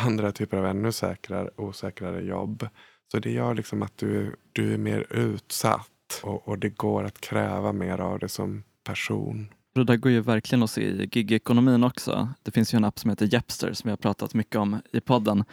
andra 0.00 0.32
typer 0.32 0.56
av 0.56 0.66
ännu 0.66 0.92
säkrare, 0.92 1.50
osäkrare 1.56 2.22
jobb. 2.22 2.68
Så 3.12 3.18
det 3.18 3.30
gör 3.30 3.54
liksom 3.54 3.82
att 3.82 3.98
du, 3.98 4.36
du 4.52 4.74
är 4.74 4.78
mer 4.78 5.06
utsatt 5.10 6.20
och, 6.22 6.48
och 6.48 6.58
det 6.58 6.68
går 6.68 7.04
att 7.04 7.20
kräva 7.20 7.72
mer 7.72 7.98
av 7.98 8.18
dig 8.18 8.28
som 8.28 8.64
person. 8.84 9.48
Det 9.74 9.84
där 9.84 9.96
går 9.96 10.12
ju 10.12 10.20
verkligen 10.20 10.62
att 10.62 10.70
se 10.70 10.82
i 10.82 11.08
gigekonomin 11.12 11.84
också. 11.84 12.28
Det 12.42 12.50
finns 12.50 12.74
ju 12.74 12.76
en 12.76 12.84
app 12.84 12.98
som 12.98 13.10
heter 13.10 13.34
Jepster 13.34 13.72
som 13.72 13.88
vi 13.88 13.90
har 13.90 13.96
pratat 13.96 14.34
mycket 14.34 14.56
om 14.56 14.80
i 14.92 15.00
podden 15.00 15.44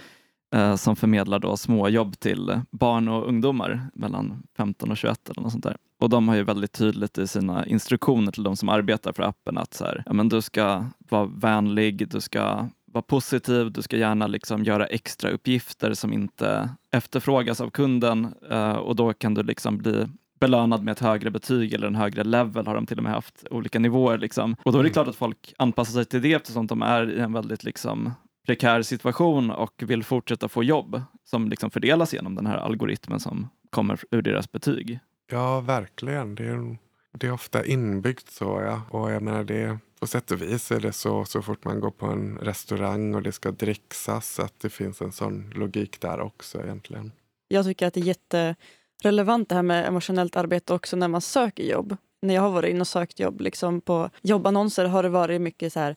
eh, 0.55 0.75
som 0.75 0.95
förmedlar 0.95 1.39
då 1.39 1.57
småjobb 1.57 2.19
till 2.19 2.61
barn 2.71 3.07
och 3.07 3.27
ungdomar 3.27 3.89
mellan 3.93 4.43
15 4.57 4.91
och 4.91 4.97
21 4.97 5.29
eller 5.29 5.41
något 5.41 5.51
sånt 5.51 5.63
där. 5.63 5.77
Och 5.99 6.09
de 6.09 6.27
har 6.27 6.35
ju 6.35 6.43
väldigt 6.43 6.71
tydligt 6.71 7.17
i 7.17 7.27
sina 7.27 7.65
instruktioner 7.65 8.31
till 8.31 8.43
de 8.43 8.55
som 8.55 8.69
arbetar 8.69 9.13
för 9.13 9.23
appen 9.23 9.57
att 9.57 9.73
så 9.73 9.85
här, 9.85 10.03
ja, 10.05 10.13
men 10.13 10.29
du 10.29 10.41
ska 10.41 10.85
vara 11.09 11.25
vänlig, 11.25 12.09
du 12.09 12.21
ska 12.21 12.67
vara 12.85 13.01
positiv, 13.01 13.71
du 13.71 13.81
ska 13.81 13.97
gärna 13.97 14.27
liksom 14.27 14.63
göra 14.63 14.85
extra 14.85 15.29
uppgifter 15.29 15.93
som 15.93 16.13
inte 16.13 16.69
efterfrågas 16.91 17.61
av 17.61 17.69
kunden 17.69 18.33
eh, 18.49 18.71
och 18.71 18.95
då 18.95 19.13
kan 19.13 19.33
du 19.33 19.43
liksom 19.43 19.77
bli 19.77 20.05
belönad 20.39 20.83
med 20.83 20.91
ett 20.91 20.99
högre 20.99 21.31
betyg 21.31 21.73
eller 21.73 21.87
en 21.87 21.95
högre 21.95 22.23
level 22.23 22.67
har 22.67 22.75
de 22.75 22.85
till 22.85 22.97
och 22.97 23.03
med 23.03 23.13
haft 23.13 23.45
olika 23.51 23.79
nivåer. 23.79 24.17
Liksom. 24.17 24.55
Och 24.63 24.71
då 24.71 24.79
är 24.79 24.83
det 24.83 24.89
klart 24.89 25.07
att 25.07 25.15
folk 25.15 25.53
anpassar 25.57 25.93
sig 25.93 26.05
till 26.05 26.21
det 26.21 26.33
eftersom 26.33 26.67
de 26.67 26.81
är 26.81 27.11
i 27.11 27.19
en 27.19 27.33
väldigt 27.33 27.63
liksom, 27.63 28.13
prekär 28.45 28.81
situation 28.81 29.51
och 29.51 29.83
vill 29.85 30.03
fortsätta 30.03 30.49
få 30.49 30.63
jobb 30.63 31.01
som 31.23 31.49
liksom 31.49 31.71
fördelas 31.71 32.13
genom 32.13 32.35
den 32.35 32.45
här 32.45 32.57
algoritmen 32.57 33.19
som 33.19 33.49
kommer 33.69 33.99
ur 34.11 34.21
deras 34.21 34.51
betyg. 34.51 34.99
Ja, 35.31 35.59
verkligen. 35.59 36.35
Det 36.35 36.43
är, 36.43 36.77
det 37.11 37.27
är 37.27 37.31
ofta 37.31 37.65
inbyggt 37.65 38.29
så. 38.31 38.61
Ja. 38.61 38.81
Och 38.89 39.11
jag 39.11 39.21
menar 39.21 39.43
det, 39.43 39.77
på 39.99 40.07
sätt 40.07 40.31
och 40.31 40.41
vis 40.41 40.71
är 40.71 40.79
det 40.79 40.91
så 40.91 41.25
så 41.25 41.41
fort 41.41 41.65
man 41.65 41.79
går 41.79 41.91
på 41.91 42.05
en 42.05 42.37
restaurang 42.37 43.15
och 43.15 43.21
det 43.21 43.31
ska 43.31 43.51
dricksas 43.51 44.39
att 44.39 44.59
det 44.59 44.69
finns 44.69 45.01
en 45.01 45.11
sån 45.11 45.49
logik 45.49 46.01
där 46.01 46.19
också 46.19 46.63
egentligen. 46.63 47.11
Jag 47.47 47.65
tycker 47.65 47.87
att 47.87 47.93
det 47.93 47.99
är 47.99 48.03
jätterelevant 48.03 49.49
det 49.49 49.55
här 49.55 49.63
med 49.63 49.87
emotionellt 49.87 50.35
arbete 50.35 50.73
också 50.73 50.95
när 50.95 51.07
man 51.07 51.21
söker 51.21 51.63
jobb. 51.63 51.97
När 52.21 52.33
jag 52.33 52.41
har 52.41 52.49
varit 52.49 52.69
inne 52.69 52.81
och 52.81 52.87
sökt 52.87 53.19
jobb 53.19 53.41
liksom 53.41 53.81
på 53.81 54.09
jobbannonser 54.21 54.85
har 54.85 55.03
det 55.03 55.09
varit 55.09 55.41
mycket 55.41 55.73
så 55.73 55.79
här, 55.79 55.95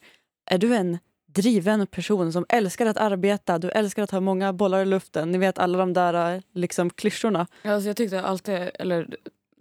är 0.50 0.58
du 0.58 0.76
en 0.76 0.98
driven 1.34 1.86
person 1.86 2.32
som 2.32 2.46
älskar 2.48 2.86
att 2.86 2.96
arbeta, 2.96 3.58
du 3.58 3.70
älskar 3.70 4.02
att 4.02 4.10
ha 4.10 4.20
många 4.20 4.52
bollar 4.52 4.82
i 4.82 4.84
luften. 4.84 5.30
Ni 5.30 5.38
vet 5.38 5.58
alla 5.58 5.78
de 5.78 5.92
där 5.92 6.42
liksom, 6.52 6.90
klyschorna. 6.90 7.46
Alltså 7.64 7.88
jag 7.88 7.96
tyckte 7.96 8.22
alltid, 8.22 8.70
eller 8.74 9.16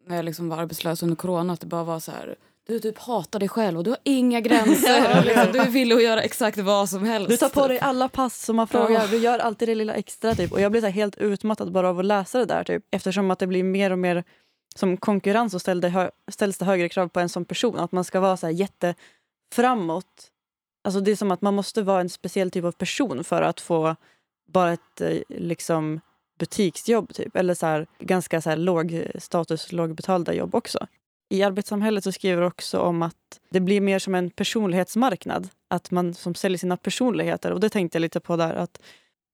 när 0.08 0.16
jag 0.16 0.26
liksom 0.26 0.50
var 0.50 0.58
arbetslös 0.58 1.04
under 1.04 1.16
corona, 1.16 1.54
att 1.54 1.60
det 1.60 1.68
bara 1.68 1.84
var 1.84 2.00
så 2.00 2.12
här 2.12 2.36
du 2.68 2.80
typ 2.80 2.98
hatar 2.98 3.40
dig 3.40 3.50
själv 3.50 3.78
och 3.78 3.84
du 3.84 3.90
har 3.90 4.00
inga 4.04 4.42
gränser. 4.42 5.24
liksom, 5.24 5.52
du 5.52 5.72
vill 5.72 5.90
göra 5.90 6.22
exakt 6.22 6.58
vad 6.58 6.90
som 6.90 7.04
helst. 7.06 7.30
Du 7.30 7.38
tar 7.38 7.50
på 7.50 7.68
dig 7.68 7.80
alla 7.80 8.10
pass 8.10 8.46
som 8.46 8.56
man 8.56 8.68
frågar. 8.68 9.08
Du 9.08 9.18
gör 9.18 9.40
alltid 9.40 9.68
det 9.68 9.76
lilla 9.76 9.94
extra. 9.94 10.36
Typ. 10.36 10.52
Och 10.52 10.62
Jag 10.62 10.72
blir 10.72 10.82
så 10.82 10.88
helt 10.88 11.18
utmattad 11.18 11.72
bara 11.72 11.90
av 11.90 12.00
att 12.00 12.06
läsa 12.06 12.40
det 12.40 12.46
där. 12.46 12.64
Typ. 12.64 12.84
Eftersom 12.92 13.32
att 13.32 13.40
det 13.40 13.48
blir 13.48 13.64
mer 13.64 13.92
och 13.92 14.00
mer 14.00 14.24
som 14.76 14.98
konkurrens 14.98 15.54
och 15.54 15.62
ställs 16.32 16.58
det 16.58 16.66
högre 16.66 16.90
krav 16.90 17.08
på 17.08 17.20
en 17.20 17.30
som 17.30 17.46
person. 17.46 17.80
Att 17.80 17.92
man 17.92 18.04
ska 18.04 18.20
vara 18.20 18.38
så 18.38 18.46
här 18.46 18.54
jätteframåt. 18.54 20.32
Alltså 20.88 21.00
det 21.00 21.12
är 21.12 21.16
som 21.16 21.32
att 21.32 21.42
man 21.42 21.54
måste 21.54 21.82
vara 21.82 22.02
en 22.02 22.10
speciell 22.10 22.52
typ 22.52 22.64
av 22.64 22.72
person 22.72 23.24
för 23.24 23.42
att 23.42 23.62
få 23.62 23.96
bara 24.52 24.74
ett 24.74 25.02
eh, 25.02 25.18
liksom, 25.28 26.00
butiksjobb. 26.40 27.14
Typ. 27.14 27.36
Eller 27.36 27.54
så 27.54 27.66
här, 27.66 27.88
ganska 28.00 28.42
så 28.42 28.50
här, 28.50 28.58
låg 28.58 29.04
status, 29.20 29.72
lågbetalda 29.72 30.34
jobb 30.34 30.56
också. 30.56 30.88
I 31.30 31.44
arbetssamhället 31.44 32.04
så 32.04 32.12
skriver 32.12 32.42
du 32.42 32.48
också 32.48 32.80
om 32.80 33.02
att 33.02 33.40
det 33.50 33.60
blir 33.60 33.82
mer 33.82 34.00
som 34.00 34.16
en 34.16 34.30
personlighetsmarknad. 34.30 35.50
Att 35.68 35.92
man 35.92 36.14
som 36.14 36.36
säljer 36.36 36.58
sina 36.58 36.78
personligheter. 36.78 37.52
Och 37.52 37.60
det 37.60 37.70
tänkte 37.70 37.96
jag 37.96 38.02
lite 38.02 38.20
på 38.20 38.36
där. 38.36 38.54
att 38.54 38.82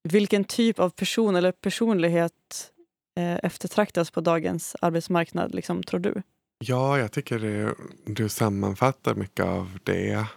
Vilken 0.04 0.44
typ 0.44 0.80
av 0.80 0.90
person 0.90 1.36
eller 1.36 1.52
personlighet 1.52 2.72
eh, 3.18 3.36
eftertraktas 3.44 4.12
på 4.12 4.22
dagens 4.22 4.76
arbetsmarknad, 4.82 5.56
liksom, 5.56 5.84
tror 5.84 6.00
du? 6.00 6.22
Ja, 6.66 7.00
jag 7.00 7.12
tycker 7.12 7.40
det, 7.40 7.76
du 8.06 8.30
sammanfattar 8.30 9.16
mycket 9.16 9.46
av 9.46 9.80
det. 9.84 10.28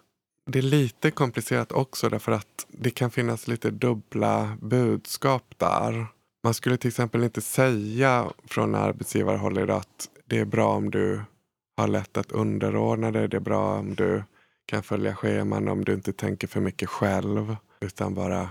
Det 0.51 0.59
är 0.59 0.63
lite 0.63 1.11
komplicerat 1.11 1.73
också 1.73 2.09
därför 2.09 2.33
att 2.33 2.67
det 2.69 2.91
kan 2.91 3.11
finnas 3.11 3.49
lite 3.49 3.71
dubbla 3.71 4.57
budskap 4.61 5.55
där. 5.57 6.07
Man 6.45 6.55
skulle 6.55 6.77
till 6.77 6.89
exempel 6.89 7.25
inte 7.25 7.41
säga 7.41 8.31
från 8.45 8.75
arbetsgivarhåll 8.75 9.59
idag 9.59 9.77
att 9.77 10.09
det 10.25 10.39
är 10.39 10.45
bra 10.45 10.75
om 10.75 10.91
du 10.91 11.21
har 11.77 11.89
lätt 11.89 12.17
att 12.17 12.33
underordna 12.33 13.11
dig. 13.11 13.29
Det 13.29 13.37
är 13.37 13.41
bra 13.41 13.79
om 13.79 13.95
du 13.95 14.23
kan 14.67 14.83
följa 14.83 15.15
scheman 15.15 15.69
om 15.69 15.85
du 15.85 15.95
inte 15.95 16.13
tänker 16.13 16.49
för 16.49 16.61
mycket 16.61 16.89
själv 16.89 17.57
utan 17.81 18.15
bara 18.15 18.49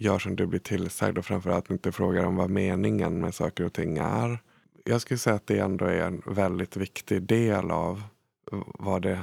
gör 0.00 0.18
som 0.18 0.36
du 0.36 0.46
blir 0.46 0.60
tillsagd 0.60 1.18
och 1.18 1.26
framförallt 1.26 1.70
inte 1.70 1.92
frågar 1.92 2.24
om 2.24 2.36
vad 2.36 2.50
meningen 2.50 3.20
med 3.20 3.34
saker 3.34 3.64
och 3.64 3.72
ting 3.72 3.98
är. 3.98 4.38
Jag 4.84 5.00
skulle 5.00 5.18
säga 5.18 5.36
att 5.36 5.46
det 5.46 5.58
ändå 5.58 5.84
är 5.84 6.00
en 6.00 6.22
väldigt 6.26 6.76
viktig 6.76 7.22
del 7.22 7.70
av 7.70 8.02
vad 8.78 9.02
det 9.02 9.20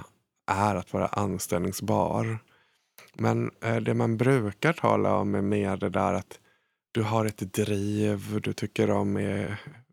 är 0.51 0.75
att 0.75 0.93
vara 0.93 1.07
anställningsbar. 1.07 2.39
Men 3.13 3.51
eh, 3.63 3.75
det 3.75 3.93
man 3.93 4.17
brukar 4.17 4.73
tala 4.73 5.15
om 5.15 5.35
är 5.35 5.41
mer 5.41 5.77
det 5.77 5.89
där 5.89 6.13
att 6.13 6.39
du 6.91 7.03
har 7.03 7.25
ett 7.25 7.53
driv, 7.53 8.41
du 8.43 8.53
tycker 8.53 8.91
om 8.91 9.17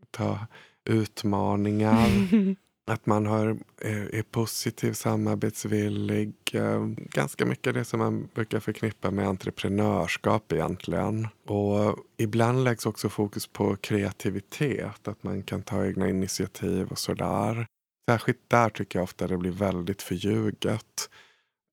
att 0.03 0.13
ta 0.13 0.39
utmaningar. 0.85 2.09
Att 2.89 3.07
man 3.07 3.27
har, 3.27 3.59
är 3.81 4.23
positiv, 4.23 4.93
samarbetsvillig. 4.93 6.33
Eh, 6.53 6.87
ganska 6.97 7.47
mycket 7.47 7.75
det 7.75 7.85
som 7.85 7.99
man 8.01 8.29
brukar 8.35 8.61
förknippa 8.61 9.11
med 9.11 9.29
entreprenörskap 9.29 10.53
egentligen. 10.53 11.29
Och 11.47 11.97
ibland 12.17 12.65
läggs 12.65 12.87
också 12.87 13.09
fokus 13.09 13.47
på 13.47 13.77
kreativitet, 13.77 15.09
att 15.09 15.23
man 15.23 15.43
kan 15.43 15.63
ta 15.63 15.87
egna 15.87 16.09
initiativ 16.09 16.89
och 16.89 16.99
sådär. 16.99 17.67
Särskilt 18.09 18.49
där 18.49 18.69
tycker 18.69 18.99
jag 18.99 19.05
ofta 19.05 19.27
det 19.27 19.37
blir 19.37 19.51
väldigt 19.51 20.03
förljuget. 20.03 21.11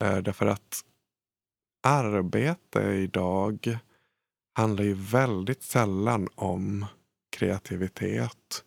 Eh, 0.03 0.17
därför 0.17 0.45
att 0.45 0.81
arbete 1.83 2.81
idag 2.81 3.79
handlar 4.53 4.83
ju 4.83 4.93
väldigt 4.93 5.63
sällan 5.63 6.27
om 6.35 6.85
kreativitet. 7.37 8.63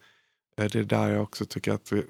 Eh, 0.57 0.65
det 0.73 0.79
är 0.79 0.85
där 0.85 1.09
jag 1.09 1.23
också 1.23 1.45
tycker 1.45 1.73
att 1.73 1.93
vi 1.93 2.05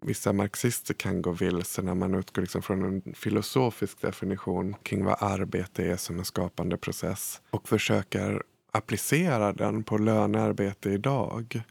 vissa 0.00 0.32
marxister 0.32 0.94
kan 0.94 1.22
gå 1.22 1.30
vilse 1.30 1.82
när 1.82 1.94
man 1.94 2.14
utgår 2.14 2.42
liksom 2.42 2.62
från 2.62 2.84
en 2.84 3.14
filosofisk 3.14 4.00
definition 4.00 4.74
kring 4.82 5.04
vad 5.04 5.16
arbete 5.20 5.84
är 5.84 5.96
som 5.96 6.18
en 6.18 6.24
skapande 6.24 6.76
process 6.76 7.40
och 7.50 7.68
försöker 7.68 8.42
applicera 8.72 9.52
den 9.52 9.82
på 9.82 9.98
lönearbete 9.98 10.90
idag. 10.90 11.62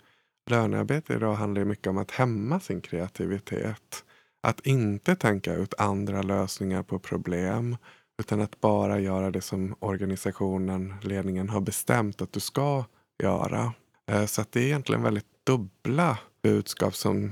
Lönearbete 0.50 1.14
idag 1.14 1.34
handlar 1.34 1.66
mycket 1.66 1.88
om 1.88 1.98
att 1.98 2.12
hämma 2.12 2.60
sin 2.60 2.82
kreativitet. 2.82 4.04
Att 4.41 4.60
inte 4.60 5.16
tänka 5.16 5.54
ut 5.54 5.74
andra 5.78 6.22
lösningar 6.22 6.84
på 6.84 7.00
problem 7.00 7.78
utan 8.22 8.41
att 8.41 8.62
bara 8.62 9.00
göra 9.00 9.32
det 9.32 9.41
som 9.41 9.76
organisationen, 9.80 10.95
ledningen 11.02 11.50
har 11.50 11.62
bestämt 11.62 12.22
att 12.22 12.34
du 12.34 12.39
ska 12.39 12.86
göra. 13.24 13.74
Eh, 14.12 14.26
så 14.26 14.41
att 14.41 14.52
det 14.52 14.60
är 14.60 14.64
egentligen 14.64 15.04
väldigt 15.04 15.45
dubbla 15.45 16.18
budskap 16.43 16.95
som 16.95 17.32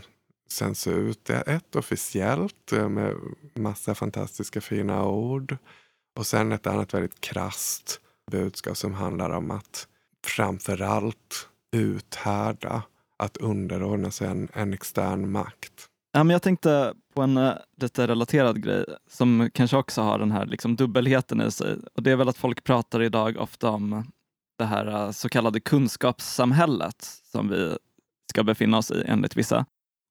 sänds 0.49 0.87
ut. 0.87 1.29
Ett 1.29 1.75
officiellt 1.75 2.71
eh, 2.71 2.89
med 2.89 3.15
massa 3.53 3.95
fantastiska 3.95 4.61
fina 4.61 5.05
ord. 5.05 5.57
Och 6.15 6.27
sen 6.27 6.51
ett 6.51 6.67
annat 6.67 6.93
väldigt 6.93 7.21
krast 7.21 8.01
budskap 8.31 8.77
som 8.77 8.93
handlar 8.93 9.29
om 9.29 9.51
att 9.51 9.87
framförallt 10.25 11.49
uthärda 11.71 12.83
att 13.23 13.37
underordna 13.37 14.11
sig 14.11 14.27
en, 14.27 14.47
en 14.53 14.73
extern 14.73 15.31
makt. 15.31 15.89
Ja, 16.13 16.23
men 16.23 16.33
jag 16.33 16.41
tänkte 16.41 16.93
på 17.15 17.21
en 17.21 17.37
eh, 17.37 17.53
lite 17.81 18.07
relaterad 18.07 18.63
grej 18.63 18.85
som 19.09 19.49
kanske 19.53 19.77
också 19.77 20.01
har 20.01 20.19
den 20.19 20.31
här 20.31 20.45
liksom, 20.45 20.75
dubbelheten 20.75 21.41
i 21.41 21.51
sig. 21.51 21.77
Och 21.93 22.03
Det 22.03 22.11
är 22.11 22.15
väl 22.15 22.29
att 22.29 22.37
folk 22.37 22.63
pratar 22.63 23.01
idag 23.01 23.37
ofta 23.37 23.69
om 23.69 24.03
det 24.57 24.65
här 24.65 24.87
eh, 24.87 25.11
så 25.11 25.29
kallade 25.29 25.59
kunskapssamhället 25.59 27.01
som 27.31 27.49
vi 27.49 27.77
ska 28.29 28.43
befinna 28.43 28.77
oss 28.77 28.91
i 28.91 29.03
enligt 29.05 29.37
vissa. 29.37 29.65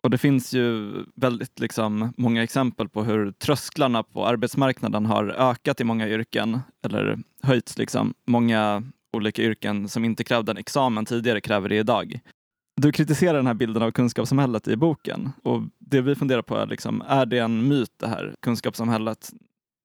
Och 0.05 0.11
det 0.11 0.19
finns 0.19 0.53
ju 0.53 0.93
väldigt 1.15 1.61
liksom, 1.61 2.13
många 2.17 2.43
exempel 2.43 2.89
på 2.89 3.05
hur 3.05 3.33
trösklarna 3.33 4.03
på 4.03 4.27
arbetsmarknaden 4.27 5.07
har 5.07 5.29
ökat 5.29 5.81
i 5.81 5.85
många 5.85 6.09
yrken, 6.09 6.61
eller 6.85 7.19
höjts. 7.43 7.79
Liksom. 7.79 8.15
Många 8.27 8.83
olika 9.13 9.43
yrken 9.43 9.89
som 9.89 10.05
inte 10.05 10.25
krävde 10.25 10.51
en 10.51 10.57
examen 10.57 11.05
tidigare 11.05 11.41
kräver 11.41 11.69
det 11.69 11.77
idag. 11.77 12.21
Du 12.77 12.93
kritiserar 12.93 13.35
den 13.35 13.47
här 13.47 13.55
bilden 13.55 13.83
av 13.83 13.91
kunskapssamhället 13.91 14.69
i 14.69 14.77
boken 14.77 15.33
och 15.43 15.63
det 15.79 16.01
vi 16.01 16.15
funderar 16.15 16.43
på 16.43 16.57
är, 16.57 16.67
liksom, 16.67 17.03
är 17.09 17.27
det 17.27 17.39
en 17.39 17.69
myt 17.69 17.93
det 17.97 18.09
här 18.09 18.35
kunskapssamhället? 18.43 19.31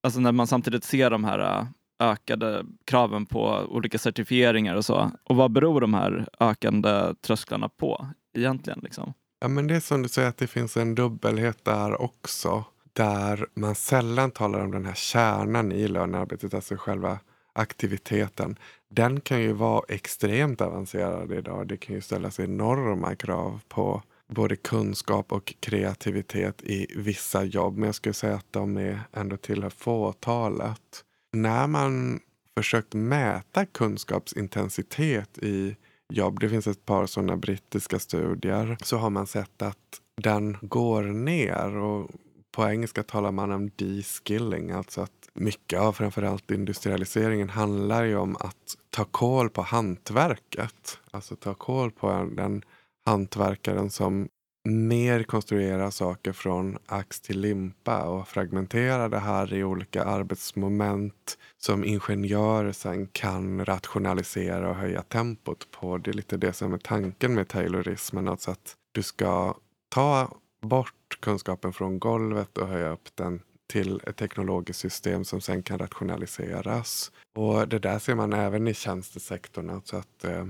Alltså 0.03 0.19
när 0.19 0.31
man 0.31 0.47
samtidigt 0.47 0.83
ser 0.83 1.09
de 1.09 1.23
här 1.23 1.39
äh, 1.39 1.65
ökade 1.99 2.65
kraven 2.85 3.25
på 3.25 3.65
olika 3.69 3.97
certifieringar 3.97 4.75
och 4.75 4.85
så. 4.85 5.11
Och 5.23 5.35
vad 5.35 5.51
beror 5.51 5.81
de 5.81 5.93
här 5.93 6.27
ökande 6.39 7.13
trösklarna 7.21 7.69
på 7.69 8.07
egentligen? 8.37 8.79
Liksom? 8.83 9.13
Ja, 9.41 9.47
men 9.47 9.67
det 9.67 9.75
är 9.75 9.79
som 9.79 10.01
du 10.01 10.09
säger 10.09 10.29
att 10.29 10.37
det 10.37 10.47
finns 10.47 10.77
en 10.77 10.95
dubbelhet 10.95 11.65
där 11.65 12.01
också. 12.01 12.63
Där 12.93 13.45
man 13.53 13.75
sällan 13.75 14.31
talar 14.31 14.59
om 14.59 14.71
den 14.71 14.85
här 14.85 14.93
kärnan 14.93 15.71
i 15.71 15.87
lönearbetet, 15.87 16.53
alltså 16.53 16.75
själva 16.77 17.19
aktiviteten. 17.53 18.55
Den 18.89 19.21
kan 19.21 19.41
ju 19.41 19.53
vara 19.53 19.83
extremt 19.87 20.61
avancerad 20.61 21.31
idag. 21.31 21.67
Det 21.67 21.77
kan 21.77 21.95
ju 21.95 22.01
ställas 22.01 22.39
enorma 22.39 23.15
krav 23.15 23.61
på 23.67 24.03
både 24.27 24.55
kunskap 24.55 25.31
och 25.31 25.53
kreativitet 25.59 26.63
i 26.63 26.87
vissa 26.95 27.43
jobb. 27.43 27.77
Men 27.77 27.85
jag 27.85 27.95
skulle 27.95 28.13
säga 28.13 28.35
att 28.35 28.53
de 28.53 28.77
är 28.77 29.01
ändå 29.13 29.37
tillhör 29.37 29.69
fåtalet. 29.69 31.03
När 31.33 31.67
man 31.67 32.19
försökt 32.57 32.93
mäta 32.93 33.65
kunskapsintensitet 33.65 35.37
i 35.37 35.75
jobb, 36.13 36.39
det 36.39 36.49
finns 36.49 36.67
ett 36.67 36.85
par 36.85 37.05
sådana 37.05 37.37
brittiska 37.37 37.99
studier, 37.99 38.77
så 38.83 38.97
har 38.97 39.09
man 39.09 39.27
sett 39.27 39.61
att 39.61 40.01
den 40.21 40.57
går 40.61 41.03
ner. 41.03 41.75
och 41.75 42.11
På 42.51 42.69
engelska 42.69 43.03
talar 43.03 43.31
man 43.31 43.51
om 43.51 43.71
de-skilling, 43.75 44.71
alltså 44.71 45.01
att 45.01 45.18
mycket 45.33 45.79
av 45.79 45.93
framförallt 45.93 46.51
industrialiseringen 46.51 47.49
handlar 47.49 48.03
ju 48.03 48.17
om 48.17 48.35
att 48.35 48.77
ta 48.89 49.05
koll 49.05 49.49
på 49.49 49.61
hantverket. 49.61 50.99
Alltså 51.11 51.35
ta 51.35 51.53
koll 51.53 51.91
på 51.91 52.29
den 52.35 52.61
hantverkaren 53.05 53.89
som 53.89 54.29
mer 54.69 55.23
konstruerar 55.23 55.89
saker 55.89 56.33
från 56.33 56.77
ax 56.85 57.21
till 57.21 57.39
limpa 57.39 58.03
och 58.03 58.27
fragmenterar 58.27 59.09
det 59.09 59.19
här 59.19 59.53
i 59.53 59.63
olika 59.63 60.03
arbetsmoment 60.03 61.37
som 61.57 61.83
ingenjörer 61.85 62.71
sen 62.71 63.07
kan 63.07 63.65
rationalisera 63.65 64.69
och 64.69 64.75
höja 64.75 65.01
tempot 65.01 65.71
på. 65.71 65.97
Det 65.97 66.11
är 66.11 66.13
lite 66.13 66.37
det 66.37 66.53
som 66.53 66.73
är 66.73 66.77
tanken 66.77 67.33
med 67.33 67.47
taylorismen. 67.47 68.27
Alltså 68.27 68.51
att 68.51 68.75
du 68.91 69.03
ska 69.03 69.55
ta 69.89 70.37
bort 70.61 71.17
kunskapen 71.19 71.73
från 71.73 71.99
golvet 71.99 72.57
och 72.57 72.67
höja 72.67 72.89
upp 72.89 73.15
den 73.15 73.41
till 73.69 74.01
ett 74.07 74.17
teknologiskt 74.17 74.79
system 74.79 75.25
som 75.25 75.41
sen 75.41 75.63
kan 75.63 75.79
rationaliseras. 75.79 77.11
Och 77.35 77.67
Det 77.67 77.79
där 77.79 77.99
ser 77.99 78.15
man 78.15 78.33
även 78.33 78.67
i 78.67 78.73
tjänstesektorn. 78.73 79.69
Alltså 79.69 79.97
att 79.97 80.23
eh, 80.23 80.45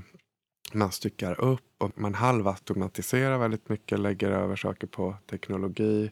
man 0.74 0.92
styckar 0.92 1.42
upp 1.42 1.62
och 1.78 2.00
man 2.00 2.14
halvautomatiserar 2.14 3.38
väldigt 3.38 3.70
mycket, 3.70 4.00
lägger 4.00 4.32
över 4.32 4.56
saker 4.56 4.88
på 4.88 5.16
teknologi 5.30 6.12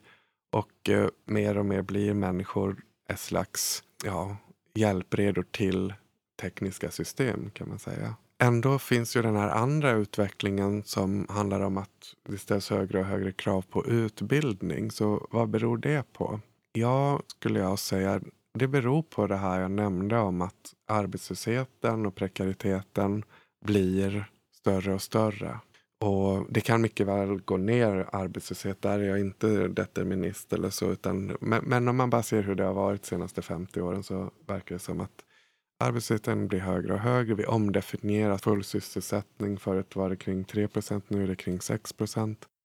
och 0.51 0.89
eh, 0.89 1.07
mer 1.25 1.57
och 1.57 1.65
mer 1.65 1.81
blir 1.81 2.13
människor 2.13 2.75
ett 3.09 3.19
slags, 3.19 3.83
ja, 4.03 4.37
hjälpredor 4.73 5.45
till 5.51 5.93
tekniska 6.41 6.91
system 6.91 7.49
kan 7.49 7.69
man 7.69 7.79
säga. 7.79 8.15
Ändå 8.39 8.79
finns 8.79 9.15
ju 9.15 9.21
den 9.21 9.35
här 9.35 9.49
andra 9.49 9.91
utvecklingen 9.91 10.83
som 10.83 11.25
handlar 11.29 11.61
om 11.61 11.77
att 11.77 12.15
det 12.29 12.37
ställs 12.37 12.69
högre 12.69 12.99
och 12.99 13.05
högre 13.05 13.31
krav 13.31 13.61
på 13.61 13.85
utbildning. 13.85 14.91
Så 14.91 15.27
vad 15.31 15.49
beror 15.49 15.77
det 15.77 16.13
på? 16.13 16.39
Ja, 16.79 17.21
skulle 17.27 17.59
jag 17.59 17.79
säga, 17.79 18.21
det 18.53 18.67
beror 18.67 19.01
på 19.01 19.27
det 19.27 19.35
här 19.35 19.61
jag 19.61 19.71
nämnde 19.71 20.17
om 20.17 20.41
att 20.41 20.73
arbetslösheten 20.87 22.05
och 22.05 22.15
prekariteten 22.15 23.23
blir 23.65 24.25
större 24.53 24.93
och 24.93 25.01
större. 25.01 25.59
Och 25.99 26.45
det 26.49 26.61
kan 26.61 26.81
mycket 26.81 27.07
väl 27.07 27.41
gå 27.41 27.57
ner 27.57 28.09
arbetslöshet. 28.11 28.81
Där 28.81 28.99
är 28.99 29.03
jag 29.03 29.19
inte 29.19 29.67
determinist 29.67 30.53
eller 30.53 30.69
så. 30.69 30.91
Utan, 30.91 31.37
men, 31.41 31.63
men 31.65 31.87
om 31.87 31.97
man 31.97 32.09
bara 32.09 32.23
ser 32.23 32.43
hur 32.43 32.55
det 32.55 32.63
har 32.63 32.73
varit 32.73 33.01
de 33.01 33.07
senaste 33.07 33.41
50 33.41 33.81
åren 33.81 34.03
så 34.03 34.31
verkar 34.47 34.75
det 34.75 34.79
som 34.79 35.01
att 35.01 35.23
arbetslösheten 35.79 36.47
blir 36.47 36.59
högre 36.59 36.93
och 36.93 36.99
högre. 36.99 37.35
Vi 37.35 37.45
omdefinierar 37.45 38.37
full 38.37 38.63
sysselsättning. 38.63 39.59
Förut 39.59 39.95
var 39.95 40.09
det 40.09 40.15
kring 40.15 40.43
3% 40.43 41.01
nu 41.07 41.23
är 41.23 41.27
det 41.27 41.35
kring 41.35 41.61
6 41.61 41.93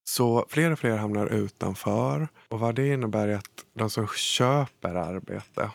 så 0.05 0.47
fler 0.49 0.71
och 0.71 0.79
fler 0.79 0.97
hamnar 0.97 1.27
utanför. 1.27 2.29
Och 2.49 2.61
vad 2.61 2.75
det 2.75 2.89
innebär 2.89 3.29
är 3.29 3.37
att 3.37 3.65
de 3.75 3.91
som 3.91 4.07
köper 4.09 4.95
arbete, 4.95 5.71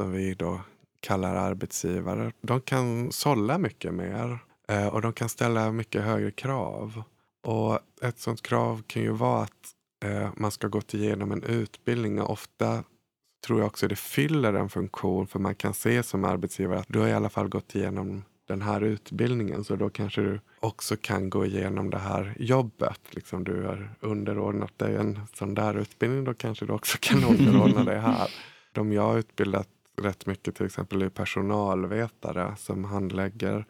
som 0.00 0.12
vi 0.12 0.34
då 0.34 0.60
kallar 1.00 1.34
arbetsgivare, 1.34 2.32
de 2.40 2.60
kan 2.60 3.12
sålla 3.12 3.58
mycket 3.58 3.94
mer 3.94 4.38
eh, 4.68 4.86
och 4.86 5.02
de 5.02 5.12
kan 5.12 5.28
ställa 5.28 5.72
mycket 5.72 6.02
högre 6.02 6.30
krav. 6.30 7.02
Och 7.46 7.78
ett 8.02 8.18
sådant 8.18 8.42
krav 8.42 8.82
kan 8.86 9.02
ju 9.02 9.10
vara 9.10 9.42
att 9.42 9.74
eh, 10.04 10.30
man 10.36 10.50
ska 10.50 10.68
gått 10.68 10.94
igenom 10.94 11.32
en 11.32 11.42
utbildning. 11.42 12.20
Och 12.20 12.30
ofta 12.30 12.84
tror 13.46 13.58
jag 13.58 13.66
också 13.66 13.88
det 13.88 13.96
fyller 13.96 14.52
en 14.52 14.68
funktion. 14.68 15.26
För 15.26 15.38
man 15.38 15.54
kan 15.54 15.74
se 15.74 16.02
som 16.02 16.24
arbetsgivare 16.24 16.78
att 16.78 16.88
du 16.88 16.98
har 16.98 17.08
i 17.08 17.12
alla 17.12 17.30
fall 17.30 17.48
gått 17.48 17.74
igenom 17.74 18.24
den 18.50 18.62
här 18.62 18.80
utbildningen. 18.80 19.64
Så 19.64 19.76
då 19.76 19.90
kanske 19.90 20.20
du 20.20 20.40
också 20.60 20.96
kan 20.96 21.30
gå 21.30 21.46
igenom 21.46 21.90
det 21.90 21.98
här 21.98 22.34
jobbet. 22.38 23.00
Liksom 23.10 23.44
du 23.44 23.62
har 23.62 23.94
underordnat 24.00 24.78
dig 24.78 24.96
en 24.96 25.20
sån 25.34 25.54
där 25.54 25.74
utbildning. 25.74 26.24
Då 26.24 26.34
kanske 26.34 26.66
du 26.66 26.72
också 26.72 26.98
kan 27.00 27.24
underordna 27.38 27.84
dig 27.84 27.98
här. 27.98 28.30
De 28.72 28.92
jag 28.92 29.02
har 29.02 29.18
utbildat 29.18 29.68
rätt 30.02 30.26
mycket 30.26 30.54
till 30.54 30.66
exempel 30.66 31.02
är 31.02 31.08
personalvetare 31.08 32.56
som 32.56 32.84
handlägger 32.84 33.64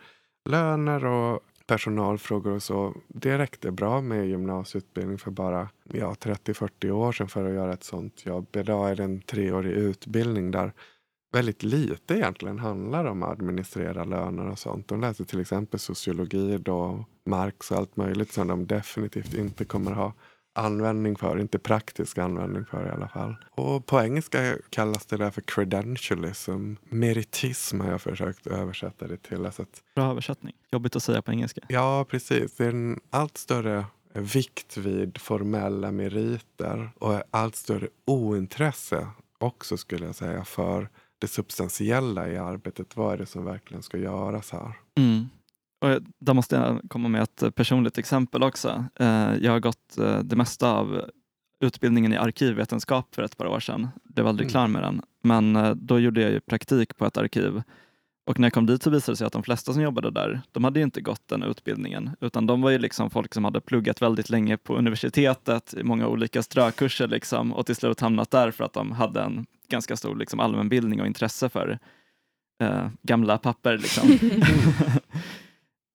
löner 0.44 1.04
och 1.04 1.40
personalfrågor 1.66 2.52
och 2.52 2.62
så. 2.62 2.94
Det 3.08 3.38
räckte 3.38 3.70
bra 3.70 4.00
med 4.00 4.28
gymnasieutbildning 4.28 5.18
för 5.18 5.30
bara 5.30 5.68
ja, 5.92 6.14
30-40 6.20 6.90
år 6.90 7.12
sedan 7.12 7.28
för 7.28 7.44
att 7.44 7.54
göra 7.54 7.72
ett 7.72 7.84
sånt 7.84 8.26
jobb. 8.26 8.56
Idag 8.56 8.90
är 8.90 8.96
det 8.96 9.04
en 9.04 9.20
treårig 9.20 9.72
utbildning 9.72 10.50
där 10.50 10.72
väldigt 11.32 11.62
lite 11.62 12.14
egentligen 12.14 12.58
handlar 12.58 13.04
om 13.04 13.22
att 13.22 13.30
administrera 13.30 14.04
löner 14.04 14.50
och 14.50 14.58
sånt. 14.58 14.88
De 14.88 15.00
läser 15.00 15.24
till 15.24 15.40
exempel 15.40 15.80
sociologi 15.80 16.58
då, 16.58 17.04
Marx 17.26 17.70
och 17.70 17.76
allt 17.76 17.96
möjligt 17.96 18.32
som 18.32 18.48
de 18.48 18.66
definitivt 18.66 19.34
inte 19.34 19.64
kommer 19.64 19.92
ha 19.92 20.12
användning 20.52 21.16
för, 21.16 21.38
inte 21.38 21.58
praktisk 21.58 22.18
användning 22.18 22.64
för 22.64 22.86
i 22.86 22.90
alla 22.90 23.08
fall. 23.08 23.36
Och 23.50 23.86
på 23.86 24.00
engelska 24.00 24.56
kallas 24.70 25.06
det 25.06 25.16
där 25.16 25.30
för 25.30 25.40
credentialism. 25.40 26.74
Meritism 26.82 27.80
har 27.80 27.90
jag 27.90 28.02
försökt 28.02 28.46
översätta 28.46 29.06
det 29.06 29.16
till. 29.16 29.46
Alltså 29.46 29.62
att, 29.62 29.82
Bra 29.94 30.10
översättning. 30.10 30.54
Jobbigt 30.72 30.96
att 30.96 31.02
säga 31.02 31.22
på 31.22 31.30
engelska. 31.30 31.60
Ja, 31.68 32.06
precis. 32.10 32.56
Det 32.56 32.64
är 32.64 32.70
en 32.70 33.00
allt 33.10 33.38
större 33.38 33.84
vikt 34.12 34.76
vid 34.76 35.18
formella 35.18 35.90
meriter 35.90 36.90
och 36.98 37.22
allt 37.30 37.56
större 37.56 37.88
ointresse 38.04 39.06
också 39.38 39.76
skulle 39.76 40.06
jag 40.06 40.14
säga 40.14 40.44
för 40.44 40.88
det 41.20 41.28
substantiella 41.28 42.28
i 42.28 42.38
arbetet. 42.38 42.96
Vad 42.96 43.12
är 43.12 43.18
det 43.18 43.26
som 43.26 43.44
verkligen 43.44 43.82
ska 43.82 43.98
göras 43.98 44.50
här? 44.50 44.72
Mm. 44.98 45.28
Och 45.80 46.02
där 46.18 46.34
måste 46.34 46.56
jag 46.56 46.80
komma 46.88 47.08
med 47.08 47.22
ett 47.22 47.54
personligt 47.54 47.98
exempel 47.98 48.42
också. 48.42 48.84
Eh, 48.94 49.34
jag 49.40 49.52
har 49.52 49.60
gått 49.60 49.98
eh, 49.98 50.18
det 50.18 50.36
mesta 50.36 50.72
av 50.72 51.10
utbildningen 51.60 52.12
i 52.12 52.16
arkivvetenskap 52.16 53.14
för 53.14 53.22
ett 53.22 53.36
par 53.36 53.46
år 53.46 53.60
sedan. 53.60 53.88
Blev 54.04 54.26
aldrig 54.26 54.44
mm. 54.44 54.50
klar 54.50 54.68
med 54.68 54.82
den. 54.82 55.02
Men 55.22 55.56
eh, 55.56 55.74
då 55.74 55.98
gjorde 55.98 56.20
jag 56.20 56.30
ju 56.30 56.40
praktik 56.40 56.96
på 56.96 57.06
ett 57.06 57.16
arkiv. 57.16 57.62
Och 58.30 58.38
när 58.38 58.46
jag 58.46 58.52
kom 58.52 58.66
dit 58.66 58.82
så 58.82 58.90
visade 58.90 59.12
det 59.12 59.16
sig 59.16 59.26
att 59.26 59.32
de 59.32 59.42
flesta 59.42 59.72
som 59.72 59.82
jobbade 59.82 60.10
där, 60.10 60.40
de 60.52 60.64
hade 60.64 60.80
inte 60.80 61.00
gått 61.00 61.28
den 61.28 61.42
utbildningen. 61.42 62.10
Utan 62.20 62.46
de 62.46 62.62
var 62.62 62.70
ju 62.70 62.78
liksom 62.78 63.10
folk 63.10 63.34
som 63.34 63.44
hade 63.44 63.60
pluggat 63.60 64.02
väldigt 64.02 64.30
länge 64.30 64.56
på 64.56 64.76
universitetet 64.76 65.74
i 65.74 65.82
många 65.82 66.08
olika 66.08 66.42
strökurser 66.42 67.08
liksom, 67.08 67.52
och 67.52 67.66
till 67.66 67.76
slut 67.76 68.00
hamnat 68.00 68.30
där 68.30 68.50
för 68.50 68.64
att 68.64 68.72
de 68.72 68.92
hade 68.92 69.22
en 69.22 69.46
ganska 69.68 69.96
stor 69.96 70.16
liksom, 70.16 70.40
allmänbildning 70.40 71.00
och 71.00 71.06
intresse 71.06 71.48
för 71.48 71.78
eh, 72.62 72.88
gamla 73.02 73.38
papper. 73.38 73.78
Liksom. 73.78 74.08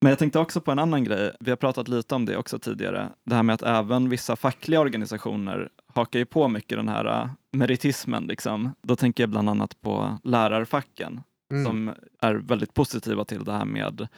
Men 0.00 0.10
jag 0.10 0.18
tänkte 0.18 0.38
också 0.38 0.60
på 0.60 0.72
en 0.72 0.78
annan 0.78 1.04
grej. 1.04 1.32
Vi 1.40 1.50
har 1.50 1.56
pratat 1.56 1.88
lite 1.88 2.14
om 2.14 2.24
det 2.24 2.36
också 2.36 2.58
tidigare. 2.58 3.08
Det 3.24 3.34
här 3.34 3.42
med 3.42 3.54
att 3.54 3.62
även 3.62 4.08
vissa 4.08 4.36
fackliga 4.36 4.80
organisationer 4.80 5.68
hakar 5.94 6.18
ju 6.18 6.24
på 6.24 6.48
mycket 6.48 6.78
den 6.78 6.88
här 6.88 7.22
äh, 7.22 7.30
meritismen. 7.52 8.26
Liksom. 8.26 8.72
Då 8.82 8.96
tänker 8.96 9.22
jag 9.22 9.30
bland 9.30 9.48
annat 9.50 9.80
på 9.80 10.18
lärarfacken 10.24 11.20
mm. 11.50 11.64
som 11.64 11.94
är 12.20 12.34
väldigt 12.34 12.74
positiva 12.74 13.24
till 13.24 13.44
det 13.44 13.52
här 13.52 13.64
med 13.64 14.08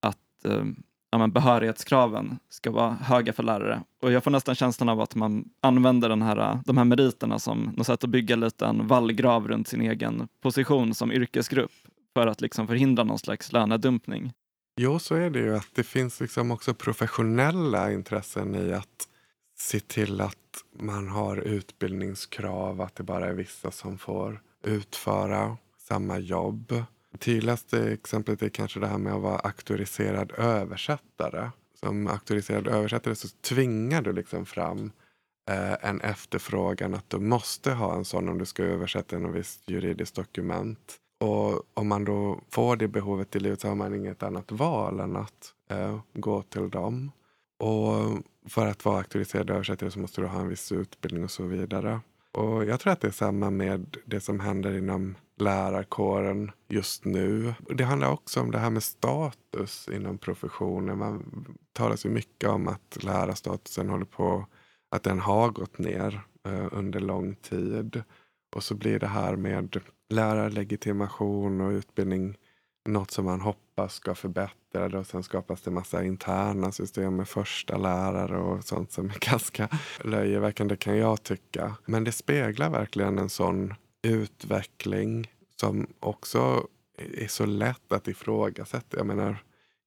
att 0.00 0.44
äh, 0.44 0.64
ja, 1.10 1.18
men 1.18 1.32
behörighetskraven 1.32 2.38
ska 2.48 2.70
vara 2.70 2.94
höga 2.94 3.32
för 3.32 3.42
lärare. 3.42 3.82
Och 4.02 4.12
jag 4.12 4.24
får 4.24 4.30
nästan 4.30 4.54
känslan 4.54 4.88
av 4.88 5.00
att 5.00 5.14
man 5.14 5.44
använder 5.60 6.08
den 6.08 6.22
här, 6.22 6.58
de 6.64 6.76
här 6.76 6.84
meriterna 6.84 7.38
som 7.38 7.74
något 7.76 7.86
sätt 7.86 8.04
att 8.04 8.10
bygga 8.10 8.36
lite 8.36 8.66
en 8.66 8.86
vallgrav 8.86 9.48
runt 9.48 9.68
sin 9.68 9.80
egen 9.80 10.28
position 10.40 10.94
som 10.94 11.12
yrkesgrupp 11.12 11.72
för 12.14 12.26
att 12.26 12.40
liksom 12.40 12.66
förhindra 12.66 13.04
någon 13.04 13.18
slags 13.18 13.52
lönedumpning. 13.52 14.32
Jo, 14.76 14.98
så 14.98 15.14
är 15.14 15.30
det 15.30 15.38
ju. 15.38 15.56
att 15.56 15.68
Det 15.74 15.82
finns 15.82 16.20
liksom 16.20 16.50
också 16.50 16.74
professionella 16.74 17.92
intressen 17.92 18.54
i 18.54 18.72
att 18.72 19.08
se 19.58 19.80
till 19.80 20.20
att 20.20 20.64
man 20.80 21.08
har 21.08 21.36
utbildningskrav, 21.36 22.80
att 22.80 22.94
det 22.94 23.02
bara 23.02 23.26
är 23.26 23.32
vissa 23.32 23.70
som 23.70 23.98
får 23.98 24.40
utföra 24.64 25.56
samma 25.88 26.18
jobb. 26.18 26.82
Tydligaste 27.18 27.92
exemplet 27.92 28.42
är 28.42 28.48
kanske 28.48 28.80
det 28.80 28.86
här 28.86 28.98
med 28.98 29.12
att 29.12 29.22
vara 29.22 29.38
auktoriserad 29.38 30.32
översättare. 30.38 31.50
Som 31.80 32.06
auktoriserad 32.06 32.68
översättare 32.68 33.14
så 33.14 33.28
tvingar 33.28 34.02
du 34.02 34.12
liksom 34.12 34.46
fram 34.46 34.92
eh, 35.50 35.88
en 35.88 36.00
efterfrågan 36.00 36.94
att 36.94 37.10
du 37.10 37.18
måste 37.18 37.72
ha 37.72 37.94
en 37.94 38.04
sån 38.04 38.28
om 38.28 38.38
du 38.38 38.46
ska 38.46 38.62
översätta 38.62 39.16
en 39.16 39.32
visst 39.32 39.70
juridiskt 39.70 40.16
dokument. 40.16 40.96
Och 41.20 41.62
om 41.74 41.88
man 41.88 42.04
då 42.04 42.40
får 42.50 42.76
det 42.76 42.88
behovet 42.88 43.36
i 43.36 43.40
livet 43.40 43.60
så 43.60 43.68
har 43.68 43.74
man 43.74 43.94
inget 43.94 44.22
annat 44.22 44.52
val 44.52 45.00
än 45.00 45.16
att 45.16 45.54
eh, 45.70 45.98
gå 46.14 46.42
till 46.42 46.70
dem. 46.70 47.12
Och 47.58 48.22
för 48.46 48.66
att 48.66 48.84
vara 48.84 48.98
auktoriserad 48.98 49.50
översättare 49.50 49.90
så 49.90 49.98
måste 49.98 50.20
du 50.20 50.26
ha 50.26 50.40
en 50.40 50.48
viss 50.48 50.72
utbildning 50.72 51.24
och 51.24 51.30
så 51.30 51.42
vidare. 51.42 52.00
Och 52.32 52.64
jag 52.64 52.80
tror 52.80 52.92
att 52.92 53.00
det 53.00 53.08
är 53.08 53.12
samma 53.12 53.50
med 53.50 53.96
det 54.04 54.20
som 54.20 54.40
händer 54.40 54.78
inom 54.78 55.14
lärarkåren 55.40 56.50
just 56.68 57.04
nu. 57.04 57.54
Det 57.68 57.84
handlar 57.84 58.10
också 58.10 58.40
om 58.40 58.50
det 58.50 58.58
här 58.58 58.70
med 58.70 58.82
status 58.82 59.88
inom 59.92 60.18
professionen. 60.18 60.98
Man 60.98 61.44
talar 61.72 62.06
ju 62.06 62.10
mycket 62.10 62.50
om 62.50 62.68
att 62.68 62.98
lärarstatusen 63.02 63.88
håller 63.88 64.04
på 64.04 64.46
att 64.90 65.02
den 65.02 65.20
har 65.20 65.50
gått 65.50 65.78
ner 65.78 66.20
eh, 66.46 66.66
under 66.72 67.00
lång 67.00 67.34
tid. 67.34 68.02
Och 68.56 68.62
så 68.62 68.74
blir 68.74 68.98
det 68.98 69.06
här 69.06 69.36
med 69.36 69.80
lärarlegitimation 70.08 71.60
och 71.60 71.70
utbildning 71.70 72.36
något 72.88 73.10
som 73.10 73.24
man 73.24 73.40
hoppas 73.40 73.94
ska 73.94 74.14
förbättra 74.14 74.88
det 74.88 74.98
och 74.98 75.06
sen 75.06 75.22
skapas 75.22 75.62
det 75.62 75.70
massa 75.70 76.04
interna 76.04 76.72
system 76.72 77.16
med 77.16 77.28
första 77.28 77.76
lärare 77.76 78.38
och 78.38 78.64
sånt 78.64 78.92
som 78.92 79.10
är 79.10 79.18
ganska 79.30 79.68
löjeväckande 80.04 80.76
kan 80.76 80.96
jag 80.96 81.22
tycka. 81.22 81.76
Men 81.86 82.04
det 82.04 82.12
speglar 82.12 82.70
verkligen 82.70 83.18
en 83.18 83.28
sån 83.28 83.74
utveckling 84.08 85.30
som 85.60 85.86
också 86.00 86.66
är 86.98 87.28
så 87.28 87.46
lätt 87.46 87.92
att 87.92 88.08
ifrågasätta. 88.08 88.96
Jag 88.96 89.06
menar, 89.06 89.42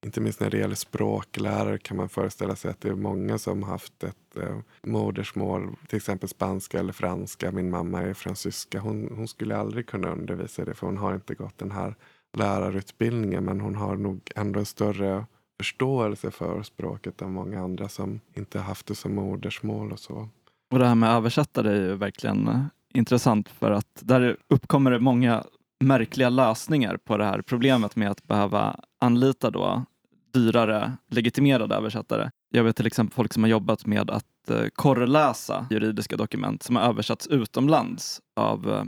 inte 0.06 0.20
minst 0.20 0.40
när 0.40 0.50
det 0.50 0.58
gäller 0.58 0.74
språklärare 0.74 1.78
kan 1.78 1.96
man 1.96 2.08
föreställa 2.08 2.56
sig 2.56 2.70
att 2.70 2.80
det 2.80 2.88
är 2.88 2.94
många 2.94 3.38
som 3.38 3.62
haft 3.62 4.04
ett 4.04 4.36
eh, 4.36 4.58
modersmål, 4.82 5.76
till 5.88 5.96
exempel 5.96 6.28
spanska 6.28 6.78
eller 6.78 6.92
franska. 6.92 7.52
Min 7.52 7.70
mamma 7.70 8.02
är 8.02 8.14
fransyska. 8.14 8.80
Hon, 8.80 9.12
hon 9.16 9.28
skulle 9.28 9.56
aldrig 9.56 9.86
kunna 9.86 10.12
undervisa 10.12 10.64
det 10.64 10.74
för 10.74 10.86
hon 10.86 10.96
har 10.96 11.14
inte 11.14 11.34
gått 11.34 11.58
den 11.58 11.70
här 11.70 11.94
lärarutbildningen 12.36 13.44
men 13.44 13.60
hon 13.60 13.74
har 13.74 13.96
nog 13.96 14.30
ändå 14.36 14.58
en 14.60 14.66
större 14.66 15.26
förståelse 15.60 16.30
för 16.30 16.62
språket 16.62 17.22
än 17.22 17.32
många 17.32 17.60
andra 17.60 17.88
som 17.88 18.20
inte 18.34 18.58
haft 18.58 18.86
det 18.86 18.94
som 18.94 19.14
modersmål 19.14 19.92
och 19.92 20.00
så. 20.00 20.28
Och 20.70 20.78
det 20.78 20.86
här 20.86 20.94
med 20.94 21.10
översättare 21.10 21.68
är 21.68 21.88
ju 21.88 21.94
verkligen 21.94 22.48
eh, 22.48 22.64
intressant 22.94 23.48
för 23.48 23.70
att 23.70 24.00
där 24.00 24.36
uppkommer 24.48 24.90
det 24.90 24.98
många 24.98 25.44
märkliga 25.80 26.28
lösningar 26.28 26.96
på 26.96 27.16
det 27.16 27.24
här 27.24 27.42
problemet 27.42 27.96
med 27.96 28.10
att 28.10 28.24
behöva 28.26 28.80
anlita 29.00 29.50
då 29.50 29.84
dyrare 30.32 30.92
legitimerade 31.10 31.74
översättare. 31.74 32.30
Jag 32.50 32.64
vet 32.64 32.76
till 32.76 32.86
exempel 32.86 33.14
folk 33.14 33.32
som 33.32 33.42
har 33.42 33.50
jobbat 33.50 33.86
med 33.86 34.10
att 34.10 34.50
eh, 34.50 34.66
korreläsa 34.74 35.66
juridiska 35.70 36.16
dokument 36.16 36.62
som 36.62 36.76
har 36.76 36.82
översatts 36.82 37.26
utomlands 37.26 38.20
av 38.36 38.70
eh, 38.70 38.84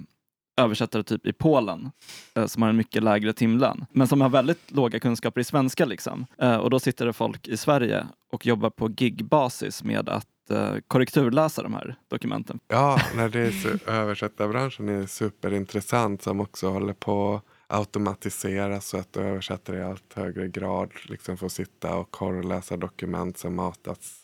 översättare 0.64 1.02
typ 1.02 1.26
i 1.26 1.32
Polen 1.32 1.90
eh, 2.34 2.46
som 2.46 2.62
har 2.62 2.68
en 2.68 2.76
mycket 2.76 3.02
lägre 3.02 3.32
timlön, 3.32 3.84
men 3.90 4.06
som 4.06 4.20
har 4.20 4.28
väldigt 4.28 4.70
låga 4.70 5.00
kunskaper 5.00 5.40
i 5.40 5.44
svenska. 5.44 5.84
Liksom. 5.84 6.26
Och 6.60 6.70
då 6.70 6.80
sitter 6.80 7.06
det 7.06 7.12
folk 7.12 7.48
i 7.48 7.56
Sverige 7.56 8.06
och 8.32 8.46
jobbar 8.46 8.70
på 8.70 8.90
gigbasis 8.90 9.84
med 9.84 10.08
att 10.08 10.26
eh, 10.50 10.74
korrekturläsa 10.88 11.62
de 11.62 11.74
här 11.74 11.96
dokumenten. 12.08 12.60
Ja, 12.68 12.98
när 13.16 13.28
det 13.28 13.40
är 13.40 13.88
översättarbranschen 13.90 14.88
är 14.88 15.06
superintressant 15.06 16.22
som 16.22 16.40
också 16.40 16.68
håller 16.70 16.92
på 16.92 17.34
att 17.34 17.78
automatiseras 17.78 18.86
så 18.88 18.96
att 18.98 19.16
översättare 19.16 19.78
i 19.78 19.82
allt 19.82 20.12
högre 20.14 20.48
grad 20.48 20.90
liksom 21.04 21.36
får 21.36 21.48
sitta 21.48 21.96
och 21.96 22.10
korreläsa 22.10 22.76
dokument 22.76 23.38
som 23.38 23.54
matats 23.56 24.20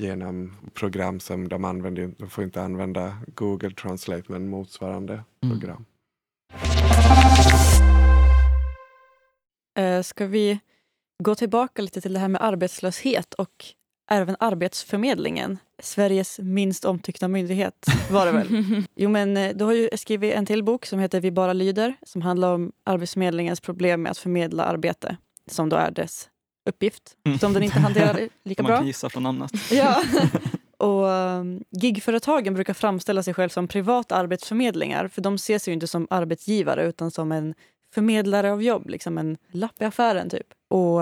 genom 0.00 0.56
program 0.74 1.20
som 1.20 1.48
de 1.48 1.64
använder. 1.64 2.14
De 2.18 2.30
får 2.30 2.44
inte 2.44 2.62
använda 2.62 3.16
Google 3.34 3.70
Translate 3.70 4.24
men 4.26 4.48
motsvarande 4.48 5.24
Mm. 5.44 5.60
program. 5.60 5.84
Eh, 9.78 10.02
Ska 10.02 10.26
vi 10.26 10.60
gå 11.22 11.34
tillbaka 11.34 11.82
lite 11.82 12.00
till 12.00 12.12
det 12.12 12.18
här 12.18 12.28
med 12.28 12.42
arbetslöshet 12.42 13.34
och 13.34 13.64
även 14.10 14.36
Arbetsförmedlingen. 14.40 15.58
Sveriges 15.82 16.38
minst 16.42 16.84
omtyckta 16.84 17.28
myndighet 17.28 17.86
var 18.10 18.26
det 18.26 18.32
väl? 18.32 18.82
Jo, 18.96 19.10
men 19.10 19.36
eh, 19.36 19.56
du 19.56 19.64
har 19.64 19.72
ju 19.72 19.88
skrivit 19.96 20.34
en 20.34 20.46
till 20.46 20.64
bok 20.64 20.86
som 20.86 20.98
heter 20.98 21.20
Vi 21.20 21.30
bara 21.30 21.52
lyder 21.52 21.94
som 22.02 22.22
handlar 22.22 22.54
om 22.54 22.72
Arbetsförmedlingens 22.84 23.60
problem 23.60 24.02
med 24.02 24.10
att 24.10 24.18
förmedla 24.18 24.64
arbete 24.64 25.16
som 25.50 25.68
då 25.68 25.76
är 25.76 25.90
dess 25.90 26.28
uppgift, 26.70 27.02
Mm. 27.26 27.38
som 27.38 27.52
den 27.52 27.62
inte 27.62 27.78
hanterar 27.78 28.28
lika 28.44 28.62
Man 28.62 28.70
kan 28.72 28.78
bra. 28.80 28.86
gissa 28.86 29.10
från 29.10 29.22
namnet. 29.22 29.50
Ja. 29.70 30.02
Och 30.78 31.04
um, 31.04 31.64
gigföretagen 31.70 32.54
brukar 32.54 32.74
framställa 32.74 33.22
sig 33.22 33.34
själv 33.34 33.48
som 33.48 33.68
privata 33.68 34.16
arbetsförmedlingar 34.16 35.08
för 35.08 35.22
de 35.22 35.34
ses 35.34 35.68
ju 35.68 35.72
inte 35.72 35.86
som 35.86 36.06
arbetsgivare 36.10 36.86
utan 36.86 37.10
som 37.10 37.32
en 37.32 37.54
förmedlare 37.94 38.52
av 38.52 38.62
jobb, 38.62 38.88
liksom 38.90 39.18
en 39.18 39.36
lapp 39.52 39.82
i 39.82 39.84
affären 39.84 40.30
typ. 40.30 40.46
Och 40.68 41.00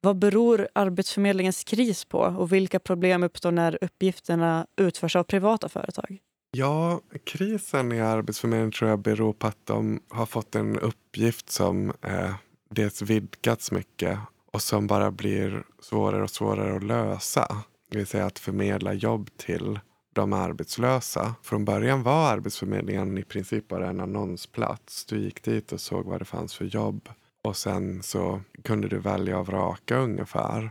vad 0.00 0.18
beror 0.18 0.68
Arbetsförmedlingens 0.72 1.64
kris 1.64 2.04
på 2.04 2.18
och 2.18 2.52
vilka 2.52 2.78
problem 2.78 3.22
uppstår 3.22 3.50
när 3.50 3.78
uppgifterna 3.80 4.66
utförs 4.76 5.16
av 5.16 5.22
privata 5.22 5.68
företag? 5.68 6.18
Ja, 6.50 7.00
krisen 7.24 7.92
i 7.92 8.00
Arbetsförmedlingen 8.00 8.72
tror 8.72 8.90
jag 8.90 8.98
beror 8.98 9.32
på 9.32 9.46
att 9.46 9.66
de 9.66 10.00
har 10.08 10.26
fått 10.26 10.54
en 10.54 10.78
uppgift 10.78 11.50
som 11.50 11.92
eh, 12.02 12.34
dels 12.70 13.02
vidgats 13.02 13.72
mycket 13.72 14.18
och 14.52 14.62
som 14.62 14.86
bara 14.86 15.10
blir 15.10 15.62
svårare 15.80 16.22
och 16.22 16.30
svårare 16.30 16.76
att 16.76 16.84
lösa. 16.84 17.62
Det 17.90 17.98
vill 17.98 18.06
säga 18.06 18.26
att 18.26 18.38
förmedla 18.38 18.92
jobb 18.92 19.30
till 19.36 19.80
de 20.14 20.32
arbetslösa. 20.32 21.34
Från 21.42 21.64
början 21.64 22.02
var 22.02 22.32
Arbetsförmedlingen 22.32 23.18
i 23.18 23.22
princip 23.22 23.68
bara 23.68 23.88
en 23.88 24.00
annonsplats. 24.00 25.06
Du 25.06 25.20
gick 25.20 25.42
dit 25.42 25.72
och 25.72 25.80
såg 25.80 26.06
vad 26.06 26.20
det 26.20 26.24
fanns 26.24 26.54
för 26.54 26.64
jobb. 26.64 27.08
Och 27.48 27.56
sen 27.56 28.02
så 28.02 28.40
kunde 28.62 28.88
du 28.88 28.98
välja 28.98 29.38
och 29.38 29.46
vraka 29.46 29.96
ungefär. 29.96 30.70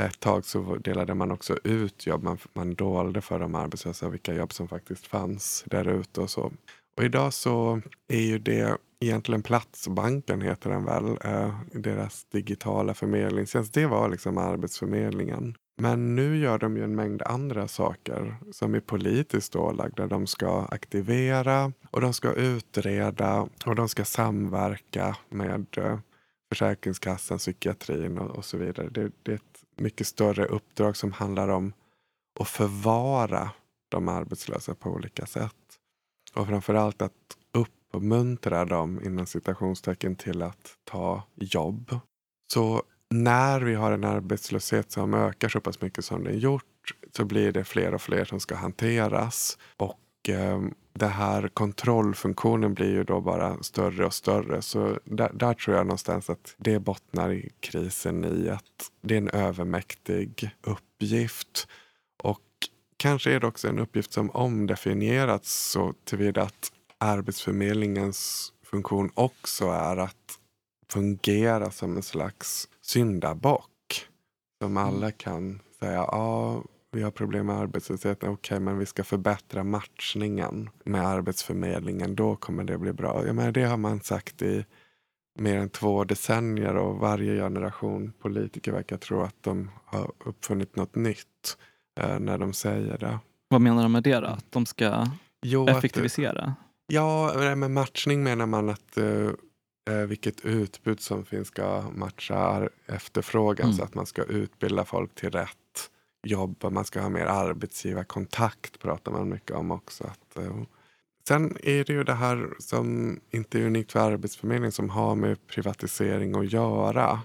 Ett 0.00 0.20
tag 0.20 0.44
så 0.44 0.76
delade 0.76 1.14
man 1.14 1.30
också 1.30 1.56
ut 1.64 2.06
jobb. 2.06 2.22
Man, 2.22 2.38
man 2.52 2.74
dolde 2.74 3.20
för 3.20 3.38
de 3.38 3.54
arbetslösa 3.54 4.08
vilka 4.08 4.34
jobb 4.34 4.52
som 4.52 4.68
faktiskt 4.68 5.06
fanns 5.06 5.64
där 5.66 5.88
ute 5.88 6.20
och 6.20 6.30
så. 6.30 6.52
Och 6.96 7.04
idag 7.04 7.32
så 7.32 7.80
är 8.08 8.20
ju 8.20 8.38
det 8.38 8.76
egentligen 9.00 9.42
Platsbanken 9.42 10.40
heter 10.40 10.70
den 10.70 10.84
väl. 10.84 11.18
Eh, 11.24 11.54
deras 11.72 12.24
digitala 12.24 12.94
förmedlingstjänst. 12.94 13.74
Det 13.74 13.86
var 13.86 14.08
liksom 14.08 14.38
Arbetsförmedlingen. 14.38 15.54
Men 15.80 16.16
nu 16.16 16.36
gör 16.36 16.58
de 16.58 16.76
ju 16.76 16.84
en 16.84 16.94
mängd 16.94 17.22
andra 17.22 17.68
saker 17.68 18.36
som 18.52 18.74
är 18.74 18.80
politiskt 18.80 19.56
ålagda. 19.56 20.06
De 20.06 20.26
ska 20.26 20.66
aktivera 20.70 21.72
och 21.90 22.00
de 22.00 22.12
ska 22.12 22.32
utreda 22.32 23.48
och 23.66 23.74
de 23.74 23.88
ska 23.88 24.04
samverka 24.04 25.16
med 25.28 25.66
eh, 25.76 25.98
Försäkringskassan, 26.48 27.38
psykiatrin 27.38 28.18
och, 28.18 28.36
och 28.36 28.44
så 28.44 28.56
vidare. 28.56 28.88
Det, 28.88 29.10
det 29.22 29.32
är 29.32 29.36
ett 29.36 29.64
mycket 29.76 30.06
större 30.06 30.46
uppdrag 30.46 30.96
som 30.96 31.12
handlar 31.12 31.48
om 31.48 31.72
att 32.40 32.48
förvara 32.48 33.50
de 33.88 34.08
arbetslösa 34.08 34.74
på 34.74 34.90
olika 34.90 35.26
sätt. 35.26 35.54
Och 36.34 36.46
framförallt 36.46 37.02
att 37.02 37.12
uppmuntra 37.52 38.64
dem 38.64 39.00
inom 39.04 39.26
citationstecken 39.26 40.16
till 40.16 40.42
att 40.42 40.76
ta 40.84 41.22
jobb. 41.34 42.00
Så 42.52 42.82
när 43.10 43.60
vi 43.60 43.74
har 43.74 43.92
en 43.92 44.04
arbetslöshet 44.04 44.92
som 44.92 45.14
ökar 45.14 45.48
så 45.48 45.60
pass 45.60 45.80
mycket 45.80 46.04
som 46.04 46.24
den 46.24 46.38
gjort 46.38 46.64
så 47.16 47.24
blir 47.24 47.52
det 47.52 47.64
fler 47.64 47.94
och 47.94 48.02
fler 48.02 48.24
som 48.24 48.40
ska 48.40 48.54
hanteras. 48.54 49.58
Och 49.76 50.28
eh, 50.28 50.62
det 50.98 51.06
här 51.06 51.48
kontrollfunktionen 51.48 52.74
blir 52.74 52.90
ju 52.90 53.04
då 53.04 53.20
bara 53.20 53.62
större 53.62 54.06
och 54.06 54.14
större. 54.14 54.62
Så 54.62 54.98
där, 55.04 55.30
där 55.34 55.54
tror 55.54 55.76
jag 55.76 55.86
någonstans 55.86 56.30
att 56.30 56.54
det 56.56 56.78
bottnar 56.78 57.32
i 57.32 57.50
krisen 57.60 58.24
i 58.24 58.48
att 58.48 58.90
det 59.00 59.14
är 59.14 59.18
en 59.18 59.30
övermäktig 59.30 60.50
uppgift. 60.62 61.68
Och 62.22 62.40
kanske 62.96 63.32
är 63.32 63.40
det 63.40 63.46
också 63.46 63.68
en 63.68 63.78
uppgift 63.78 64.12
som 64.12 64.30
omdefinierats 64.30 65.70
så 65.70 65.94
tillvida 66.04 66.42
att 66.42 66.72
Arbetsförmedlingens 66.98 68.52
funktion 68.64 69.10
också 69.14 69.64
är 69.68 69.96
att 69.96 70.38
fungera 70.88 71.70
som 71.70 71.96
en 71.96 72.02
slags 72.02 72.68
syndabock. 72.82 74.06
Som 74.62 74.76
alla 74.76 75.10
kan 75.10 75.60
säga, 75.78 75.92
ja 75.92 76.62
vi 76.92 77.02
har 77.02 77.10
problem 77.10 77.46
med 77.46 77.56
arbetslösheten, 77.56 78.30
okej 78.30 78.60
men 78.60 78.78
vi 78.78 78.86
ska 78.86 79.04
förbättra 79.04 79.64
matchningen 79.64 80.70
med 80.84 81.06
Arbetsförmedlingen, 81.06 82.14
då 82.14 82.36
kommer 82.36 82.64
det 82.64 82.78
bli 82.78 82.92
bra. 82.92 83.26
Jag 83.26 83.34
menar, 83.36 83.52
det 83.52 83.64
har 83.64 83.76
man 83.76 84.00
sagt 84.00 84.42
i 84.42 84.64
mer 85.38 85.56
än 85.58 85.68
två 85.68 86.04
decennier 86.04 86.76
och 86.76 86.96
varje 86.98 87.36
generation 87.42 88.12
politiker 88.20 88.72
verkar 88.72 88.96
tro 88.96 89.20
att 89.22 89.36
de 89.40 89.70
har 89.84 90.12
uppfunnit 90.24 90.76
något 90.76 90.94
nytt 90.94 91.56
eh, 92.00 92.18
när 92.18 92.38
de 92.38 92.52
säger 92.52 92.98
det. 92.98 93.18
Vad 93.48 93.60
menar 93.60 93.82
de 93.82 93.92
med 93.92 94.02
det 94.02 94.20
då? 94.20 94.26
Att 94.26 94.52
de 94.52 94.66
ska 94.66 95.06
Jo, 95.42 95.62
att- 95.68 95.76
effektivisera? 95.78 96.54
Ja, 96.86 97.32
nej, 97.36 97.56
med 97.56 97.70
matchning 97.70 98.22
menar 98.22 98.46
man 98.46 98.68
att 98.68 98.96
eh, 98.96 99.28
eh, 99.90 100.06
vilket 100.06 100.44
utbud 100.44 101.00
som 101.00 101.24
finns 101.24 101.48
ska 101.48 101.84
matcha 101.96 102.68
efterfrågan 102.86 103.64
Mm. 103.66 103.76
så 103.76 103.84
att 103.84 103.94
man 103.94 104.06
ska 104.06 104.22
utbilda 104.22 104.84
folk 104.84 105.14
till 105.14 105.30
rätt 105.30 105.56
jobb 106.26 106.64
och 106.64 106.72
man 106.72 106.84
ska 106.84 107.00
ha 107.00 107.08
mer 107.08 107.26
arbetsgivarkontakt 107.26 108.78
pratar 108.78 109.12
man 109.12 109.28
mycket 109.28 109.56
om 109.56 109.70
också. 109.70 110.04
Att, 110.04 110.36
eh, 110.36 110.62
sen 111.28 111.56
är 111.62 111.84
det 111.84 111.92
ju 111.92 112.04
det 112.04 112.14
här 112.14 112.50
som 112.58 113.20
inte 113.30 113.58
är 113.58 113.66
unikt 113.66 113.92
för 113.92 114.12
Arbetsförmedlingen 114.12 114.72
som 114.72 114.90
har 114.90 115.14
med 115.14 115.46
privatisering 115.46 116.34
att 116.34 116.52
göra. 116.52 117.20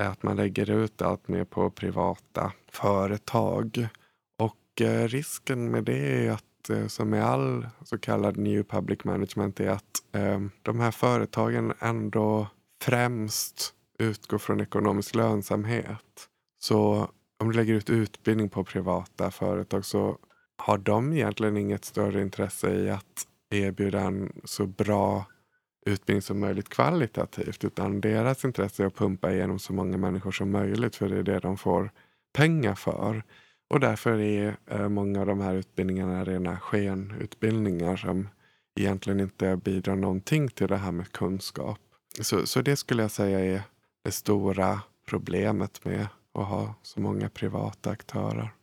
Att 0.00 0.22
man 0.22 0.36
lägger 0.36 0.70
ut 0.70 1.02
allt 1.02 1.28
mer 1.28 1.44
på 1.44 1.70
privata 1.70 2.52
företag. 2.70 3.88
Och 4.38 4.80
eh, 4.80 5.08
risken 5.08 5.70
med 5.70 5.84
det 5.84 6.26
är 6.26 6.30
att 6.30 6.70
eh, 6.70 6.86
som 6.86 7.10
med 7.10 7.24
all 7.24 7.66
så 7.84 7.98
kallad 7.98 8.36
new 8.36 8.62
public 8.62 9.04
management 9.04 9.60
är 9.60 9.68
att 9.68 10.02
eh, 10.12 10.40
de 10.62 10.80
här 10.80 10.90
företagen 10.90 11.72
ändå 11.78 12.46
främst 12.82 13.74
utgår 13.98 14.38
från 14.38 14.60
ekonomisk 14.60 15.14
lönsamhet. 15.14 16.28
Så 16.58 17.10
om 17.38 17.48
du 17.48 17.56
lägger 17.56 17.74
ut 17.74 17.90
utbildning 17.90 18.48
på 18.48 18.64
privata 18.64 19.30
företag 19.30 19.84
så 19.84 20.18
har 20.56 20.78
de 20.78 21.12
egentligen 21.12 21.56
inget 21.56 21.84
större 21.84 22.22
intresse 22.22 22.74
i 22.74 22.90
att 22.90 23.26
erbjuda 23.50 24.00
en 24.00 24.32
så 24.44 24.66
bra 24.66 25.26
utbildning 25.86 26.22
som 26.22 26.40
möjligt 26.40 26.68
kvalitativt. 26.68 27.64
Utan 27.64 28.00
deras 28.00 28.44
intresse 28.44 28.82
är 28.82 28.86
att 28.86 28.94
pumpa 28.94 29.32
igenom 29.32 29.58
så 29.58 29.72
många 29.72 29.96
människor 29.96 30.30
som 30.30 30.50
möjligt 30.50 30.96
för 30.96 31.08
det 31.08 31.16
är 31.18 31.22
det 31.22 31.38
de 31.38 31.58
får 31.58 31.90
pengar 32.32 32.74
för. 32.74 33.22
Och 33.70 33.80
därför 33.80 34.18
är 34.20 34.56
eh, 34.66 34.88
många 34.88 35.20
av 35.20 35.26
de 35.26 35.40
här 35.40 35.54
utbildningarna 35.54 36.24
rena 36.24 36.60
skenutbildningar 36.60 37.96
som 37.96 38.28
egentligen 38.80 39.20
inte 39.20 39.56
bidrar 39.56 39.96
någonting 39.96 40.48
till 40.48 40.66
det 40.66 40.76
här 40.76 40.92
med 40.92 41.12
kunskap. 41.12 41.78
Så, 42.20 42.46
så 42.46 42.62
det 42.62 42.76
skulle 42.76 43.02
jag 43.02 43.10
säga 43.10 43.40
är 43.40 43.62
det 44.04 44.10
stora 44.10 44.80
problemet 45.06 45.84
med 45.84 46.06
att 46.42 46.48
ha 46.48 46.74
så 46.82 47.00
många 47.00 47.28
privata 47.28 47.90
aktörer. 47.90 48.54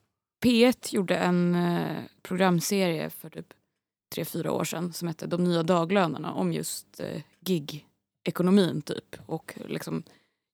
P1 0.44 0.96
gjorde 0.96 1.18
en 1.18 1.56
eh, 1.56 2.04
programserie 2.22 3.10
för 3.10 3.30
typ 3.30 3.54
tre, 4.16 4.26
fyra 4.26 4.52
år 4.52 4.64
sedan 4.64 4.94
som 4.94 5.08
hette 5.08 5.28
De 5.28 5.44
nya 5.44 5.64
daglönerna 5.64 6.34
om 6.34 6.54
just 6.54 7.00
eh, 7.00 7.22
gig-ekonomin 7.40 8.82
typ. 8.82 9.16
Och 9.26 9.58
liksom 9.68 10.04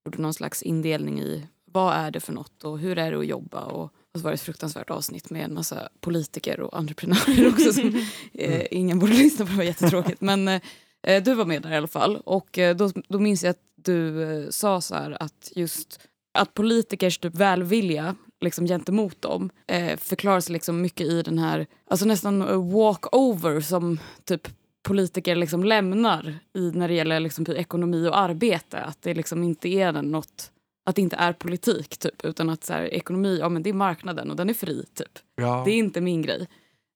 gjorde 0.05 0.21
någon 0.21 0.33
slags 0.33 0.63
indelning 0.63 1.19
i 1.19 1.47
vad 1.65 1.95
är 1.95 2.11
det 2.11 2.19
för 2.19 2.33
något 2.33 2.63
och 2.63 2.79
hur 2.79 2.97
är 2.97 3.11
det 3.11 3.19
att 3.19 3.25
jobba. 3.25 3.63
Och, 3.63 3.83
och 3.83 4.19
så 4.19 4.19
var 4.19 4.31
det 4.31 4.35
ett 4.35 4.41
fruktansvärt 4.41 4.89
avsnitt 4.89 5.29
med 5.29 5.45
en 5.45 5.53
massa 5.53 5.89
politiker 5.99 6.59
och 6.59 6.77
entreprenörer 6.77 7.47
också. 7.47 7.73
Som, 7.73 8.05
eh, 8.33 8.65
ingen 8.71 8.99
borde 8.99 9.13
lyssna 9.13 9.45
på, 9.45 9.51
det 9.51 9.57
var 9.57 9.63
jättetråkigt. 9.63 10.21
Men 10.21 10.47
eh, 10.47 11.23
du 11.23 11.33
var 11.33 11.45
med 11.45 11.61
där 11.61 11.71
i 11.71 11.77
alla 11.77 11.87
fall. 11.87 12.17
Och 12.25 12.57
eh, 12.57 12.75
då, 12.75 12.91
då 13.07 13.19
minns 13.19 13.43
jag 13.43 13.51
att 13.51 13.63
du 13.75 14.23
eh, 14.23 14.49
sa 14.49 14.81
så 14.81 14.95
här 14.95 15.23
att 15.23 15.51
just 15.55 15.99
att 16.31 16.53
politikers 16.53 17.17
typ 17.17 17.35
välvilja 17.35 18.15
liksom, 18.41 18.65
gentemot 18.67 19.21
dem 19.21 19.49
eh, 19.67 19.97
förklaras 19.97 20.49
liksom 20.49 20.81
mycket 20.81 21.07
i 21.07 21.21
den 21.21 21.39
här, 21.39 21.67
alltså 21.89 22.05
nästan 22.05 22.41
eh, 22.41 22.73
walk-over 22.73 23.61
som 23.61 23.99
typ 24.25 24.47
politiker 24.83 25.35
liksom 25.35 25.63
lämnar 25.63 26.39
i 26.53 26.71
när 26.71 26.87
det 26.87 26.93
gäller 26.93 27.19
liksom 27.19 27.45
ekonomi 27.55 28.07
och 28.07 28.17
arbete. 28.17 28.81
Att 28.81 29.01
det 29.01 29.13
liksom 29.13 29.43
inte 29.43 29.69
är 29.69 29.91
något, 29.91 30.51
att 30.85 30.95
det 30.95 31.01
inte 31.01 31.15
är 31.15 31.33
politik 31.33 31.97
typ, 31.97 32.25
utan 32.25 32.49
att 32.49 32.63
så 32.63 32.73
här, 32.73 32.93
ekonomi, 32.93 33.37
ja 33.39 33.49
men 33.49 33.63
det 33.63 33.69
är 33.69 33.73
marknaden 33.73 34.31
och 34.31 34.35
den 34.35 34.49
är 34.49 34.53
fri 34.53 34.85
typ. 34.93 35.19
Ja. 35.35 35.61
Det 35.65 35.71
är 35.71 35.77
inte 35.77 36.01
min 36.01 36.21
grej. 36.21 36.47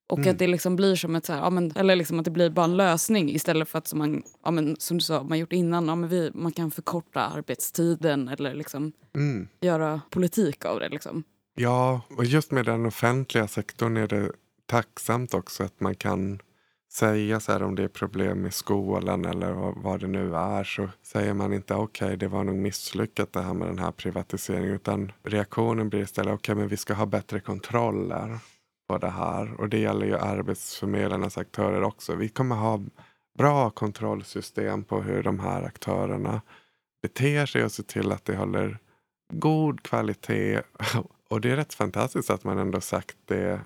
Och 0.07 0.19
Mm. 0.19 0.31
att 0.31 0.39
det 0.39 0.47
liksom 0.47 0.75
blir 0.75 0.95
som 0.95 1.15
ett 1.15 1.25
så 1.25 1.33
här, 1.33 1.39
ja, 1.39 1.49
men, 1.49 1.71
eller 1.75 1.95
liksom 1.95 2.19
att 2.19 2.25
det 2.25 2.31
blir 2.31 2.49
bara 2.49 2.65
en 2.65 2.77
lösning 2.77 3.29
istället 3.29 3.69
för 3.69 3.77
att 3.77 3.87
som 3.87 3.99
man, 3.99 4.23
ja, 4.43 4.51
men, 4.51 4.75
som 4.79 4.97
du 4.97 5.03
sa, 5.03 5.23
man 5.23 5.39
gjort 5.39 5.53
innan, 5.53 5.87
ja, 5.87 5.95
men 5.95 6.09
vi, 6.09 6.31
man 6.33 6.51
kan 6.51 6.71
förkorta 6.71 7.21
arbetstiden 7.21 8.27
eller 8.27 8.53
liksom 8.53 8.91
Mm. 9.15 9.47
göra 9.61 10.01
politik 10.09 10.65
av 10.65 10.79
det. 10.79 10.89
Liksom. 10.89 11.23
Ja, 11.55 12.01
och 12.17 12.25
just 12.25 12.51
med 12.51 12.65
den 12.65 12.85
offentliga 12.85 13.47
sektorn 13.47 13.97
är 13.97 14.07
det 14.07 14.31
tacksamt 14.65 15.33
också 15.33 15.63
att 15.63 15.79
man 15.79 15.95
kan 15.95 16.39
säga 16.93 17.39
så 17.39 17.51
här 17.51 17.63
om 17.63 17.75
det 17.75 17.83
är 17.83 17.87
problem 17.87 18.45
i 18.45 18.51
skolan 18.51 19.25
eller 19.25 19.51
vad, 19.51 19.77
vad 19.83 19.99
det 19.99 20.07
nu 20.07 20.35
är 20.35 20.63
så 20.63 20.89
säger 21.03 21.33
man 21.33 21.53
inte 21.53 21.73
okej 21.75 22.17
det 22.17 22.27
var 22.27 22.43
nog 22.43 22.55
misslyckat 22.55 23.33
det 23.33 23.41
här 23.41 23.53
med 23.53 23.67
den 23.67 23.79
här 23.79 23.91
privatiseringen 23.91 24.71
utan 24.75 25.11
reaktionen 25.23 25.89
blir 25.89 26.01
istället 26.01 26.33
okej 26.33 26.55
men 26.55 26.67
vi 26.67 26.77
ska 26.77 26.93
ha 26.93 27.05
bättre 27.05 27.39
kontroller 27.39 28.37
på 28.87 28.97
det 28.97 29.09
här 29.09 29.53
och 29.53 29.69
det 29.69 29.79
gäller 29.79 30.05
ju 30.05 30.17
arbetsförmedlarnas 30.17 31.37
aktörer 31.37 31.83
också. 31.83 32.15
Vi 32.15 32.29
kommer 32.29 32.55
ha 32.55 32.81
bra 33.37 33.69
kontrollsystem 33.69 34.83
på 34.83 35.01
hur 35.01 35.23
de 35.23 35.39
här 35.39 35.63
aktörerna 35.63 36.41
beter 37.01 37.45
sig 37.45 37.63
och 37.63 37.71
se 37.71 37.83
till 37.83 38.11
att 38.11 38.25
det 38.25 38.35
håller 38.35 38.79
god 39.33 39.83
kvalitet. 39.83 40.61
Och 41.29 41.41
det 41.41 41.51
är 41.51 41.55
rätt 41.55 41.73
fantastiskt 41.73 42.29
att 42.29 42.43
man 42.43 42.57
ändå 42.57 42.81
sagt 42.81 43.17
det 43.25 43.61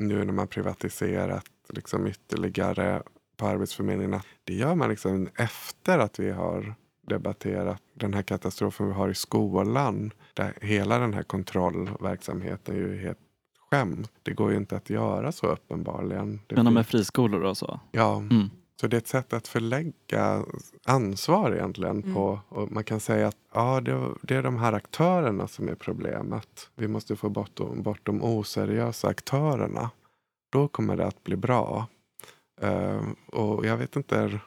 nu 0.00 0.24
när 0.24 0.32
man 0.32 0.48
privatiserat 0.48 1.46
liksom 1.68 2.06
ytterligare 2.06 3.02
på 3.36 3.46
Arbetsförmedlingen. 3.46 4.20
Det 4.44 4.54
gör 4.54 4.74
man 4.74 4.88
liksom 4.88 5.28
efter 5.36 5.98
att 5.98 6.18
vi 6.18 6.30
har 6.30 6.74
debatterat 7.06 7.82
den 7.94 8.14
här 8.14 8.22
katastrofen 8.22 8.86
vi 8.86 8.92
har 8.92 9.08
i 9.08 9.14
skolan. 9.14 10.12
Där 10.34 10.54
hela 10.60 10.98
den 10.98 11.14
här 11.14 11.22
kontrollverksamheten 11.22 12.74
är 12.74 12.78
ju 12.78 12.98
helt 12.98 13.18
skämt. 13.70 14.10
Det 14.22 14.32
går 14.32 14.50
ju 14.50 14.56
inte 14.56 14.76
att 14.76 14.90
göra 14.90 15.32
så 15.32 15.46
uppenbarligen. 15.46 16.40
Det 16.46 16.54
Menar 16.56 16.70
finns- 16.70 16.74
med 16.74 16.86
friskolor 16.86 17.42
och 17.42 17.56
så? 17.56 17.80
Ja, 17.92 18.16
Mm. 18.16 18.50
så 18.80 18.86
det 18.86 18.96
är 18.96 18.98
ett 18.98 19.08
sätt 19.08 19.32
att 19.32 19.48
förlägga 19.48 20.44
ansvar 20.84 21.52
egentligen 21.52 22.02
Mm. 22.02 22.14
på. 22.14 22.40
Och 22.48 22.72
man 22.72 22.84
kan 22.84 23.00
säga 23.00 23.28
att 23.28 23.36
ja, 23.54 23.80
det, 23.80 24.08
det 24.22 24.36
är 24.36 24.42
de 24.42 24.56
här 24.56 24.72
aktörerna 24.72 25.48
som 25.48 25.68
är 25.68 25.74
problemet. 25.74 26.70
Vi 26.76 26.88
måste 26.88 27.16
få 27.16 27.28
bort, 27.28 27.50
de- 27.54 27.82
bort 27.82 28.00
de 28.02 28.22
oseriösa 28.22 29.08
aktörerna. 29.08 29.90
Då 30.52 30.68
kommer 30.68 30.96
det 30.96 31.06
att 31.06 31.24
bli 31.24 31.36
bra. 31.36 31.86
Eh, 32.60 33.00
och 33.26 33.66
jag 33.66 33.76
vet 33.76 33.96
inte 33.96 34.40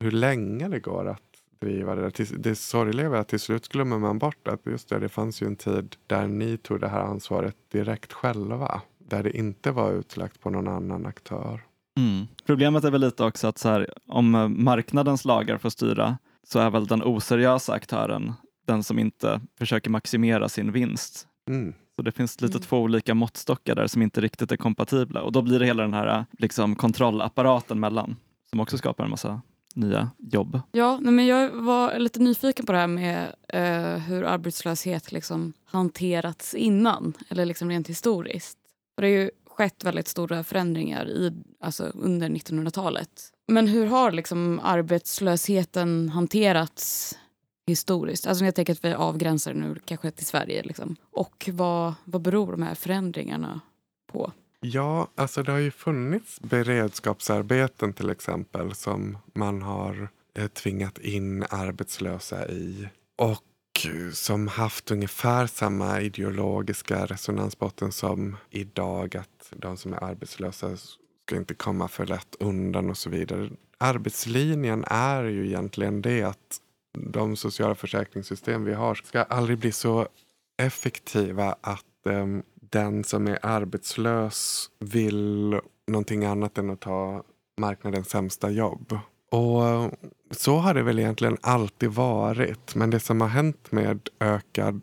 hur 0.00 0.10
länge 0.10 0.68
det 0.68 0.80
går 0.80 1.08
att 1.08 1.25
driva 1.60 1.94
det. 1.94 2.02
där. 2.02 2.38
Det 2.38 2.54
sorgliga 2.54 3.06
är 3.06 3.12
att 3.14 3.28
till 3.28 3.40
slut 3.40 3.68
glömmer 3.68 3.98
man 3.98 4.18
bort 4.18 4.48
att 4.48 4.60
just 4.66 4.88
det, 4.88 4.98
det 4.98 5.08
fanns 5.08 5.42
ju 5.42 5.46
en 5.46 5.56
tid 5.56 5.96
där 6.06 6.26
ni 6.26 6.56
tog 6.56 6.80
det 6.80 6.88
här 6.88 7.00
ansvaret 7.00 7.56
direkt 7.72 8.12
själva. 8.12 8.80
Där 8.98 9.22
det 9.22 9.36
inte 9.36 9.70
var 9.70 9.92
utlagt 9.92 10.40
på 10.40 10.50
någon 10.50 10.68
annan 10.68 11.06
aktör. 11.06 11.60
Mm. 11.98 12.26
Problemet 12.46 12.84
är 12.84 12.90
väl 12.90 13.00
lite 13.00 13.24
också 13.24 13.46
att 13.46 13.58
så 13.58 13.68
här, 13.68 13.90
om 14.06 14.34
eh, 14.34 14.48
marknadens 14.48 15.24
lagar 15.24 15.58
får 15.58 15.70
styra 15.70 16.18
så 16.42 16.58
är 16.58 16.70
väl 16.70 16.86
den 16.86 17.02
oseriösa 17.02 17.72
aktören 17.72 18.32
den 18.66 18.82
som 18.82 18.98
inte 18.98 19.40
försöker 19.58 19.90
maximera 19.90 20.48
sin 20.48 20.72
vinst. 20.72 21.26
Mm. 21.48 21.74
Så 21.96 22.02
det 22.02 22.12
finns 22.12 22.40
lite 22.40 22.56
Mm. 22.58 22.62
två 22.66 22.78
olika 22.80 23.14
måttstockar 23.14 23.74
där 23.74 23.86
som 23.86 24.02
inte 24.02 24.20
riktigt 24.20 24.52
är 24.52 24.56
kompatibla 24.56 25.22
och 25.22 25.32
då 25.32 25.42
blir 25.42 25.58
det 25.58 25.66
hela 25.66 25.82
den 25.82 25.94
här 25.94 26.24
liksom, 26.38 26.74
kontrollapparaten 26.74 27.80
mellan 27.80 28.16
som 28.50 28.60
också 28.60 28.78
skapar 28.78 29.04
en 29.04 29.10
massa 29.10 29.40
nya 29.76 30.10
jobb. 30.18 30.60
Ja, 30.72 30.98
nej, 31.02 31.12
men 31.12 31.26
jag 31.26 31.50
var 31.50 31.98
lite 31.98 32.20
nyfiken 32.20 32.66
på 32.66 32.72
det 32.72 32.78
här 32.78 32.86
med 32.86 33.34
eh, 33.48 34.02
hur 34.02 34.24
arbetslöshet 34.24 35.12
liksom 35.12 35.52
hanterats 35.64 36.54
innan, 36.54 37.12
eller 37.28 37.44
liksom 37.44 37.70
rent 37.70 37.88
historiskt. 37.88 38.58
För 38.94 39.02
det 39.02 39.08
har 39.08 39.14
ju 39.14 39.30
skett 39.46 39.84
väldigt 39.84 40.08
stora 40.08 40.44
förändringar 40.44 41.08
i, 41.08 41.32
alltså 41.60 41.84
under 41.84 42.28
1900-talet. 42.28 43.32
Men 43.48 43.68
hur 43.68 43.86
har 43.86 44.12
liksom 44.12 44.60
arbetslösheten 44.62 46.08
hanterats 46.08 47.18
historiskt? 47.66 48.26
Alltså 48.26 48.44
jag 48.44 48.54
tänker 48.54 48.72
att 48.72 48.84
vi 48.84 48.94
avgränsar 48.94 49.54
nu 49.54 49.76
kanske 49.84 50.10
till 50.10 50.26
Sverige. 50.26 50.62
Liksom. 50.62 50.96
Och 51.10 51.48
vad, 51.52 51.94
vad 52.04 52.22
beror 52.22 52.52
de 52.52 52.62
här 52.62 52.74
förändringarna 52.74 53.60
på? 54.12 54.32
Ja, 54.72 55.08
alltså 55.14 55.42
det 55.42 55.52
har 55.52 55.58
ju 55.58 55.70
funnits 55.70 56.40
beredskapsarbeten 56.40 57.92
till 57.92 58.10
exempel 58.10 58.74
som 58.74 59.18
man 59.34 59.62
har 59.62 60.08
eh, 60.34 60.46
tvingat 60.46 60.98
in 60.98 61.44
arbetslösa 61.50 62.48
i. 62.48 62.88
Och 63.16 63.42
som 64.12 64.48
haft 64.48 64.90
ungefär 64.90 65.46
samma 65.46 66.00
ideologiska 66.00 67.06
resonansbotten 67.06 67.92
som 67.92 68.36
idag 68.50 69.16
att 69.16 69.52
de 69.56 69.76
som 69.76 69.92
är 69.92 70.04
arbetslösa 70.04 70.76
ska 70.76 71.36
inte 71.36 71.54
komma 71.54 71.88
för 71.88 72.06
lätt 72.06 72.36
undan 72.40 72.90
och 72.90 72.98
så 72.98 73.10
vidare. 73.10 73.50
Arbetslinjen 73.78 74.84
är 74.88 75.24
ju 75.24 75.46
egentligen 75.46 76.02
det 76.02 76.22
att 76.22 76.60
de 76.98 77.36
sociala 77.36 77.74
försäkringssystem 77.74 78.64
vi 78.64 78.74
har 78.74 78.94
ska 78.94 79.22
aldrig 79.22 79.58
bli 79.58 79.72
så 79.72 80.08
effektiva 80.62 81.56
att 81.60 82.06
em, 82.06 82.42
den 82.76 83.04
som 83.04 83.26
är 83.26 83.38
arbetslös 83.42 84.70
vill 84.78 85.60
någonting 85.86 86.24
annat 86.24 86.58
än 86.58 86.70
att 86.70 86.80
ta 86.80 87.22
marknadens 87.60 88.08
sämsta 88.08 88.50
jobb. 88.50 88.98
Och 89.30 89.90
så 90.30 90.56
har 90.56 90.74
det 90.74 90.82
väl 90.82 90.98
egentligen 90.98 91.36
alltid 91.40 91.90
varit. 91.90 92.74
Men 92.74 92.90
det 92.90 93.00
som 93.00 93.20
har 93.20 93.28
hänt 93.28 93.72
med 93.72 94.08
ökad 94.20 94.80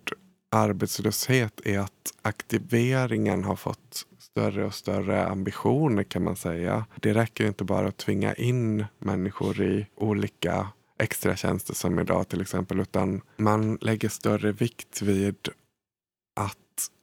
arbetslöshet 0.51 1.61
är 1.65 1.79
att 1.79 2.13
aktiveringen 2.21 3.43
har 3.43 3.55
fått 3.55 4.05
större 4.19 4.65
och 4.65 4.73
större 4.73 5.25
ambitioner 5.25 6.03
kan 6.03 6.23
man 6.23 6.35
säga. 6.35 6.85
Det 7.01 7.13
räcker 7.13 7.47
inte 7.47 7.63
bara 7.63 7.87
att 7.87 7.97
tvinga 7.97 8.33
in 8.33 8.85
människor 8.99 9.61
i 9.61 9.87
olika 9.95 10.67
extra 10.99 11.35
tjänster 11.35 11.73
som 11.73 11.99
idag 11.99 12.27
till 12.27 12.41
exempel 12.41 12.79
utan 12.79 13.21
man 13.37 13.77
lägger 13.81 14.09
större 14.09 14.51
vikt 14.51 15.01
vid 15.01 15.49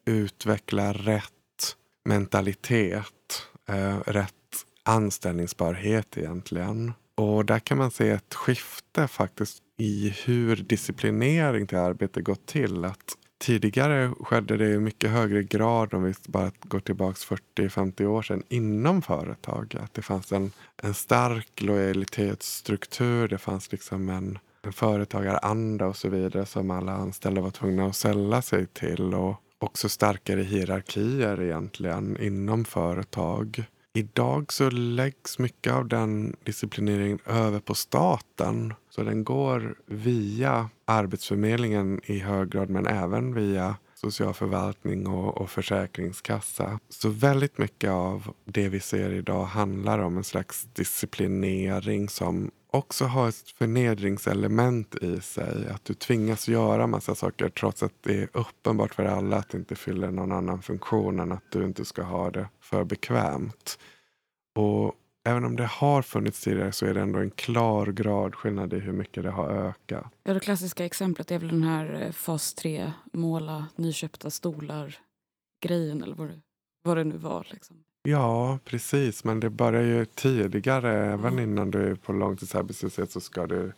utveckla 0.04 0.92
rätt 0.92 1.76
mentalitet, 2.04 3.46
eh, 3.68 3.98
rätt 4.06 4.34
anställningsbarhet 4.82 6.18
egentligen. 6.18 6.92
Och 7.14 7.44
där 7.44 7.58
kan 7.58 7.78
man 7.78 7.90
se 7.90 8.10
ett 8.10 8.34
skifte 8.34 9.08
faktiskt 9.08 9.62
i 9.76 10.14
hur 10.24 10.56
disciplinering 10.56 11.66
till 11.66 11.78
arbete 11.78 12.22
gått 12.22 12.46
till. 12.46 12.84
Att 12.84 13.16
tidigare 13.38 14.12
skedde 14.20 14.56
det 14.56 14.68
i 14.68 14.78
mycket 14.78 15.10
högre 15.10 15.42
grad, 15.42 15.94
om 15.94 16.02
vi 16.02 16.14
bara 16.26 16.52
går 16.60 16.80
tillbaka 16.80 17.36
40-50 17.56 18.04
år 18.04 18.22
sedan, 18.22 18.42
inom 18.48 19.02
företag. 19.02 19.76
Att 19.80 19.94
det 19.94 20.02
fanns 20.02 20.32
en, 20.32 20.52
en 20.82 20.94
stark 20.94 21.62
lojalitetsstruktur, 21.62 23.28
det 23.28 23.38
fanns 23.38 23.72
liksom 23.72 24.08
en, 24.08 24.38
en 24.62 24.72
företagaranda 24.72 25.86
och 25.86 25.96
så 25.96 26.08
vidare 26.08 26.46
som 26.46 26.70
alla 26.70 26.92
anställda 26.92 27.40
var 27.40 27.50
tvungna 27.50 27.86
att 27.86 27.96
sälla 27.96 28.42
sig 28.42 28.66
till. 28.66 29.14
Och 29.14 29.36
också 29.62 29.88
starkare 29.88 30.42
hierarkier 30.42 31.42
egentligen 31.42 32.16
inom 32.20 32.64
företag. 32.64 33.64
Idag 33.94 34.52
så 34.52 34.70
läggs 34.70 35.38
mycket 35.38 35.72
av 35.72 35.88
den 35.88 36.36
disciplineringen 36.44 37.18
över 37.26 37.60
på 37.60 37.74
staten. 37.74 38.74
Så 38.90 39.02
den 39.02 39.24
går 39.24 39.74
via 39.86 40.70
Arbetsförmedlingen 40.84 42.00
i 42.04 42.18
hög 42.18 42.50
grad 42.50 42.70
men 42.70 42.86
även 42.86 43.34
via 43.34 43.76
socialförvaltning 44.00 45.06
och, 45.06 45.40
och 45.40 45.50
försäkringskassa. 45.50 46.80
Så 46.88 47.08
väldigt 47.08 47.58
mycket 47.58 47.90
av 47.90 48.34
det 48.44 48.68
vi 48.68 48.80
ser 48.80 49.10
idag 49.10 49.44
handlar 49.44 49.98
om 49.98 50.16
en 50.16 50.24
slags 50.24 50.64
disciplinering 50.64 52.08
som 52.08 52.50
också 52.70 53.04
har 53.04 53.28
ett 53.28 53.50
förnedringselement 53.58 54.94
i 54.94 55.20
sig. 55.20 55.68
Att 55.70 55.84
du 55.84 55.94
tvingas 55.94 56.48
göra 56.48 56.86
massa 56.86 57.14
saker 57.14 57.48
trots 57.48 57.82
att 57.82 57.94
det 58.02 58.22
är 58.22 58.28
uppenbart 58.32 58.94
för 58.94 59.04
alla 59.04 59.36
att 59.36 59.48
det 59.48 59.58
inte 59.58 59.76
fyller 59.76 60.10
någon 60.10 60.32
annan 60.32 60.62
funktion 60.62 61.20
än 61.20 61.32
att 61.32 61.50
du 61.50 61.64
inte 61.64 61.84
ska 61.84 62.02
ha 62.02 62.30
det 62.30 62.48
för 62.60 62.84
bekvämt. 62.84 63.78
Och 64.54 64.94
även 65.30 65.44
om 65.44 65.56
det 65.56 65.66
har 65.66 66.02
funnits 66.02 66.40
tidigare 66.40 66.72
så 66.72 66.86
är 66.86 66.94
det 66.94 67.00
ändå 67.00 67.18
en 67.18 67.30
klar 67.30 67.86
gradskillnad 67.86 68.72
i 68.72 68.78
hur 68.78 68.92
mycket 68.92 69.22
det 69.22 69.30
har 69.30 69.48
ökat. 69.48 70.04
Ja, 70.24 70.34
det 70.34 70.40
klassiska 70.40 70.84
exemplet 70.84 71.30
är 71.30 71.38
väl 71.38 71.48
den 71.48 71.62
här 71.62 72.02
eh, 72.02 72.12
fas 72.12 72.54
3, 72.54 72.92
måla 73.12 73.66
nyköpta 73.76 74.30
stolar-grejen 74.30 76.02
eller 76.02 76.14
vad 76.14 76.28
det, 76.28 76.40
vad 76.82 76.96
det 76.96 77.04
nu 77.04 77.16
var. 77.16 77.46
Liksom. 77.50 77.76
Ja, 78.02 78.58
precis. 78.64 79.24
Men 79.24 79.40
det 79.40 79.50
börjar 79.50 79.82
ju 79.82 80.04
tidigare. 80.04 81.12
Även 81.12 81.36
Ja. 81.36 81.42
innan 81.42 81.70
du 81.70 81.90
är 81.90 81.94
på 81.94 82.12
långtidsarbetslöshet 82.12 83.10
så 83.10 83.20
ska 83.20 83.46
du 83.46 83.72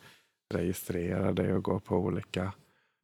registrera 0.53 1.31
dig 1.31 1.53
och 1.53 1.63
gå 1.63 1.79
på 1.79 1.95
olika 1.97 2.51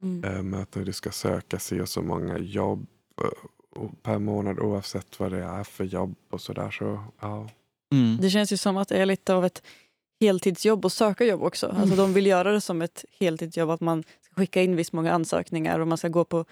Mm. 0.02 0.24
eh, 0.24 0.44
möten. 0.44 0.86
Du 0.86 0.94
ska 0.94 1.12
söka 1.12 1.60
sig 1.60 1.82
och 1.82 1.90
så 1.90 2.02
många 2.02 2.38
jobb 2.38 2.88
eh, 3.22 3.90
per 4.04 4.20
månad 4.20 4.60
oavsett 4.60 5.20
vad 5.20 5.32
det 5.32 5.44
är 5.44 5.64
för 5.64 5.84
jobb 5.84 6.16
och 6.30 6.42
sådär. 6.42 6.72
Så, 6.72 7.04
ja. 7.20 7.50
Mm. 7.92 8.18
Det 8.22 8.30
känns 8.30 8.54
ju 8.54 8.58
som 8.58 8.78
att 8.78 8.88
det 8.88 8.98
är 8.98 9.06
lite 9.06 9.34
av 9.34 9.46
ett 9.46 9.64
heltidsjobb 10.22 10.86
att 10.86 10.94
söka 10.94 11.26
jobb 11.26 11.44
också. 11.44 11.70
Mm. 11.70 11.82
Alltså 11.82 11.96
de 11.96 12.14
vill 12.14 12.26
göra 12.26 12.52
det 12.52 12.62
som 12.62 12.82
ett 12.82 13.06
heltidsjobb, 13.20 13.70
att 13.70 13.82
man 13.82 14.04
ska 14.22 14.36
skicka 14.36 14.62
in 14.62 14.76
visst 14.76 14.94
många 14.94 15.12
ansökningar 15.14 15.80
och 15.80 15.88
man 15.88 15.98
ska 15.98 16.08
gå 16.08 16.24
på 16.24 16.46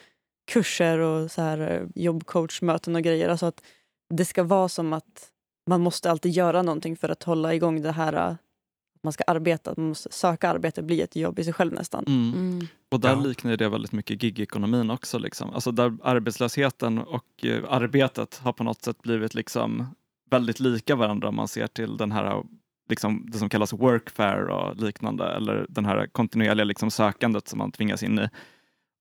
kurser 0.51 0.99
och 0.99 1.31
så 1.31 1.41
här 1.41 1.59
eh, 1.59 2.03
jobbcoachmöten 2.03 2.95
och 2.95 3.01
grejer. 3.01 3.29
Alltså 3.29 3.45
att 3.45 3.61
det 4.13 4.25
ska 4.25 4.43
vara 4.43 4.69
som 4.69 4.93
att 4.93 5.31
man 5.69 5.81
måste 5.81 6.11
alltid 6.11 6.31
göra 6.31 6.61
någonting 6.61 6.97
för 6.97 7.09
att 7.09 7.23
hålla 7.23 7.53
igång 7.53 7.81
det 7.81 7.91
här 7.91 8.13
eh, 8.13 8.25
att 8.95 9.03
man 9.03 9.13
ska 9.13 9.23
arbeta, 9.27 9.71
att 9.71 9.77
man 9.77 9.87
måste 9.87 10.11
söka 10.11 10.49
arbete 10.49 10.81
bli 10.81 11.01
ett 11.01 11.15
jobb 11.15 11.39
i 11.39 11.43
sig 11.43 11.53
själv 11.53 11.73
nästan. 11.73 12.03
Mm. 12.07 12.33
Mm. 12.33 12.67
Och 12.91 12.99
där 12.99 13.09
Ja. 13.09 13.19
liknar 13.19 13.57
det 13.57 13.69
väldigt 13.69 13.91
mycket 13.91 14.23
gigekonomin 14.23 14.89
också. 14.91 15.17
Liksom. 15.17 15.49
Alltså 15.49 15.71
där 15.71 15.97
arbetslösheten 16.03 16.97
och 16.97 17.45
eh, 17.45 17.63
arbetet 17.69 18.37
har 18.37 18.53
på 18.53 18.63
något 18.63 18.83
sätt 18.83 19.01
blivit 19.01 19.33
liksom 19.33 19.95
väldigt 20.29 20.59
lika 20.59 20.95
varandra 20.95 21.27
om 21.29 21.35
man 21.35 21.47
ser 21.47 21.67
till 21.67 21.97
den 21.97 22.11
här 22.11 22.43
liksom, 22.89 23.25
det 23.31 23.37
som 23.37 23.49
kallas 23.49 23.73
workfare 23.73 24.53
och 24.53 24.75
liknande 24.75 25.25
eller 25.35 25.65
den 25.69 25.85
här 25.85 26.07
kontinuerliga 26.07 26.65
liksom, 26.65 26.91
sökandet 26.91 27.47
som 27.47 27.57
man 27.59 27.71
tvingas 27.71 28.03
in 28.03 28.19
i. 28.19 28.29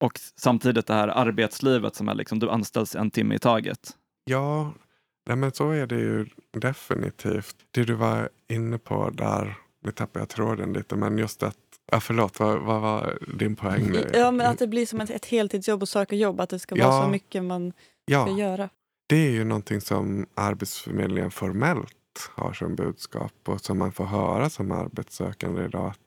Och 0.00 0.12
samtidigt 0.36 0.86
det 0.86 0.94
här 0.94 1.08
arbetslivet 1.08 1.94
som 1.94 2.08
är 2.08 2.14
liksom, 2.14 2.38
du 2.38 2.50
anställs 2.50 2.96
en 2.96 3.10
timme 3.10 3.34
i 3.34 3.38
taget. 3.38 3.90
Ja, 4.24 4.72
nej 5.26 5.36
men 5.36 5.52
så 5.52 5.70
är 5.70 5.86
det 5.86 5.98
ju 5.98 6.26
definitivt. 6.52 7.56
Det 7.70 7.84
du 7.84 7.94
var 7.94 8.28
inne 8.48 8.78
på 8.78 9.10
där, 9.10 9.54
nu 9.84 9.92
tappade 9.92 10.18
jag 10.20 10.28
tråden 10.28 10.72
lite, 10.72 10.96
men 10.96 11.18
just 11.18 11.42
att, 11.42 11.56
ja 11.92 12.00
förlåt, 12.00 12.40
vad, 12.40 12.60
vad 12.60 12.80
var 12.80 13.18
din 13.38 13.56
poäng 13.56 13.90
nu? 13.90 14.10
Ja, 14.14 14.30
men 14.30 14.46
att 14.46 14.58
det 14.58 14.66
blir 14.66 14.86
som 14.86 15.00
ett, 15.00 15.10
ett 15.10 15.26
heltidsjobb 15.26 15.82
att 15.82 15.88
söka 15.88 16.16
jobb, 16.16 16.40
att 16.40 16.50
det 16.50 16.58
ska 16.58 16.76
Ja. 16.76 16.88
vara 16.90 17.04
så 17.04 17.10
mycket 17.10 17.44
man 17.44 17.72
ska 17.72 18.12
ja, 18.12 18.38
göra. 18.38 18.68
Det 19.06 19.16
är 19.16 19.30
ju 19.30 19.44
någonting 19.44 19.80
som 19.80 20.26
Arbetsförmedlingen 20.34 21.30
formellt 21.30 22.30
har 22.34 22.52
som 22.52 22.76
budskap 22.76 23.32
och 23.44 23.60
som 23.60 23.78
man 23.78 23.92
får 23.92 24.04
höra 24.04 24.50
som 24.50 24.72
arbetssökande 24.72 25.64
idag. 25.64 25.86
Att 25.86 25.98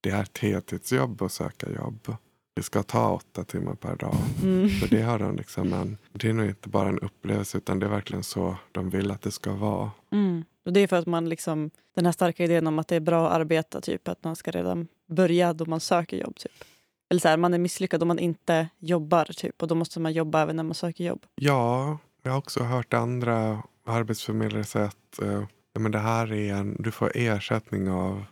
det 0.00 0.10
är 0.10 0.22
ett 0.22 0.38
heltidsjobb 0.38 1.22
att 1.22 1.32
söka 1.32 1.70
jobb. 1.70 2.16
Det 2.54 2.62
ska 2.62 2.82
ta 2.82 3.12
åtta 3.12 3.44
timmar 3.44 3.74
per 3.74 3.96
dag. 3.96 4.16
Mm. 4.42 4.70
Det 4.90 5.02
har 5.02 5.18
de 5.18 5.36
liksom 5.36 5.72
en, 5.72 5.98
det 6.12 6.28
är 6.28 6.32
nog 6.32 6.46
inte 6.46 6.68
bara 6.68 6.88
en 6.88 6.98
upplevelse 6.98 7.58
utan 7.58 7.78
det 7.78 7.86
är 7.86 7.90
verkligen 7.90 8.22
så 8.22 8.56
de 8.72 8.90
vill 8.90 9.10
att 9.10 9.22
det 9.22 9.30
ska 9.30 9.52
vara. 9.52 9.90
Mm. 10.12 10.44
Och 10.64 10.72
det 10.72 10.80
är 10.80 10.86
för 10.86 10.96
att 10.96 11.06
man 11.06 11.28
liksom, 11.28 11.70
den 11.94 12.04
här 12.04 12.12
starka 12.12 12.44
idén 12.44 12.66
om 12.66 12.78
att 12.78 12.88
det 12.88 12.96
är 12.96 13.00
bra 13.00 13.28
att 13.28 13.34
arbeta, 13.34 13.80
typ 13.80 14.08
att 14.08 14.24
man 14.24 14.36
ska 14.36 14.50
redan 14.50 14.88
börja 15.06 15.52
då 15.52 15.64
man 15.64 15.80
söker 15.80 16.16
jobb. 16.16 16.36
Typ. 16.36 16.64
Eller 17.10 17.20
så 17.20 17.28
här, 17.28 17.36
man 17.36 17.54
är 17.54 17.58
misslyckad 17.58 18.02
om 18.02 18.08
man 18.08 18.18
inte 18.18 18.68
jobbar 18.78 19.24
typ 19.24 19.62
och 19.62 19.68
då 19.68 19.74
måste 19.74 20.00
man 20.00 20.12
jobba 20.12 20.42
även 20.42 20.56
när 20.56 20.62
man 20.62 20.74
söker 20.74 21.04
jobb. 21.04 21.26
Ja, 21.34 21.98
jag 22.22 22.30
har 22.30 22.38
också 22.38 22.64
hört 22.64 22.94
andra 22.94 23.62
arbetsförmedlare 23.86 24.64
säga 24.64 24.84
att 24.84 25.22
eh, 25.22 25.44
men 25.78 25.92
det 25.92 25.98
här 25.98 26.32
är 26.32 26.54
en, 26.54 26.76
du 26.78 26.90
får 26.90 27.12
ersättning 27.14 27.90
av 27.90 28.24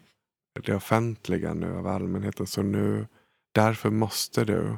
det 0.64 0.74
offentliga 0.74 1.55
nu, 1.55 1.76
av 1.76 1.86
allmänheten. 1.86 2.47
Så 2.47 2.62
nu, 2.62 3.07
därför 3.55 3.91
måste 3.91 4.45
du 4.45 4.76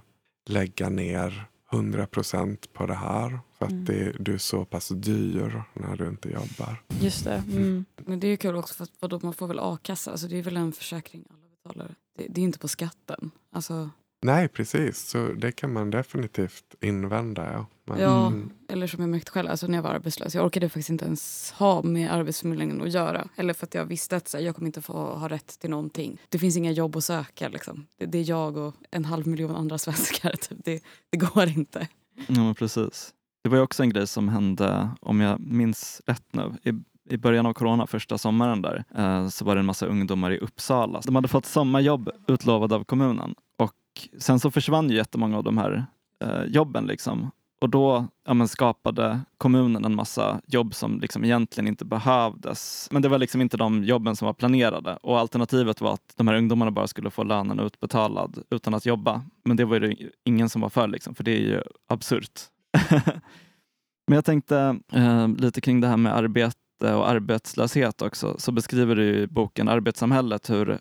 lägga 0.49 0.89
ner 0.89 1.45
100 1.73 2.07
procent 2.07 2.73
på 2.73 2.87
det 2.87 2.95
här. 2.95 3.39
För 3.59 3.65
att 3.65 3.71
Mm. 3.71 3.85
det, 3.85 4.13
du 4.21 4.35
är 4.35 4.39
så 4.39 4.65
pass 4.65 4.89
dyr 4.89 5.63
när 5.75 5.97
du 5.97 6.09
inte 6.09 6.29
jobbar. 6.29 6.83
Just 7.01 7.25
det. 7.25 7.35
Mm. 7.53 7.85
Men 7.97 8.21
det 8.21 8.27
är 8.27 8.31
ju 8.31 8.37
kul 8.37 8.57
också 8.57 8.75
för 8.75 8.85
att 8.85 8.93
vadå, 9.01 9.21
man 9.23 9.35
får 9.35 9.47
väl 9.47 9.59
a-kassa, 9.59 10.11
alltså 10.11 10.27
det 10.27 10.39
är 10.39 10.43
väl 10.43 10.57
en 10.57 10.73
försäkring 10.73 11.25
alla 11.31 11.49
betalar. 11.63 11.95
Det, 12.19 12.27
det 12.29 12.41
är 12.41 12.45
inte 12.45 12.59
på 12.59 12.69
skatten. 12.69 13.31
Alltså, 13.53 13.91
Nej, 14.23 14.49
precis. 14.49 15.09
Så 15.09 15.33
det 15.33 15.53
kan 15.53 15.73
man 15.73 15.91
definitivt 15.91 16.75
invända. 16.81 17.53
Ja. 17.53 17.67
Men, 17.85 18.01
ja, 18.01 18.27
mm, 18.27 18.51
eller 18.69 18.87
som 18.87 19.01
jag 19.01 19.11
märkte 19.11 19.31
själv, 19.31 19.51
alltså 19.51 19.67
när 19.67 19.79
jag 19.79 19.83
var 19.83 19.91
arbetslös, 19.91 20.35
jag 20.35 20.47
orkade 20.47 20.69
faktiskt 20.69 20.91
inte 20.91 21.05
ens 21.05 21.53
ha 21.57 21.83
med 21.83 22.13
Arbetsförmedlingen 22.13 22.83
att 22.83 22.93
göra. 22.93 23.29
Eller 23.37 23.55
för 23.55 23.67
att 23.67 23.75
jag 23.75 23.85
visste 23.85 24.17
att 24.17 24.29
så 24.29 24.37
här, 24.37 24.45
jag 24.45 24.57
kommer 24.57 24.67
inte 24.67 24.83
få 24.83 24.93
ha 24.93 25.29
rätt 25.29 25.61
till 25.61 25.71
någonting. 25.71 26.19
Det 26.29 26.39
finns 26.39 26.57
inga 26.57 26.73
jobb 26.73 26.97
att 26.97 27.05
söka. 27.05 27.49
Liksom. 27.49 27.87
Det, 27.99 28.07
det 28.07 28.19
är 28.19 28.29
jag 28.29 28.57
och 28.57 28.75
en 28.91 29.05
halv 29.05 29.27
miljon 29.27 29.57
andra 29.57 29.79
svenskar. 29.79 30.31
Typ. 30.31 30.59
Det, 30.65 30.83
det 31.11 31.17
går 31.17 31.49
inte. 31.49 31.89
Ja, 32.29 32.43
men 32.43 32.55
precis. 32.55 33.15
Det 33.43 33.49
var 33.49 33.57
ju 33.57 33.63
också 33.63 33.83
en 33.83 33.91
grej 33.91 34.07
som 34.07 34.29
hände, 34.29 34.91
om 35.01 35.21
jag 35.21 35.41
minns 35.41 36.03
rätt 36.07 36.27
nu, 36.31 36.53
i, 36.63 36.73
i 37.15 37.17
början 37.17 37.47
av 37.47 37.53
corona, 37.53 37.87
första 37.87 38.19
sommaren 38.19 38.63
där, 38.63 38.85
eh, 38.97 39.29
så 39.29 39.45
var 39.45 39.55
det 39.55 39.59
en 39.59 39.67
massa 39.67 39.87
ungdomar 39.87 40.31
i 40.31 40.39
Uppsala. 40.39 41.01
De 41.05 41.15
hade 41.15 41.29
fått 41.29 41.47
sommarjobb 41.47 42.11
utlovade 42.27 42.75
av 42.75 42.85
kommunen 42.85 43.35
och 43.91 44.23
sen 44.23 44.41
så 44.41 44.51
försvann 44.51 44.91
ju 44.91 44.97
jättemånga 44.97 45.37
av 45.37 45.45
de 45.45 45.59
här 45.59 45.85
eh, 46.25 46.43
jobben. 46.45 46.87
Liksom. 46.87 47.31
Och 47.61 47.71
då 47.71 48.07
ja, 48.27 48.35
men 48.35 48.49
skapade 48.49 49.21
kommunen 49.39 49.85
en 49.85 49.95
massa 49.95 50.41
jobb 50.47 50.75
som 50.75 51.01
liksom 51.01 51.25
egentligen 51.25 51.69
inte 51.69 51.85
behövdes. 51.85 52.89
Men 52.91 53.03
det 53.03 53.09
var 53.09 53.19
liksom 53.19 53.41
inte 53.41 53.57
de 53.57 53.85
jobben 53.85 54.17
som 54.17 54.27
var 54.27 54.33
planerade 54.33 54.97
och 54.97 55.19
alternativet 55.19 55.81
var 55.81 55.95
att 55.95 56.13
de 56.17 56.29
här 56.29 56.35
ungdomarna 56.35 56.71
bara 56.71 56.87
skulle 56.87 57.11
få 57.11 57.25
lönen 57.25 57.61
utbetalad 57.61 58.43
utan 58.51 58.75
att 58.75 58.87
jobba. 58.87 59.23
Men 59.45 59.57
det 59.57 59.65
var 59.65 59.81
det 59.81 59.97
ingen 60.25 60.49
som 60.49 60.61
var 60.61 60.69
för, 60.69 60.89
liksom, 60.89 61.15
för 61.15 61.25
det 61.25 61.33
är 61.33 61.43
ju 61.43 61.63
absurt. 61.89 62.41
Men 64.07 64.15
jag 64.15 64.25
tänkte 64.25 64.79
eh, 64.93 65.29
lite 65.29 65.61
kring 65.61 65.81
det 65.81 65.89
här 65.89 65.97
med 65.97 66.17
arbete 66.17 66.95
och 66.95 67.09
arbetslöshet 67.09 68.03
också. 68.03 68.35
Så 68.39 68.53
beskriver 68.53 68.97
du 68.97 69.19
i 69.19 69.27
boken 69.27 69.69
Arbetssamhället 69.69 70.51
hur 70.51 70.79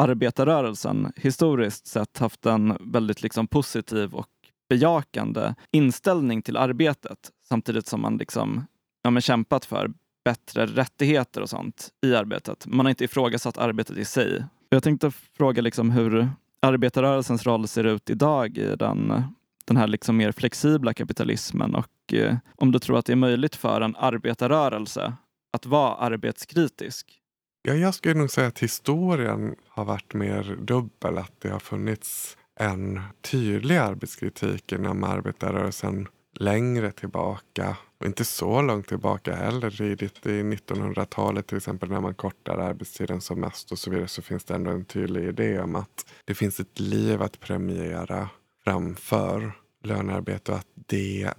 arbetarrörelsen 0.00 1.12
historiskt 1.16 1.86
sett 1.86 2.18
haft 2.18 2.46
en 2.46 2.76
väldigt 2.80 3.22
liksom, 3.22 3.46
positiv 3.46 4.14
och 4.14 4.28
bejakande 4.68 5.54
inställning 5.72 6.42
till 6.42 6.56
arbetet 6.56 7.30
samtidigt 7.48 7.86
som 7.86 8.00
man 8.00 8.16
liksom, 8.16 8.66
ja, 9.02 9.10
men 9.10 9.22
kämpat 9.22 9.64
för 9.64 9.92
bättre 10.24 10.66
rättigheter 10.66 11.40
och 11.40 11.50
sånt 11.50 11.88
i 12.06 12.14
arbetet. 12.14 12.66
Man 12.66 12.86
har 12.86 12.90
inte 12.90 13.04
ifrågasatt 13.04 13.58
arbetet 13.58 13.96
i 13.96 14.04
sig. 14.04 14.44
Jag 14.68 14.82
tänkte 14.82 15.10
fråga 15.10 15.62
liksom 15.62 15.90
hur 15.90 16.28
arbetarrörelsens 16.62 17.46
roll 17.46 17.68
ser 17.68 17.84
ut 17.84 18.10
idag 18.10 18.58
i 18.58 18.76
den, 18.76 19.22
den 19.64 19.76
här 19.76 19.86
liksom 19.86 20.16
mer 20.16 20.32
flexibla 20.32 20.94
kapitalismen 20.94 21.74
och 21.74 22.14
eh, 22.14 22.36
om 22.56 22.72
du 22.72 22.78
tror 22.78 22.98
att 22.98 23.06
det 23.06 23.12
är 23.12 23.16
möjligt 23.16 23.56
för 23.56 23.80
en 23.80 23.96
arbetarrörelse 23.96 25.12
att 25.52 25.66
vara 25.66 25.94
arbetskritisk. 25.94 27.19
Ja, 27.62 27.74
jag 27.74 27.94
skulle 27.94 28.14
nog 28.14 28.30
säga 28.30 28.46
att 28.46 28.58
historien 28.58 29.54
har 29.68 29.84
varit 29.84 30.14
mer 30.14 30.58
dubbel. 30.60 31.18
Att 31.18 31.40
det 31.40 31.48
har 31.48 31.58
funnits 31.58 32.36
en 32.60 33.00
tydlig 33.20 33.76
arbetskritik 33.76 34.72
inom 34.72 35.04
arbetarrörelsen 35.04 36.08
längre 36.38 36.92
tillbaka. 36.92 37.76
Och 37.98 38.06
inte 38.06 38.24
så 38.24 38.62
långt 38.62 38.88
tillbaka 38.88 39.34
heller. 39.34 39.70
Tidigt 39.70 40.26
i 40.26 40.42
1900-talet 40.42 41.46
till 41.46 41.56
exempel 41.56 41.88
när 41.88 42.00
man 42.00 42.14
kortar 42.14 42.58
arbetstiden 42.58 43.20
som 43.20 43.40
mest 43.40 43.72
och 43.72 43.78
så 43.78 43.90
vidare 43.90 44.08
så 44.08 44.22
finns 44.22 44.44
det 44.44 44.54
ändå 44.54 44.70
en 44.70 44.84
tydlig 44.84 45.24
idé 45.24 45.60
om 45.60 45.76
att 45.76 46.06
det 46.24 46.34
finns 46.34 46.60
ett 46.60 46.80
liv 46.80 47.22
att 47.22 47.40
premiera 47.40 48.28
framför 48.64 49.52
lönearbete 49.84 50.52
och 50.52 50.58
att 50.58 50.68
det 50.74 51.32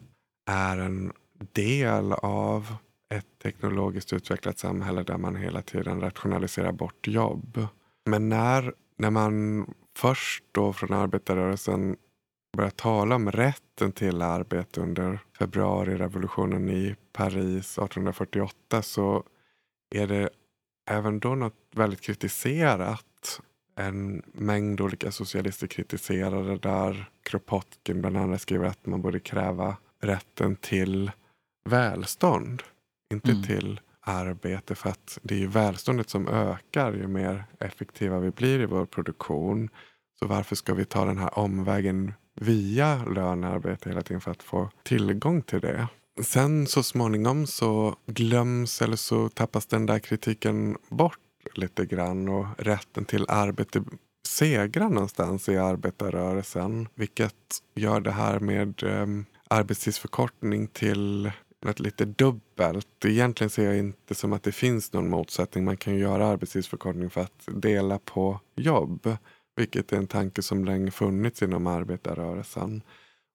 är 0.46 0.78
en 0.78 1.14
del 1.54 2.14
av 2.14 2.76
ett 3.12 3.40
teknologiskt 3.44 4.14
utvecklat 4.14 4.60
samhälle 4.60 5.04
där 5.04 5.18
man 5.18 5.36
hela 5.36 5.62
tiden 5.62 6.02
rationaliserar 6.02 6.72
bort 6.72 7.08
jobb. 7.08 7.68
Men 8.06 8.30
när, 8.30 8.74
när 8.98 9.10
man 9.10 9.66
först 9.98 10.44
då 10.52 10.74
från 10.74 10.94
arbetarrörelsen 10.94 11.98
börjar 12.58 12.72
tala 12.72 13.16
om 13.16 13.32
rätten 13.32 13.92
till 13.92 14.22
arbete 14.22 14.82
under 14.82 15.20
februarirevolutionen 15.40 16.70
i 16.70 16.96
Paris 17.14 17.78
1848 17.78 18.82
så 18.82 19.24
är 19.96 20.08
det 20.08 20.30
även 20.90 21.20
då 21.20 21.36
något 21.36 21.56
väldigt 21.76 22.02
kritiserat. 22.02 23.42
En 23.76 24.22
mängd 24.26 24.82
olika 24.82 25.12
socialister 25.12 25.68
kritiserar 25.68 26.44
det 26.44 26.58
där 26.58 27.10
Kropotkin 27.24 28.02
bland 28.02 28.18
annat 28.18 28.42
skriver 28.42 28.66
att 28.66 28.86
man 28.86 29.02
borde 29.02 29.20
kräva 29.20 29.78
rätten 30.02 30.56
till 30.56 31.12
välstånd. 31.70 32.64
Inte 33.12 33.32
Mm. 33.32 33.44
till 33.44 33.80
arbete 34.02 34.76
för 34.76 34.90
att 34.90 35.20
det 35.22 35.36
är 35.36 35.40
ju 35.40 35.48
välståndet 35.48 36.10
som 36.10 36.28
ökar 36.28 36.94
ju 36.94 37.08
mer 37.08 37.46
effektiva 37.60 38.20
vi 38.20 38.32
blir 38.32 38.60
i 38.60 38.66
vår 38.66 38.86
produktion. 38.86 39.70
Så 40.20 40.28
varför 40.28 40.56
ska 40.56 40.74
vi 40.74 40.86
ta 40.86 41.06
den 41.06 41.18
här 41.18 41.40
omvägen 41.40 42.14
via 42.36 43.06
lönearbete 43.06 43.90
hela 43.90 44.02
tiden 44.02 44.22
för 44.22 44.32
att 44.32 44.44
få 44.44 44.70
tillgång 44.84 45.42
till 45.42 45.60
det? 45.60 45.88
Sen 46.24 46.68
så 46.68 46.84
småningom 46.84 47.48
så 47.48 47.96
glöms 48.06 48.82
eller 48.82 48.96
så 48.96 49.30
tappas 49.30 49.66
den 49.66 49.86
där 49.86 50.00
kritiken 50.00 50.78
bort 50.90 51.18
lite 51.56 51.86
grann 51.86 52.30
och 52.30 52.46
rätten 52.58 53.06
till 53.06 53.26
arbete 53.30 53.84
segrar 54.28 54.90
någonstans 54.90 55.50
i 55.50 55.58
arbetarrörelsen. 55.58 56.88
Vilket 56.96 57.36
gör 57.76 58.00
det 58.00 58.12
här 58.12 58.40
med 58.40 58.84
um, 58.84 59.26
arbetstidsförkortning 59.48 60.68
till 60.68 61.32
något 61.62 61.80
lite 61.80 62.06
dubbelt. 62.06 63.06
Egentligen 63.06 63.50
ser 63.50 63.66
jag 63.66 63.78
inte 63.78 64.16
som 64.16 64.34
att 64.34 64.44
det 64.44 64.52
finns 64.52 64.94
någon 64.94 65.10
motsättning. 65.10 65.66
Man 65.66 65.78
kan 65.78 65.94
ju 65.94 66.00
göra 66.00 66.28
arbetstidsförkortning 66.28 67.10
för 67.10 67.22
att 67.22 67.48
dela 67.48 68.00
på 68.00 68.40
jobb. 68.56 69.18
Vilket 69.56 69.94
är 69.94 69.98
en 69.98 70.08
tanke 70.08 70.42
som 70.42 70.66
länge 70.66 70.92
funnits 70.92 71.42
inom 71.42 71.68
arbetarrörelsen. 71.68 72.82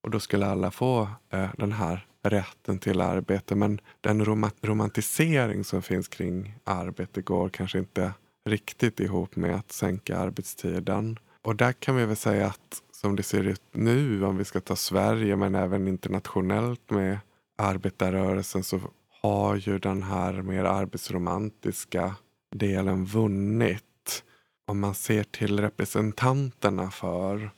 Och 0.03 0.11
då 0.11 0.21
skulle 0.21 0.47
alla 0.47 0.71
få 0.71 1.09
eh, 1.31 1.49
den 1.59 1.73
här 1.73 2.07
rätten 2.23 2.79
till 2.79 3.01
arbete. 3.01 3.55
Men 3.55 3.81
den 4.01 4.25
rom 4.25 4.51
romantisering 4.63 5.65
som 5.65 5.83
finns 5.83 6.09
kring 6.09 6.55
arbete 6.65 7.23
går 7.23 7.49
kanske 7.49 7.79
inte 7.79 8.13
riktigt 8.49 9.01
ihop 9.01 9.37
med 9.37 9.55
att 9.55 9.73
sänka 9.73 10.19
arbetstiden. 10.19 11.19
Och 11.43 11.57
där 11.57 11.73
kan 11.73 11.97
vi 11.97 12.07
väl 12.07 12.17
säga 12.17 12.47
att 12.47 12.83
som 12.93 13.17
det 13.17 13.23
ser 13.23 13.45
ut 13.45 13.63
nu, 13.73 14.25
om 14.25 14.37
vi 14.37 14.45
ska 14.45 14.61
ta 14.61 14.77
Sverige 14.77 15.37
men 15.37 15.55
även 15.55 15.89
internationellt 15.89 16.91
med 16.91 17.19
arbetarrörelsen 17.57 18.65
så 18.65 18.81
har 19.23 19.57
ju 19.57 19.79
den 19.79 20.03
här 20.03 20.33
mer 20.43 20.65
arbetsromantiska 20.65 22.15
delen 22.51 23.05
vunnit. 23.05 24.25
Om 24.67 24.81
man 24.81 24.95
ser 24.95 25.25
till 25.25 25.61
representanterna 25.61 26.91
för 26.91 27.51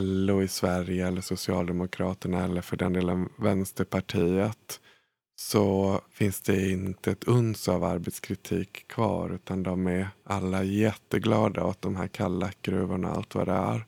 LO 0.00 0.42
i 0.42 0.48
Sverige 0.48 1.06
eller 1.06 1.20
Socialdemokraterna 1.20 2.44
eller 2.44 2.60
för 2.60 2.76
den 2.76 2.92
delen 2.92 3.28
Vänsterpartiet 3.38 4.80
så 5.36 6.00
finns 6.10 6.40
det 6.40 6.70
inte 6.70 7.10
ett 7.10 7.24
uns 7.24 7.68
av 7.68 7.84
arbetskritik 7.84 8.88
kvar 8.88 9.30
utan 9.30 9.62
de 9.62 9.86
är 9.86 10.08
alla 10.24 10.64
jätteglada 10.64 11.64
åt 11.64 11.82
de 11.82 11.96
här 11.96 12.08
Kallakgruvorna 12.08 13.10
och 13.10 13.16
allt 13.16 13.34
vad 13.34 13.48
det 13.48 13.52
är. 13.52 13.86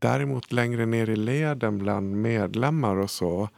Däremot 0.00 0.52
längre 0.52 0.86
ner 0.86 1.10
i 1.10 1.16
leden 1.16 1.78
bland 1.78 2.16
medlemmar 2.16 2.96
och 2.96 3.10
så 3.10 3.48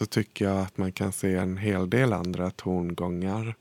så 0.00 0.06
tycker 0.06 0.44
jag 0.44 0.60
att 0.60 0.78
man 0.78 0.92
kan 0.92 1.12
se 1.12 1.34
en 1.34 1.56
hel 1.56 1.90
del 1.90 2.12
andra 2.12 2.50
tongångar. 2.50 3.54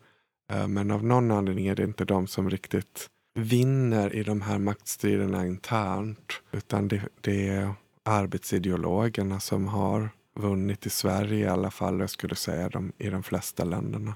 Eh, 0.52 0.68
men 0.68 0.92
av 0.92 1.04
någon 1.04 1.32
anledning 1.32 1.68
är 1.68 1.76
det 1.76 1.84
inte 1.84 2.06
de 2.06 2.28
som 2.28 2.50
riktigt 2.50 3.08
vinner 3.40 4.16
i 4.16 4.24
de 4.24 4.42
här 4.42 4.60
maktstriderna 4.60 5.48
internt. 5.48 6.34
Utan 6.52 6.88
det, 6.88 7.02
det 7.22 7.48
är 7.48 7.74
arbetsideologerna 8.06 9.40
som 9.40 9.68
har 9.68 10.10
vunnit 10.36 10.86
i 10.86 10.90
Sverige 10.90 11.46
i 11.46 11.50
alla 11.50 11.72
fall. 11.72 12.00
Jag 12.00 12.10
skulle 12.10 12.36
säga 12.36 12.70
de, 12.70 12.92
i 12.98 13.10
de 13.10 13.24
flesta 13.24 13.64
länderna. 13.64 14.16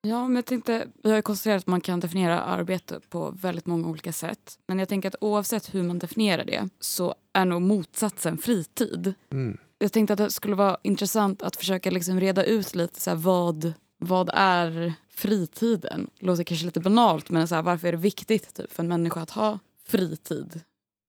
Ja, 0.00 0.28
men 0.28 0.34
jag 0.34 0.46
tänkte, 0.46 0.86
vi 1.02 1.10
har 1.10 1.16
ju 1.16 1.22
konstaterat 1.22 1.62
att 1.62 1.66
man 1.66 1.80
kan 1.80 2.00
definiera 2.00 2.40
arbete 2.40 3.00
på 3.08 3.30
väldigt 3.30 3.66
många 3.66 3.88
olika 3.88 4.12
sätt. 4.12 4.58
Men 4.66 4.78
jag 4.78 4.88
tänker 4.88 5.08
att 5.08 5.16
oavsett 5.20 5.74
hur 5.74 5.82
man 5.82 5.98
definierar 5.98 6.44
det 6.44 6.68
så 6.80 7.14
är 7.32 7.44
nog 7.44 7.62
motsatsen 7.62 8.38
fritid. 8.38 9.14
Mm. 9.32 9.58
Jag 9.82 9.92
tänkte 9.92 10.12
att 10.12 10.18
det 10.18 10.30
skulle 10.30 10.54
vara 10.54 10.76
intressant 10.82 11.42
att 11.42 11.56
försöka 11.56 11.90
liksom 11.90 12.20
reda 12.20 12.44
ut 12.44 12.74
lite 12.74 13.00
så 13.00 13.10
här, 13.10 13.16
vad, 13.16 13.72
vad 13.98 14.30
är 14.34 14.94
fritiden? 15.08 16.10
Det 16.18 16.26
låter 16.26 16.44
kanske 16.44 16.66
lite 16.66 16.80
banalt 16.80 17.30
men 17.30 17.48
så 17.48 17.54
här, 17.54 17.62
varför 17.62 17.88
är 17.88 17.92
det 17.92 17.98
viktigt 17.98 18.54
typ, 18.54 18.72
för 18.72 18.82
en 18.82 18.88
människa 18.88 19.20
att 19.20 19.30
ha 19.30 19.58
fritid? 19.86 20.60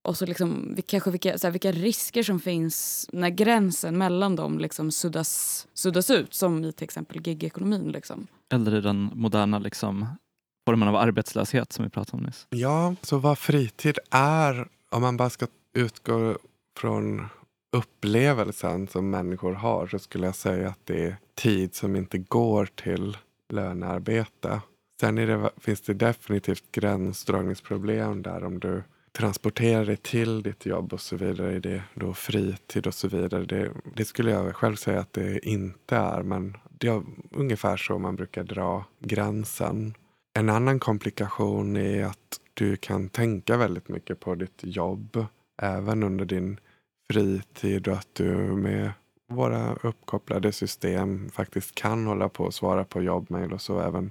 Och 0.08 0.16
så 0.16 0.26
liksom, 0.26 0.76
kanske 0.86 1.10
vilka, 1.10 1.38
så 1.38 1.46
här, 1.46 1.52
vilka 1.52 1.72
risker 1.72 2.22
som 2.22 2.40
finns 2.40 3.08
när 3.12 3.30
gränsen 3.30 3.98
mellan 3.98 4.36
dem 4.36 4.58
liksom 4.58 4.90
suddas, 4.90 5.66
suddas 5.74 6.10
ut 6.10 6.34
som 6.34 6.64
i 6.64 6.72
till 6.72 6.84
exempel 6.84 7.26
gigekonomin. 7.26 7.92
Liksom. 7.92 8.26
Eller 8.52 8.74
i 8.74 8.80
den 8.80 9.10
moderna 9.14 9.58
liksom, 9.58 10.06
formen 10.66 10.88
av 10.88 10.96
arbetslöshet 10.96 11.72
som 11.72 11.84
vi 11.84 11.90
pratade 11.90 12.16
om 12.16 12.22
nyss. 12.22 12.46
Ja, 12.50 12.94
så 13.02 13.18
vad 13.18 13.38
fritid 13.38 13.98
är, 14.10 14.68
om 14.90 15.02
man 15.02 15.16
bara 15.16 15.30
ska 15.30 15.46
utgå 15.74 16.38
från 16.76 17.28
upplevelsen 17.74 18.88
som 18.88 19.10
människor 19.10 19.52
har 19.52 19.86
så 19.86 19.98
skulle 19.98 20.26
jag 20.26 20.34
säga 20.34 20.68
att 20.68 20.80
det 20.84 21.04
är 21.04 21.16
tid 21.34 21.74
som 21.74 21.96
inte 21.96 22.18
går 22.18 22.66
till 22.66 23.16
lönearbete. 23.48 24.60
Sen 25.00 25.14
det, 25.14 25.50
finns 25.56 25.80
det 25.80 25.94
definitivt 25.94 26.72
gränsdragningsproblem 26.72 28.22
där 28.22 28.44
om 28.44 28.60
du 28.60 28.82
transporterar 29.12 29.84
dig 29.84 29.96
till 29.96 30.42
ditt 30.42 30.66
jobb 30.66 30.92
och 30.92 31.00
så 31.00 31.16
vidare. 31.16 31.54
Är 31.54 31.60
det 31.60 31.82
då 31.94 32.14
fritid 32.14 32.86
och 32.86 32.94
så 32.94 33.08
vidare? 33.08 33.44
Det, 33.44 33.70
det 33.96 34.04
skulle 34.04 34.30
jag 34.30 34.56
själv 34.56 34.76
säga 34.76 35.00
att 35.00 35.12
det 35.12 35.46
inte 35.48 35.96
är. 35.96 36.22
Men 36.22 36.56
det 36.78 36.88
är 36.88 37.02
ungefär 37.30 37.76
så 37.76 37.98
man 37.98 38.16
brukar 38.16 38.44
dra 38.44 38.84
gränsen. 39.00 39.94
En 40.38 40.50
annan 40.50 40.80
komplikation 40.80 41.76
är 41.76 42.04
att 42.04 42.40
du 42.54 42.76
kan 42.76 43.08
tänka 43.08 43.56
väldigt 43.56 43.88
mycket 43.88 44.20
på 44.20 44.34
ditt 44.34 44.60
jobb 44.62 45.26
även 45.62 46.02
under 46.02 46.24
din 46.24 46.60
fritid 47.14 47.88
och 47.88 47.94
att 47.94 48.14
du 48.14 48.34
med 48.36 48.92
våra 49.28 49.74
uppkopplade 49.74 50.52
system 50.52 51.30
faktiskt 51.30 51.74
kan 51.74 52.06
hålla 52.06 52.28
på 52.28 52.44
och 52.44 52.54
svara 52.54 52.84
på 52.84 53.02
jobbmail 53.02 53.52
och 53.52 53.60
så 53.60 53.80
även 53.80 54.10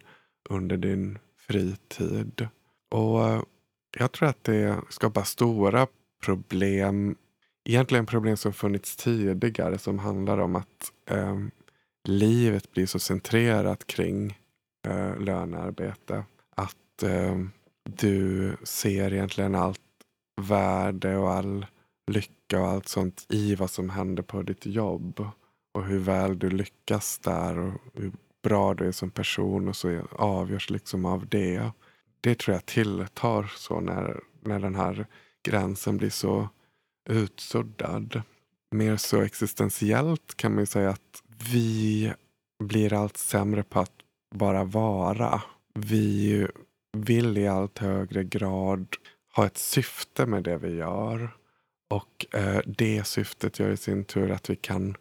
under 0.49 0.77
din 0.77 1.19
fritid. 1.47 2.47
Och 2.91 3.27
eh, 3.27 3.41
jag 3.97 4.11
tror 4.11 4.29
att 4.29 4.43
det 4.43 4.77
skapar 4.89 5.23
stora 5.23 5.87
problem. 6.25 7.15
Egentligen 7.65 8.05
problem 8.05 8.37
som 8.37 8.53
funnits 8.53 8.95
tidigare 8.95 9.77
som 9.77 9.99
handlar 9.99 10.37
om 10.37 10.55
att 10.55 10.91
eh, 11.09 11.37
livet 12.03 12.71
blir 12.71 12.85
så 12.85 12.99
centrerat 12.99 13.87
kring 13.87 14.37
eh, 14.87 15.19
lönearbete. 15.19 16.23
Att 16.55 17.03
eh, 17.03 17.37
du 17.83 18.55
ser 18.63 19.13
egentligen 19.13 19.55
allt 19.55 19.79
värde 20.41 21.17
och 21.17 21.31
all 21.31 21.65
lycka 22.11 22.61
och 22.61 22.67
allt 22.67 22.87
sånt 22.87 23.25
i 23.29 23.55
vad 23.55 23.69
som 23.69 23.89
händer 23.89 24.23
på 24.23 24.41
ditt 24.41 24.65
jobb. 24.65 25.27
Och 25.73 25.85
hur 25.85 25.99
väl 25.99 26.39
du 26.39 26.49
lyckas 26.49 27.19
där 27.19 27.57
och 27.57 27.73
hur 27.93 28.11
bra 28.43 28.73
du 28.73 28.87
är 28.87 28.91
som 28.91 29.11
person 29.11 29.67
och 29.67 29.75
så 29.75 30.07
avgörs 30.11 30.69
liksom 30.69 31.05
av 31.05 31.27
det. 31.27 31.71
Det 32.21 32.39
tror 32.39 32.53
jag 32.55 32.65
tilltar 32.65 33.53
så 33.57 33.79
när, 33.79 34.19
när 34.41 34.59
den 34.59 34.75
här 34.75 35.07
gränsen 35.43 35.97
blir 35.97 36.09
så 36.09 36.49
utsuddad. 37.09 38.21
Mer 38.71 38.97
så 38.97 39.21
existentiellt 39.21 40.35
kan 40.35 40.55
man 40.55 40.65
säga 40.65 40.89
att 40.89 41.23
vi 41.51 42.13
blir 42.63 42.93
allt 42.93 43.17
sämre 43.17 43.63
på 43.63 43.79
att 43.79 43.91
bara 44.35 44.63
vara. 44.63 45.41
Vi 45.73 46.47
vill 46.97 47.37
i 47.37 47.47
allt 47.47 47.79
högre 47.79 48.23
grad 48.23 48.87
ha 49.35 49.45
ett 49.45 49.57
syfte 49.57 50.25
med 50.25 50.43
det 50.43 50.57
vi 50.57 50.75
gör. 50.75 51.29
Och 51.93 52.25
eh, 52.35 52.59
det 52.65 53.07
syftet 53.07 53.59
gör 53.59 53.69
i 53.69 53.77
sin 53.77 54.05
tur 54.05 54.31
att 54.31 54.49
vi 54.49 54.55
kan 54.55 54.95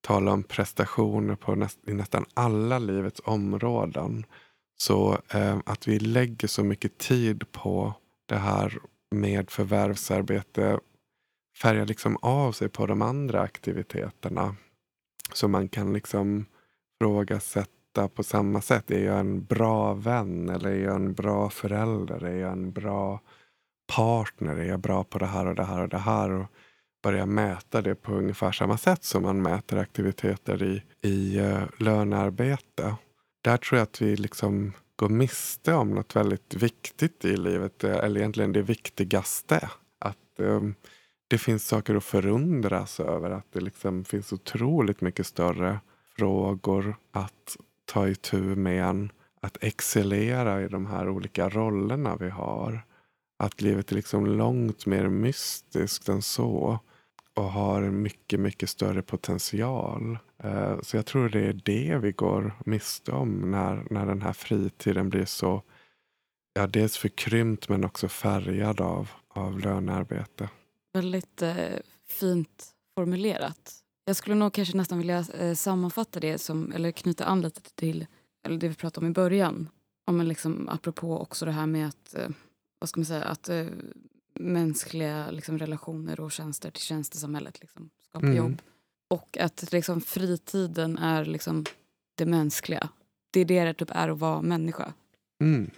tala 0.00 0.32
om 0.32 0.42
prestationer 0.42 1.34
på 1.34 1.54
näst, 1.54 1.78
i 1.86 1.92
nästan 1.92 2.24
alla 2.34 2.78
livets 2.78 3.20
områden. 3.24 4.26
Så 4.76 5.18
eh, 5.32 5.58
att 5.66 5.88
vi 5.88 5.98
lägger 5.98 6.48
så 6.48 6.64
mycket 6.64 6.98
tid 6.98 7.52
på 7.52 7.94
det 8.26 8.36
här 8.36 8.78
med 9.10 9.50
förvärvsarbete 9.50 10.80
färgar 11.62 11.86
liksom 11.86 12.16
av 12.16 12.52
sig 12.52 12.68
på 12.68 12.86
de 12.86 13.02
andra 13.02 13.40
aktiviteterna. 13.40 14.56
Så 15.32 15.48
man 15.48 15.68
kan 15.68 15.92
liksom 15.92 16.46
frågasätta 17.00 18.08
på 18.08 18.22
samma 18.22 18.60
sätt. 18.60 18.90
Är 18.90 19.04
jag 19.04 19.20
en 19.20 19.44
bra 19.44 19.94
vän? 19.94 20.48
Eller 20.48 20.70
är 20.70 20.84
jag 20.84 20.94
en 20.94 21.12
bra 21.12 21.50
förälder? 21.50 22.24
Är 22.24 22.36
jag 22.36 22.52
en 22.52 22.72
bra 22.72 23.20
partner? 23.96 24.56
Är 24.56 24.64
jag 24.64 24.80
bra 24.80 25.04
på 25.04 25.18
det 25.18 25.26
här 25.26 25.46
och 25.46 25.54
det 25.54 25.64
här 25.64 25.82
och 25.82 25.88
det 25.88 25.98
här? 25.98 26.30
Och 26.30 26.46
börja 27.02 27.26
mäta 27.26 27.82
det 27.82 27.94
på 27.94 28.12
ungefär 28.12 28.52
samma 28.52 28.78
sätt 28.78 29.04
som 29.04 29.22
man 29.22 29.42
mäter 29.42 29.78
aktiviteter 29.78 30.62
i, 30.62 30.82
i 31.08 31.38
eh, 31.38 31.62
uh, 31.62 31.68
lönearbete. 31.78 32.94
Där 33.42 33.56
tror 33.56 33.78
jag 33.78 33.82
att 33.82 34.02
vi 34.02 34.16
liksom 34.16 34.72
går 34.96 35.08
miste 35.08 35.74
om 35.74 35.90
något 35.90 36.16
väldigt 36.16 36.54
viktigt 36.54 37.24
i 37.24 37.36
livet. 37.36 37.84
Eh, 37.84 37.96
eller 37.96 38.20
egentligen 38.20 38.52
det 38.52 38.62
viktigaste. 38.62 39.70
Att 39.98 40.16
um, 40.38 40.74
det 41.28 41.38
finns 41.38 41.66
saker 41.66 41.94
att 41.94 42.04
förundras 42.04 43.00
över. 43.00 43.30
Att 43.30 43.52
det 43.52 43.60
liksom 43.60 44.04
finns 44.04 44.32
otroligt 44.32 45.00
mycket 45.00 45.26
större 45.26 45.80
frågor 46.16 46.96
att 47.12 47.56
ta 47.84 48.08
itu 48.08 48.40
med 48.40 49.08
att 49.40 49.58
excellera 49.60 50.62
i 50.62 50.68
de 50.68 50.86
här 50.86 51.08
olika 51.08 51.48
rollerna 51.48 52.16
vi 52.16 52.30
har. 52.30 52.82
Att 53.38 53.60
livet 53.60 53.90
är 53.92 53.96
liksom 53.96 54.26
långt 54.26 54.86
mer 54.86 55.08
mystiskt 55.08 56.08
än 56.08 56.22
så 56.22 56.78
och 57.34 57.44
har 57.44 57.82
mycket, 57.82 58.40
mycket 58.40 58.70
större 58.70 59.02
potential. 59.02 60.18
Eh, 60.42 60.80
så 60.82 60.96
jag 60.96 61.06
tror 61.06 61.28
det 61.28 61.40
är 61.40 61.60
det 61.64 61.98
vi 62.02 62.12
går 62.12 62.54
miste 62.66 63.12
om 63.12 63.50
när, 63.50 63.86
när 63.90 64.06
den 64.06 64.22
här 64.22 64.32
fritiden 64.32 65.08
blir 65.10 65.24
så 65.24 65.62
ja, 66.52 66.66
dels 66.66 66.96
förkrympt 66.96 67.68
men 67.68 67.84
också 67.84 68.08
färgad 68.08 68.80
av, 68.80 69.10
av 69.28 69.58
lönearbete. 69.58 70.48
Väldigt 70.92 71.42
eh, 71.42 71.56
fint 72.08 72.70
formulerat. 72.94 73.74
Jag 74.04 74.16
skulle 74.16 74.34
nog 74.34 74.52
kanske 74.52 74.76
nästan 74.76 74.98
vilja 74.98 75.24
eh, 75.38 75.54
sammanfatta 75.54 76.20
det 76.20 76.38
som, 76.38 76.72
eller 76.72 76.90
knyta 76.90 77.24
an 77.24 77.40
lite 77.40 77.60
till 77.74 78.06
eller 78.46 78.58
det 78.58 78.68
vi 78.68 78.74
pratade 78.74 79.06
om 79.06 79.10
i 79.10 79.14
början. 79.14 79.68
Om 80.06 80.20
liksom, 80.20 80.68
apropå 80.68 81.18
också 81.18 81.44
det 81.44 81.52
här 81.52 81.66
med 81.66 81.88
att 81.88 82.14
eh, 82.14 82.28
vad 82.78 82.88
ska 82.88 83.00
man 83.00 83.04
säga, 83.06 83.24
att 83.24 83.48
eh, 83.48 83.66
mänskliga 84.34 85.30
liksom, 85.30 85.58
relationer 85.58 86.20
och 86.20 86.32
tjänster 86.32 86.70
till 86.70 86.82
tjänstesamhället 86.82 87.60
liksom, 87.60 87.90
skapar 88.08 88.26
mm. 88.26 88.36
jobb. 88.36 88.62
Och 89.08 89.38
att 89.40 89.72
liksom, 89.72 90.00
fritiden 90.00 90.98
är 90.98 91.24
liksom, 91.24 91.64
det 92.14 92.26
mänskliga. 92.26 92.88
Det 93.30 93.40
är 93.40 93.44
det 93.44 93.64
det 93.64 93.74
typ 93.74 93.90
är 93.90 94.08
att 94.08 94.18
vara 94.18 94.42
människa. 94.42 94.92
Mm. 95.40 95.70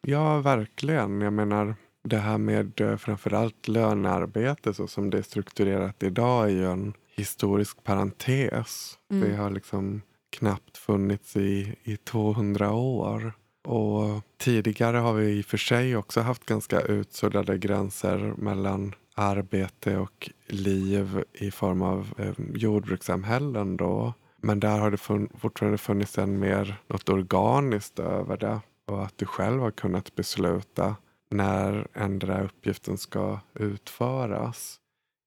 Ja, 0.00 0.40
verkligen. 0.40 1.20
Jag 1.20 1.32
menar, 1.32 1.76
det 2.02 2.18
här 2.18 2.38
med 2.38 2.80
eh, 2.80 2.96
framförallt 2.96 3.68
lönearbete 3.68 4.74
så 4.74 4.86
som 4.86 5.10
det 5.10 5.18
är 5.18 5.22
strukturerat 5.22 6.02
idag 6.02 6.44
är 6.44 6.48
ju 6.48 6.70
en 6.70 6.94
historisk 7.16 7.84
parentes. 7.84 8.98
Mm. 9.10 9.28
Det 9.28 9.36
har 9.36 9.50
liksom 9.50 10.02
knappt 10.30 10.76
funnits 10.76 11.36
i, 11.36 11.76
i 11.82 11.96
200 11.96 12.72
år. 12.72 13.32
Och 13.68 14.22
tidigare 14.36 14.96
har 14.96 15.12
vi 15.12 15.38
i 15.38 15.40
och 15.40 15.44
för 15.44 15.56
sig 15.56 15.96
också 15.96 16.20
haft 16.20 16.46
ganska 16.46 16.80
utsuddade 16.80 17.58
gränser 17.58 18.34
mellan 18.36 18.94
arbete 19.14 19.96
och 19.96 20.30
liv 20.46 21.24
i 21.32 21.50
form 21.50 21.82
av 21.82 22.14
eh, 22.18 22.32
jordbrukssamhällen. 22.54 23.76
Då. 23.76 24.14
Men 24.36 24.60
där 24.60 24.78
har 24.78 24.90
det 24.90 24.96
fun 24.96 25.28
fortfarande 25.38 25.78
funnits 25.78 26.18
en 26.18 26.38
mer 26.38 26.80
något 26.86 27.08
organiskt 27.08 27.98
över 27.98 28.36
det. 28.36 28.60
Och 28.86 29.04
att 29.04 29.18
du 29.18 29.26
själv 29.26 29.60
har 29.60 29.70
kunnat 29.70 30.14
besluta 30.14 30.96
när 31.30 31.86
ändra 31.94 32.44
uppgiften 32.44 32.98
ska 32.98 33.40
utföras. 33.54 34.76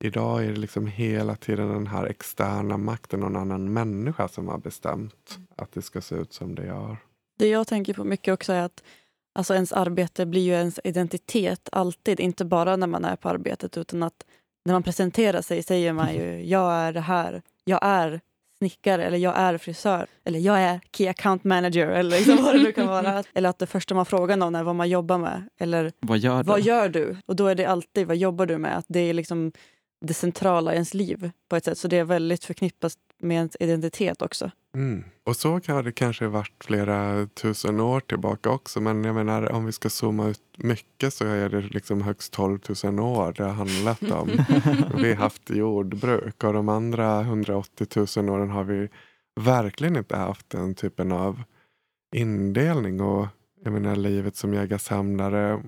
Idag 0.03 0.43
är 0.43 0.47
det 0.47 0.59
liksom 0.59 0.87
hela 0.87 1.35
tiden 1.35 1.69
den 1.69 1.87
här 1.87 2.05
externa 2.05 2.77
makten, 2.77 3.19
någon 3.19 3.35
annan 3.35 3.73
människa 3.73 4.27
som 4.27 4.47
har 4.47 4.57
bestämt 4.57 5.39
att 5.55 5.71
det 5.71 5.81
ska 5.81 6.01
se 6.01 6.15
ut 6.15 6.33
som 6.33 6.55
det 6.55 6.65
gör. 6.65 6.97
Det 7.41 7.47
jag 7.47 7.67
tänker 7.67 7.93
på 7.93 8.03
mycket 8.03 8.33
också 8.33 8.53
är 8.53 8.61
att 8.61 8.83
alltså 9.35 9.53
ens 9.53 9.73
arbete 9.73 10.25
blir 10.25 10.41
ju 10.41 10.51
ens 10.51 10.79
identitet 10.83 11.69
alltid. 11.71 12.19
Inte 12.19 12.45
bara 12.45 12.75
när 12.75 12.87
man 12.87 13.05
är 13.05 13.15
på 13.15 13.29
arbetet 13.29 13.77
utan 13.77 14.03
att 14.03 14.25
när 14.65 14.73
man 14.73 14.83
presenterar 14.83 15.41
sig 15.41 15.63
säger 15.63 15.93
man 15.93 16.13
ju 16.13 16.45
jag 16.45 16.73
är 16.73 16.93
det 16.93 16.99
här. 16.99 17.41
Jag 17.63 17.79
är 17.81 18.21
snickare 18.57 19.05
eller 19.05 19.17
jag 19.17 19.37
är 19.37 19.57
frisör 19.57 20.07
eller 20.23 20.39
jag 20.39 20.61
är 20.61 20.79
Key 20.91 21.07
Account 21.07 21.43
Manager 21.43 21.87
eller 21.87 22.17
liksom 22.17 22.43
vad 22.43 22.55
det 22.55 22.63
nu 22.63 22.71
kan 22.71 22.87
vara. 22.87 23.23
Eller 23.33 23.49
att 23.49 23.59
det 23.59 23.67
första 23.67 23.95
man 23.95 24.05
frågar 24.05 24.37
någon 24.37 24.55
är 24.55 24.63
vad 24.63 24.75
man 24.75 24.89
jobbar 24.89 25.17
med 25.17 25.49
eller 25.59 25.91
Vad 25.99 26.17
gör 26.17 26.43
du? 26.43 26.49
vad 26.49 26.61
gör 26.61 26.89
du? 26.89 27.17
Och 27.25 27.35
då 27.35 27.47
är 27.47 27.55
det 27.55 27.65
alltid 27.65 28.07
vad 28.07 28.17
jobbar 28.17 28.45
du 28.45 28.57
med? 28.57 28.77
Att 28.77 28.85
det 28.87 28.99
är 28.99 29.13
liksom 29.13 29.51
det 30.05 30.13
centrala 30.13 30.71
i 30.71 30.73
ens 30.73 30.93
liv 30.93 31.31
på 31.49 31.55
ett 31.55 31.65
sätt. 31.65 31.77
Så 31.77 31.87
det 31.87 31.97
är 31.97 32.03
väldigt 32.03 32.45
förknippat 32.45 32.93
med 33.19 33.35
ens 33.35 33.57
identitet 33.59 34.21
också. 34.21 34.51
Mm. 34.75 35.03
Och 35.23 35.35
så 35.35 35.51
har 35.67 35.83
det 35.83 35.91
kanske 35.91 36.27
varit 36.27 36.63
flera 36.63 37.27
tusen 37.27 37.79
år 37.79 37.99
tillbaka 37.99 38.49
också. 38.49 38.81
Men 38.81 39.03
jag 39.03 39.15
menar 39.15 39.51
om 39.51 39.65
vi 39.65 39.71
ska 39.71 39.89
zooma 39.89 40.27
ut 40.27 40.41
mycket 40.57 41.13
så 41.13 41.25
är 41.25 41.49
det 41.49 41.61
liksom 41.61 42.01
högst 42.01 42.33
12 42.33 42.59
000 42.83 42.99
år 42.99 43.33
det 43.37 43.43
har 43.43 43.51
handlat 43.51 44.03
om. 44.03 44.27
vi 45.01 45.13
har 45.13 45.15
haft 45.15 45.49
jordbruk 45.49 46.43
och 46.43 46.53
de 46.53 46.69
andra 46.69 47.21
180 47.21 47.87
000 48.17 48.29
åren 48.29 48.49
har 48.49 48.63
vi 48.63 48.89
verkligen 49.39 49.95
inte 49.95 50.17
haft 50.17 50.49
den 50.49 50.75
typen 50.75 51.11
av 51.11 51.43
indelning. 52.15 53.01
Och 53.01 53.27
jag 53.63 53.73
menar 53.73 53.95
livet 53.95 54.35
som 54.35 54.53
jägarsamlare. 54.53 55.63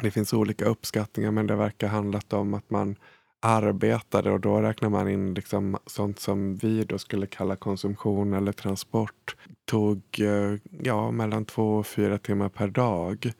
Det 0.00 0.10
finns 0.10 0.32
olika 0.32 0.64
uppskattningar 0.64 1.30
men 1.30 1.46
det 1.46 1.56
verkar 1.56 1.88
handlat 1.88 2.32
om 2.32 2.54
att 2.54 2.70
man 2.70 2.96
arbetade 3.40 4.30
och 4.30 4.40
då 4.40 4.60
räknar 4.60 4.88
man 4.88 5.08
in 5.08 5.34
liksom 5.34 5.78
sånt 5.86 6.20
som 6.20 6.56
vi 6.56 6.84
då 6.84 6.98
skulle 6.98 7.26
kalla 7.26 7.56
konsumtion 7.56 8.32
eller 8.32 8.52
transport. 8.52 9.36
Tog 9.64 10.02
eh, 10.20 10.58
ja, 10.82 11.10
mellan 11.10 11.44
två 11.44 11.76
och 11.76 11.86
fyra 11.86 12.18
timmar 12.18 12.48
per 12.48 12.68
dag. 12.68 13.32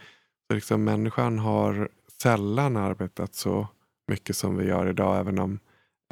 Så 0.48 0.54
liksom 0.54 0.84
människan 0.84 1.38
har 1.38 1.88
sällan 2.22 2.76
arbetat 2.76 3.34
så 3.34 3.68
mycket 4.08 4.36
som 4.36 4.56
vi 4.56 4.66
gör 4.66 4.88
idag 4.88 5.20
även 5.20 5.38
om 5.38 5.58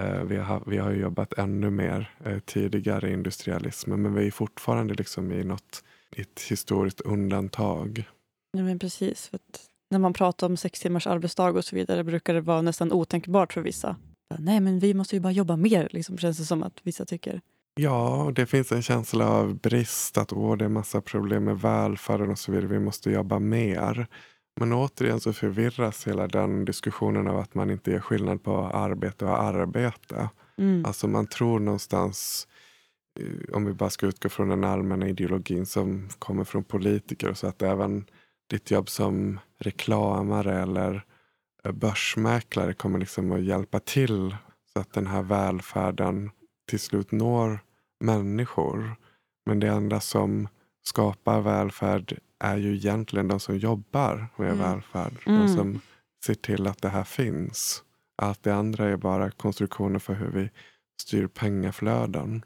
eh, 0.02 0.22
vi, 0.22 0.36
har, 0.36 0.62
vi 0.66 0.78
har 0.78 0.92
jobbat 0.92 1.32
ännu 1.32 1.70
mer 1.70 2.10
eh, 2.24 2.38
tidigare 2.38 3.10
i 3.10 3.12
industrialismen. 3.12 4.02
Men 4.02 4.14
vi 4.14 4.26
är 4.26 4.30
fortfarande 4.30 4.94
liksom 4.94 5.32
i 5.32 5.44
något 5.44 5.84
i 6.16 6.20
ett 6.20 6.40
historiskt 6.48 7.00
undantag. 7.00 8.04
Ja, 8.52 8.62
men 8.62 8.78
precis. 8.78 9.28
För 9.28 9.36
att 9.36 9.70
när 9.94 9.98
man 9.98 10.12
pratar 10.12 10.46
om 10.46 10.56
sex 10.56 10.80
timmars 10.80 11.06
arbetsdag 11.06 11.50
och 11.50 11.64
så 11.64 11.76
vidare 11.76 12.04
brukar 12.04 12.34
det 12.34 12.40
vara 12.40 12.62
nästan 12.62 12.92
otänkbart 12.92 13.52
för 13.52 13.60
vissa. 13.60 13.96
Nej, 14.38 14.60
men 14.60 14.78
vi 14.78 14.94
måste 14.94 15.16
ju 15.16 15.20
bara 15.20 15.32
jobba 15.32 15.56
mer, 15.56 15.88
liksom, 15.90 16.18
känns 16.18 16.38
det 16.38 16.44
som 16.44 16.62
att 16.62 16.80
vissa 16.82 17.04
tycker. 17.04 17.40
Ja, 17.74 18.32
det 18.34 18.46
finns 18.46 18.72
en 18.72 18.82
känsla 18.82 19.28
av 19.28 19.58
brist, 19.58 20.18
att 20.18 20.32
åh, 20.32 20.56
det 20.56 20.64
är 20.64 20.68
massa 20.68 21.00
problem 21.00 21.44
med 21.44 21.60
välfärden 21.60 22.30
och 22.30 22.38
så 22.38 22.52
vidare. 22.52 22.66
Vi 22.66 22.78
måste 22.78 23.10
jobba 23.10 23.38
mer. 23.38 24.06
Men 24.60 24.72
återigen 24.72 25.20
så 25.20 25.32
förvirras 25.32 26.06
hela 26.06 26.28
den 26.28 26.64
diskussionen 26.64 27.28
av 27.28 27.38
att 27.38 27.54
man 27.54 27.70
inte 27.70 27.90
gör 27.90 28.00
skillnad 28.00 28.42
på 28.42 28.56
arbete 28.56 29.24
och 29.24 29.42
arbete. 29.42 30.28
Mm. 30.58 30.84
Alltså 30.84 31.08
man 31.08 31.26
tror 31.26 31.60
någonstans, 31.60 32.48
eh, 33.20 33.54
om 33.56 33.64
vi 33.64 33.72
bara 33.72 33.90
ska 33.90 34.06
utgå 34.06 34.28
från 34.28 34.48
den 34.48 34.64
allmänna 34.64 35.08
ideologin 35.08 35.66
som 35.66 36.08
kommer 36.18 36.44
från 36.44 36.64
politiker, 36.64 37.34
så 37.34 37.46
att 37.46 37.62
även 37.62 38.04
ditt 38.50 38.70
jobb 38.70 38.88
som 38.88 39.40
reklamare 39.58 40.62
eller 40.62 41.04
börsmäklare 41.72 42.74
kommer 42.74 42.98
liksom 42.98 43.32
att 43.32 43.42
hjälpa 43.44 43.80
till 43.80 44.36
så 44.72 44.80
att 44.80 44.92
den 44.92 45.06
här 45.06 45.22
välfärden 45.22 46.30
till 46.70 46.80
slut 46.80 47.12
når 47.12 47.58
människor. 48.00 48.96
Men 49.46 49.60
det 49.60 49.68
enda 49.68 50.00
som 50.00 50.48
skapar 50.82 51.40
välfärd 51.40 52.18
är 52.38 52.56
ju 52.56 52.74
egentligen 52.74 53.28
de 53.28 53.40
som 53.40 53.58
jobbar 53.58 54.28
med 54.36 54.52
Mm. 54.52 54.58
välfärd. 54.58 55.12
Mm. 55.26 55.40
De 55.40 55.48
som 55.48 55.80
ser 56.26 56.34
till 56.34 56.66
att 56.66 56.82
det 56.82 56.88
här 56.88 57.04
finns. 57.04 57.82
Allt 58.22 58.42
det 58.42 58.54
andra 58.54 58.88
är 58.88 58.96
bara 58.96 59.30
konstruktioner 59.30 59.98
för 59.98 60.14
hur 60.14 60.30
vi 60.30 60.50
styr 61.02 61.26
pengaflöden. 61.26 62.44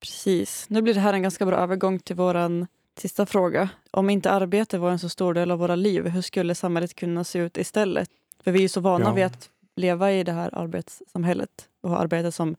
Precis. 0.00 0.66
Nu 0.68 0.82
blir 0.82 0.94
det 0.94 1.00
här 1.00 1.12
en 1.12 1.22
ganska 1.22 1.46
bra 1.46 1.56
övergång 1.56 1.98
till 1.98 2.16
vår 2.16 2.66
sista 2.98 3.26
fråga. 3.26 3.68
Om 3.90 4.10
inte 4.10 4.30
arbete 4.30 4.78
var 4.78 4.90
en 4.90 4.98
så 4.98 5.08
stor 5.08 5.34
del 5.34 5.50
av 5.50 5.58
våra 5.58 5.74
liv, 5.76 6.06
hur 6.08 6.22
skulle 6.22 6.54
samhället 6.54 6.94
kunna 6.94 7.24
se 7.24 7.38
ut 7.38 7.56
istället? 7.58 8.10
För 8.44 8.50
vi 8.52 8.58
är 8.58 8.62
ju 8.62 8.68
så 8.68 8.80
vana 8.80 9.04
Ja. 9.04 9.12
vid 9.12 9.24
att 9.24 9.50
leva 9.76 10.12
i 10.12 10.24
det 10.24 10.32
här 10.32 10.50
arbetssamhället 10.58 11.68
och 11.82 11.90
ha 11.90 11.96
arbetet 11.96 12.34
som 12.34 12.56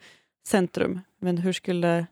centrum. 0.48 1.00
Men 1.20 1.38
hur 1.38 1.54
skulle 1.54 2.06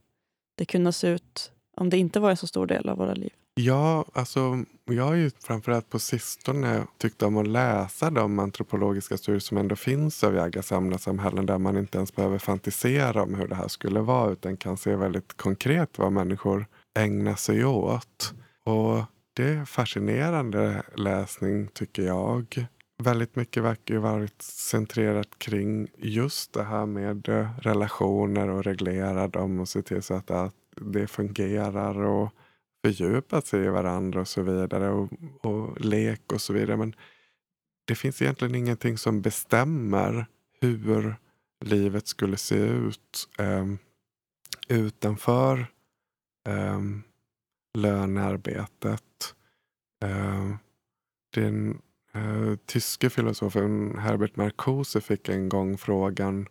det 0.57 0.65
kunna 0.65 0.91
se 0.91 1.07
ut 1.07 1.51
om 1.77 1.89
det 1.89 1.97
inte 1.97 2.19
var 2.19 2.29
en 2.29 2.37
så 2.37 2.47
stor 2.47 2.65
del 2.67 2.89
av 2.89 2.97
våra 2.97 3.13
liv? 3.13 3.29
Ja, 3.57 4.05
alltså 4.13 4.63
jag 4.85 5.03
har 5.03 5.13
ju 5.15 5.31
framförallt 5.43 5.89
på 5.89 5.99
sistone 5.99 6.83
tyckt 6.97 7.23
om 7.23 7.37
att 7.37 7.47
läsa 7.47 8.09
de 8.09 8.39
antropologiska 8.39 9.17
studier 9.17 9.39
som 9.39 9.57
ändå 9.57 9.75
finns 9.75 10.23
av 10.23 10.35
jägar-samlarsamhällen 10.35 11.45
där 11.45 11.57
man 11.57 11.77
inte 11.77 11.97
ens 11.97 12.15
behöver 12.15 12.37
fantisera 12.37 13.23
om 13.23 13.35
hur 13.35 13.47
det 13.47 13.55
här 13.55 13.67
skulle 13.67 13.99
vara 13.99 14.31
utan 14.31 14.57
kan 14.57 14.77
se 14.77 14.95
väldigt 14.95 15.37
konkret 15.37 15.97
vad 15.97 16.11
människor 16.11 16.65
ägna 16.95 17.35
sig 17.35 17.65
åt. 17.65 18.33
Och 18.63 19.03
det 19.33 19.43
är 19.43 19.65
fascinerande 19.65 20.83
läsning 20.95 21.67
tycker 21.67 22.03
jag. 22.03 22.67
Väldigt 23.03 23.35
mycket 23.35 23.63
verkar 23.63 23.93
ju 23.93 23.99
varit 23.99 24.41
centrerat 24.41 25.39
kring 25.39 25.87
just 25.97 26.53
det 26.53 26.63
här 26.63 26.85
med 26.85 27.27
relationer 27.61 28.49
och 28.49 28.63
reglera 28.63 29.27
dem 29.27 29.59
och 29.59 29.69
se 29.69 29.81
till 29.81 30.01
så 30.01 30.13
att 30.13 30.53
det 30.75 31.07
fungerar 31.07 31.99
och 31.99 32.29
fördjupa 32.85 33.41
sig 33.41 33.65
i 33.65 33.69
varandra 33.69 34.21
och 34.21 34.27
så 34.27 34.41
vidare 34.41 34.89
och, 34.89 35.09
och 35.41 35.81
lek 35.81 36.33
och 36.33 36.41
så 36.41 36.53
vidare. 36.53 36.77
Men 36.77 36.95
det 37.87 37.95
finns 37.95 38.21
egentligen 38.21 38.55
ingenting 38.55 38.97
som 38.97 39.21
bestämmer 39.21 40.25
hur 40.61 41.15
livet 41.65 42.07
skulle 42.07 42.37
se 42.37 42.55
ut 42.55 43.29
eh, 43.39 43.65
utanför 44.67 45.67
eh, 46.45 46.79
lönearbetet. 47.77 49.35
Eh, 50.03 50.55
den 51.33 51.81
eh, 52.13 52.55
tyske 52.65 53.09
filosofen 53.09 53.97
Herbert 53.97 54.35
Marcuse 54.35 55.01
fick 55.01 55.29
en 55.29 55.49
gång 55.49 55.77
frågan 55.77 56.47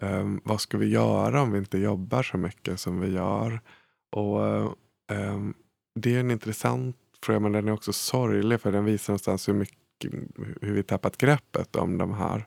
eh, 0.00 0.26
vad 0.44 0.60
ska 0.60 0.78
vi 0.78 0.86
göra 0.88 1.42
om 1.42 1.52
vi 1.52 1.58
inte 1.58 1.78
jobbar 1.78 2.22
så 2.22 2.38
mycket 2.38 2.80
som 2.80 3.00
vi 3.00 3.08
gör? 3.12 3.60
Och 4.10 4.46
eh, 4.46 5.42
Det 5.94 6.14
är 6.16 6.20
en 6.20 6.30
intressant 6.30 6.96
fråga 7.22 7.40
men 7.40 7.52
den 7.52 7.68
är 7.68 7.72
också 7.72 7.92
sorglig 7.92 8.60
för 8.60 8.72
den 8.72 8.84
visar 8.84 9.12
någonstans 9.12 9.48
hur, 9.48 9.54
mycket, 9.54 10.12
hur 10.60 10.72
vi 10.74 10.82
tappat 10.82 11.16
greppet 11.16 11.76
om 11.76 11.98
de 11.98 12.14
här 12.14 12.46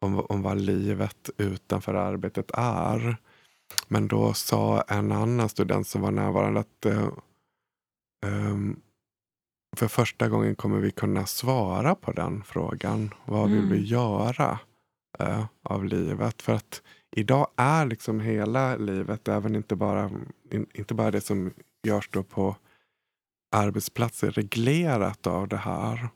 om, 0.00 0.20
om 0.20 0.42
vad 0.42 0.60
livet 0.60 1.30
utanför 1.36 1.94
arbetet 1.94 2.50
är. 2.54 3.16
Men 3.88 4.08
då 4.08 4.34
sa 4.34 4.80
en 4.82 5.12
annan 5.12 5.48
student 5.48 5.88
som 5.88 6.00
var 6.00 6.10
närvarande 6.10 6.60
att 6.60 6.86
ehm, 8.26 8.80
för 9.76 9.88
första 9.88 10.28
gången 10.28 10.54
kommer 10.54 10.78
vi 10.80 10.90
kunna 10.90 11.26
svara 11.26 11.94
på 11.94 12.12
den 12.12 12.42
frågan. 12.44 13.14
Vad 13.24 13.50
vill 13.50 13.58
Mm. 13.58 13.72
vi 13.72 13.84
göra 13.84 14.58
eh, 15.18 15.44
av 15.62 15.84
livet? 15.84 16.42
För 16.42 16.52
att 16.52 16.82
idag 17.16 17.48
är 17.56 17.86
liksom 17.86 18.20
hela 18.20 18.76
livet, 18.76 19.28
även 19.28 19.54
inte 19.56 19.76
bara, 19.76 20.10
in, 20.50 20.66
inte 20.74 20.94
bara 20.94 21.10
det 21.10 21.20
som 21.20 21.52
görs 21.86 22.08
då 22.12 22.22
på 22.22 22.56
arbetsplatser, 23.56 24.30
reglerat 24.30 25.26
av 25.26 25.48
det 25.48 25.56
här 25.56 26.08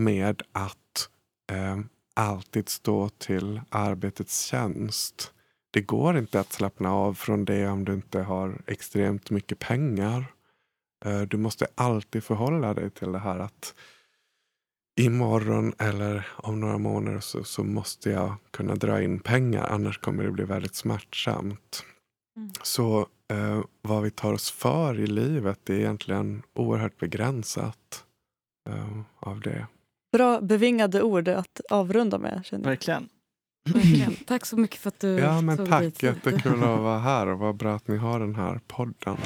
med 0.00 0.42
att 0.52 1.08
eh, 1.52 1.78
alltid 2.14 2.68
stå 2.68 3.08
till 3.08 3.60
arbetets 3.68 4.40
tjänst. 4.44 5.32
Det 5.70 5.80
går 5.80 6.18
inte 6.18 6.40
att 6.40 6.52
slappna 6.52 6.92
av 6.92 7.14
från 7.14 7.44
det 7.44 7.66
om 7.68 7.84
du 7.84 7.92
inte 7.92 8.20
har 8.20 8.62
extremt 8.66 9.30
mycket 9.30 9.58
pengar. 9.58 10.24
Eh, 11.04 11.20
Du 11.20 11.36
måste 11.36 11.66
alltid 11.74 12.24
förhålla 12.24 12.74
dig 12.74 12.90
till 12.90 13.12
det 13.12 13.18
här 13.18 13.38
att 13.38 13.74
imorgon 15.00 15.72
eller 15.78 16.26
om 16.36 16.60
några 16.60 16.78
månader 16.78 17.20
så, 17.20 17.44
så 17.44 17.64
måste 17.64 18.10
jag 18.10 18.34
kunna 18.50 18.74
dra 18.74 19.02
in 19.02 19.20
pengar. 19.20 19.66
Annars 19.70 19.98
kommer 19.98 20.24
det 20.24 20.30
bli 20.30 20.44
väldigt 20.44 20.74
smärtsamt. 20.74 21.84
Mm. 22.36 22.50
Så 22.62 23.06
eh, 23.30 23.60
vad 23.82 24.02
vi 24.02 24.10
tar 24.10 24.32
oss 24.32 24.50
för 24.50 25.00
i 25.00 25.06
livet 25.06 25.70
är 25.70 25.74
egentligen 25.74 26.42
oerhört 26.54 26.98
begränsat 26.98 28.04
eh, 28.68 29.00
av 29.20 29.40
det. 29.40 29.66
Bra 30.12 30.40
bevingade 30.40 31.02
ord 31.02 31.28
att 31.28 31.60
avrunda 31.70 32.18
med. 32.18 32.40
Känner 32.44 32.64
jag. 32.64 32.70
Verkligen. 32.70 33.08
Verkligen. 33.64 34.16
Tack 34.26 34.46
så 34.46 34.56
mycket 34.56 34.80
för 34.80 34.88
att 34.88 35.00
du 35.00 35.08
Ja 35.18 35.40
men 35.40 35.56
tog 35.56 35.70
dig 35.70 35.90
tack, 35.90 36.00
tid. 36.00 36.08
jättekul 36.08 36.52
att 36.62 36.80
vara 36.80 36.98
här 36.98 37.26
och 37.26 37.38
vad 37.38 37.56
bra 37.56 37.74
att 37.76 37.88
ni 37.88 37.96
har 37.96 38.20
den 38.20 38.34
här 38.34 38.60
podden. 38.68 39.16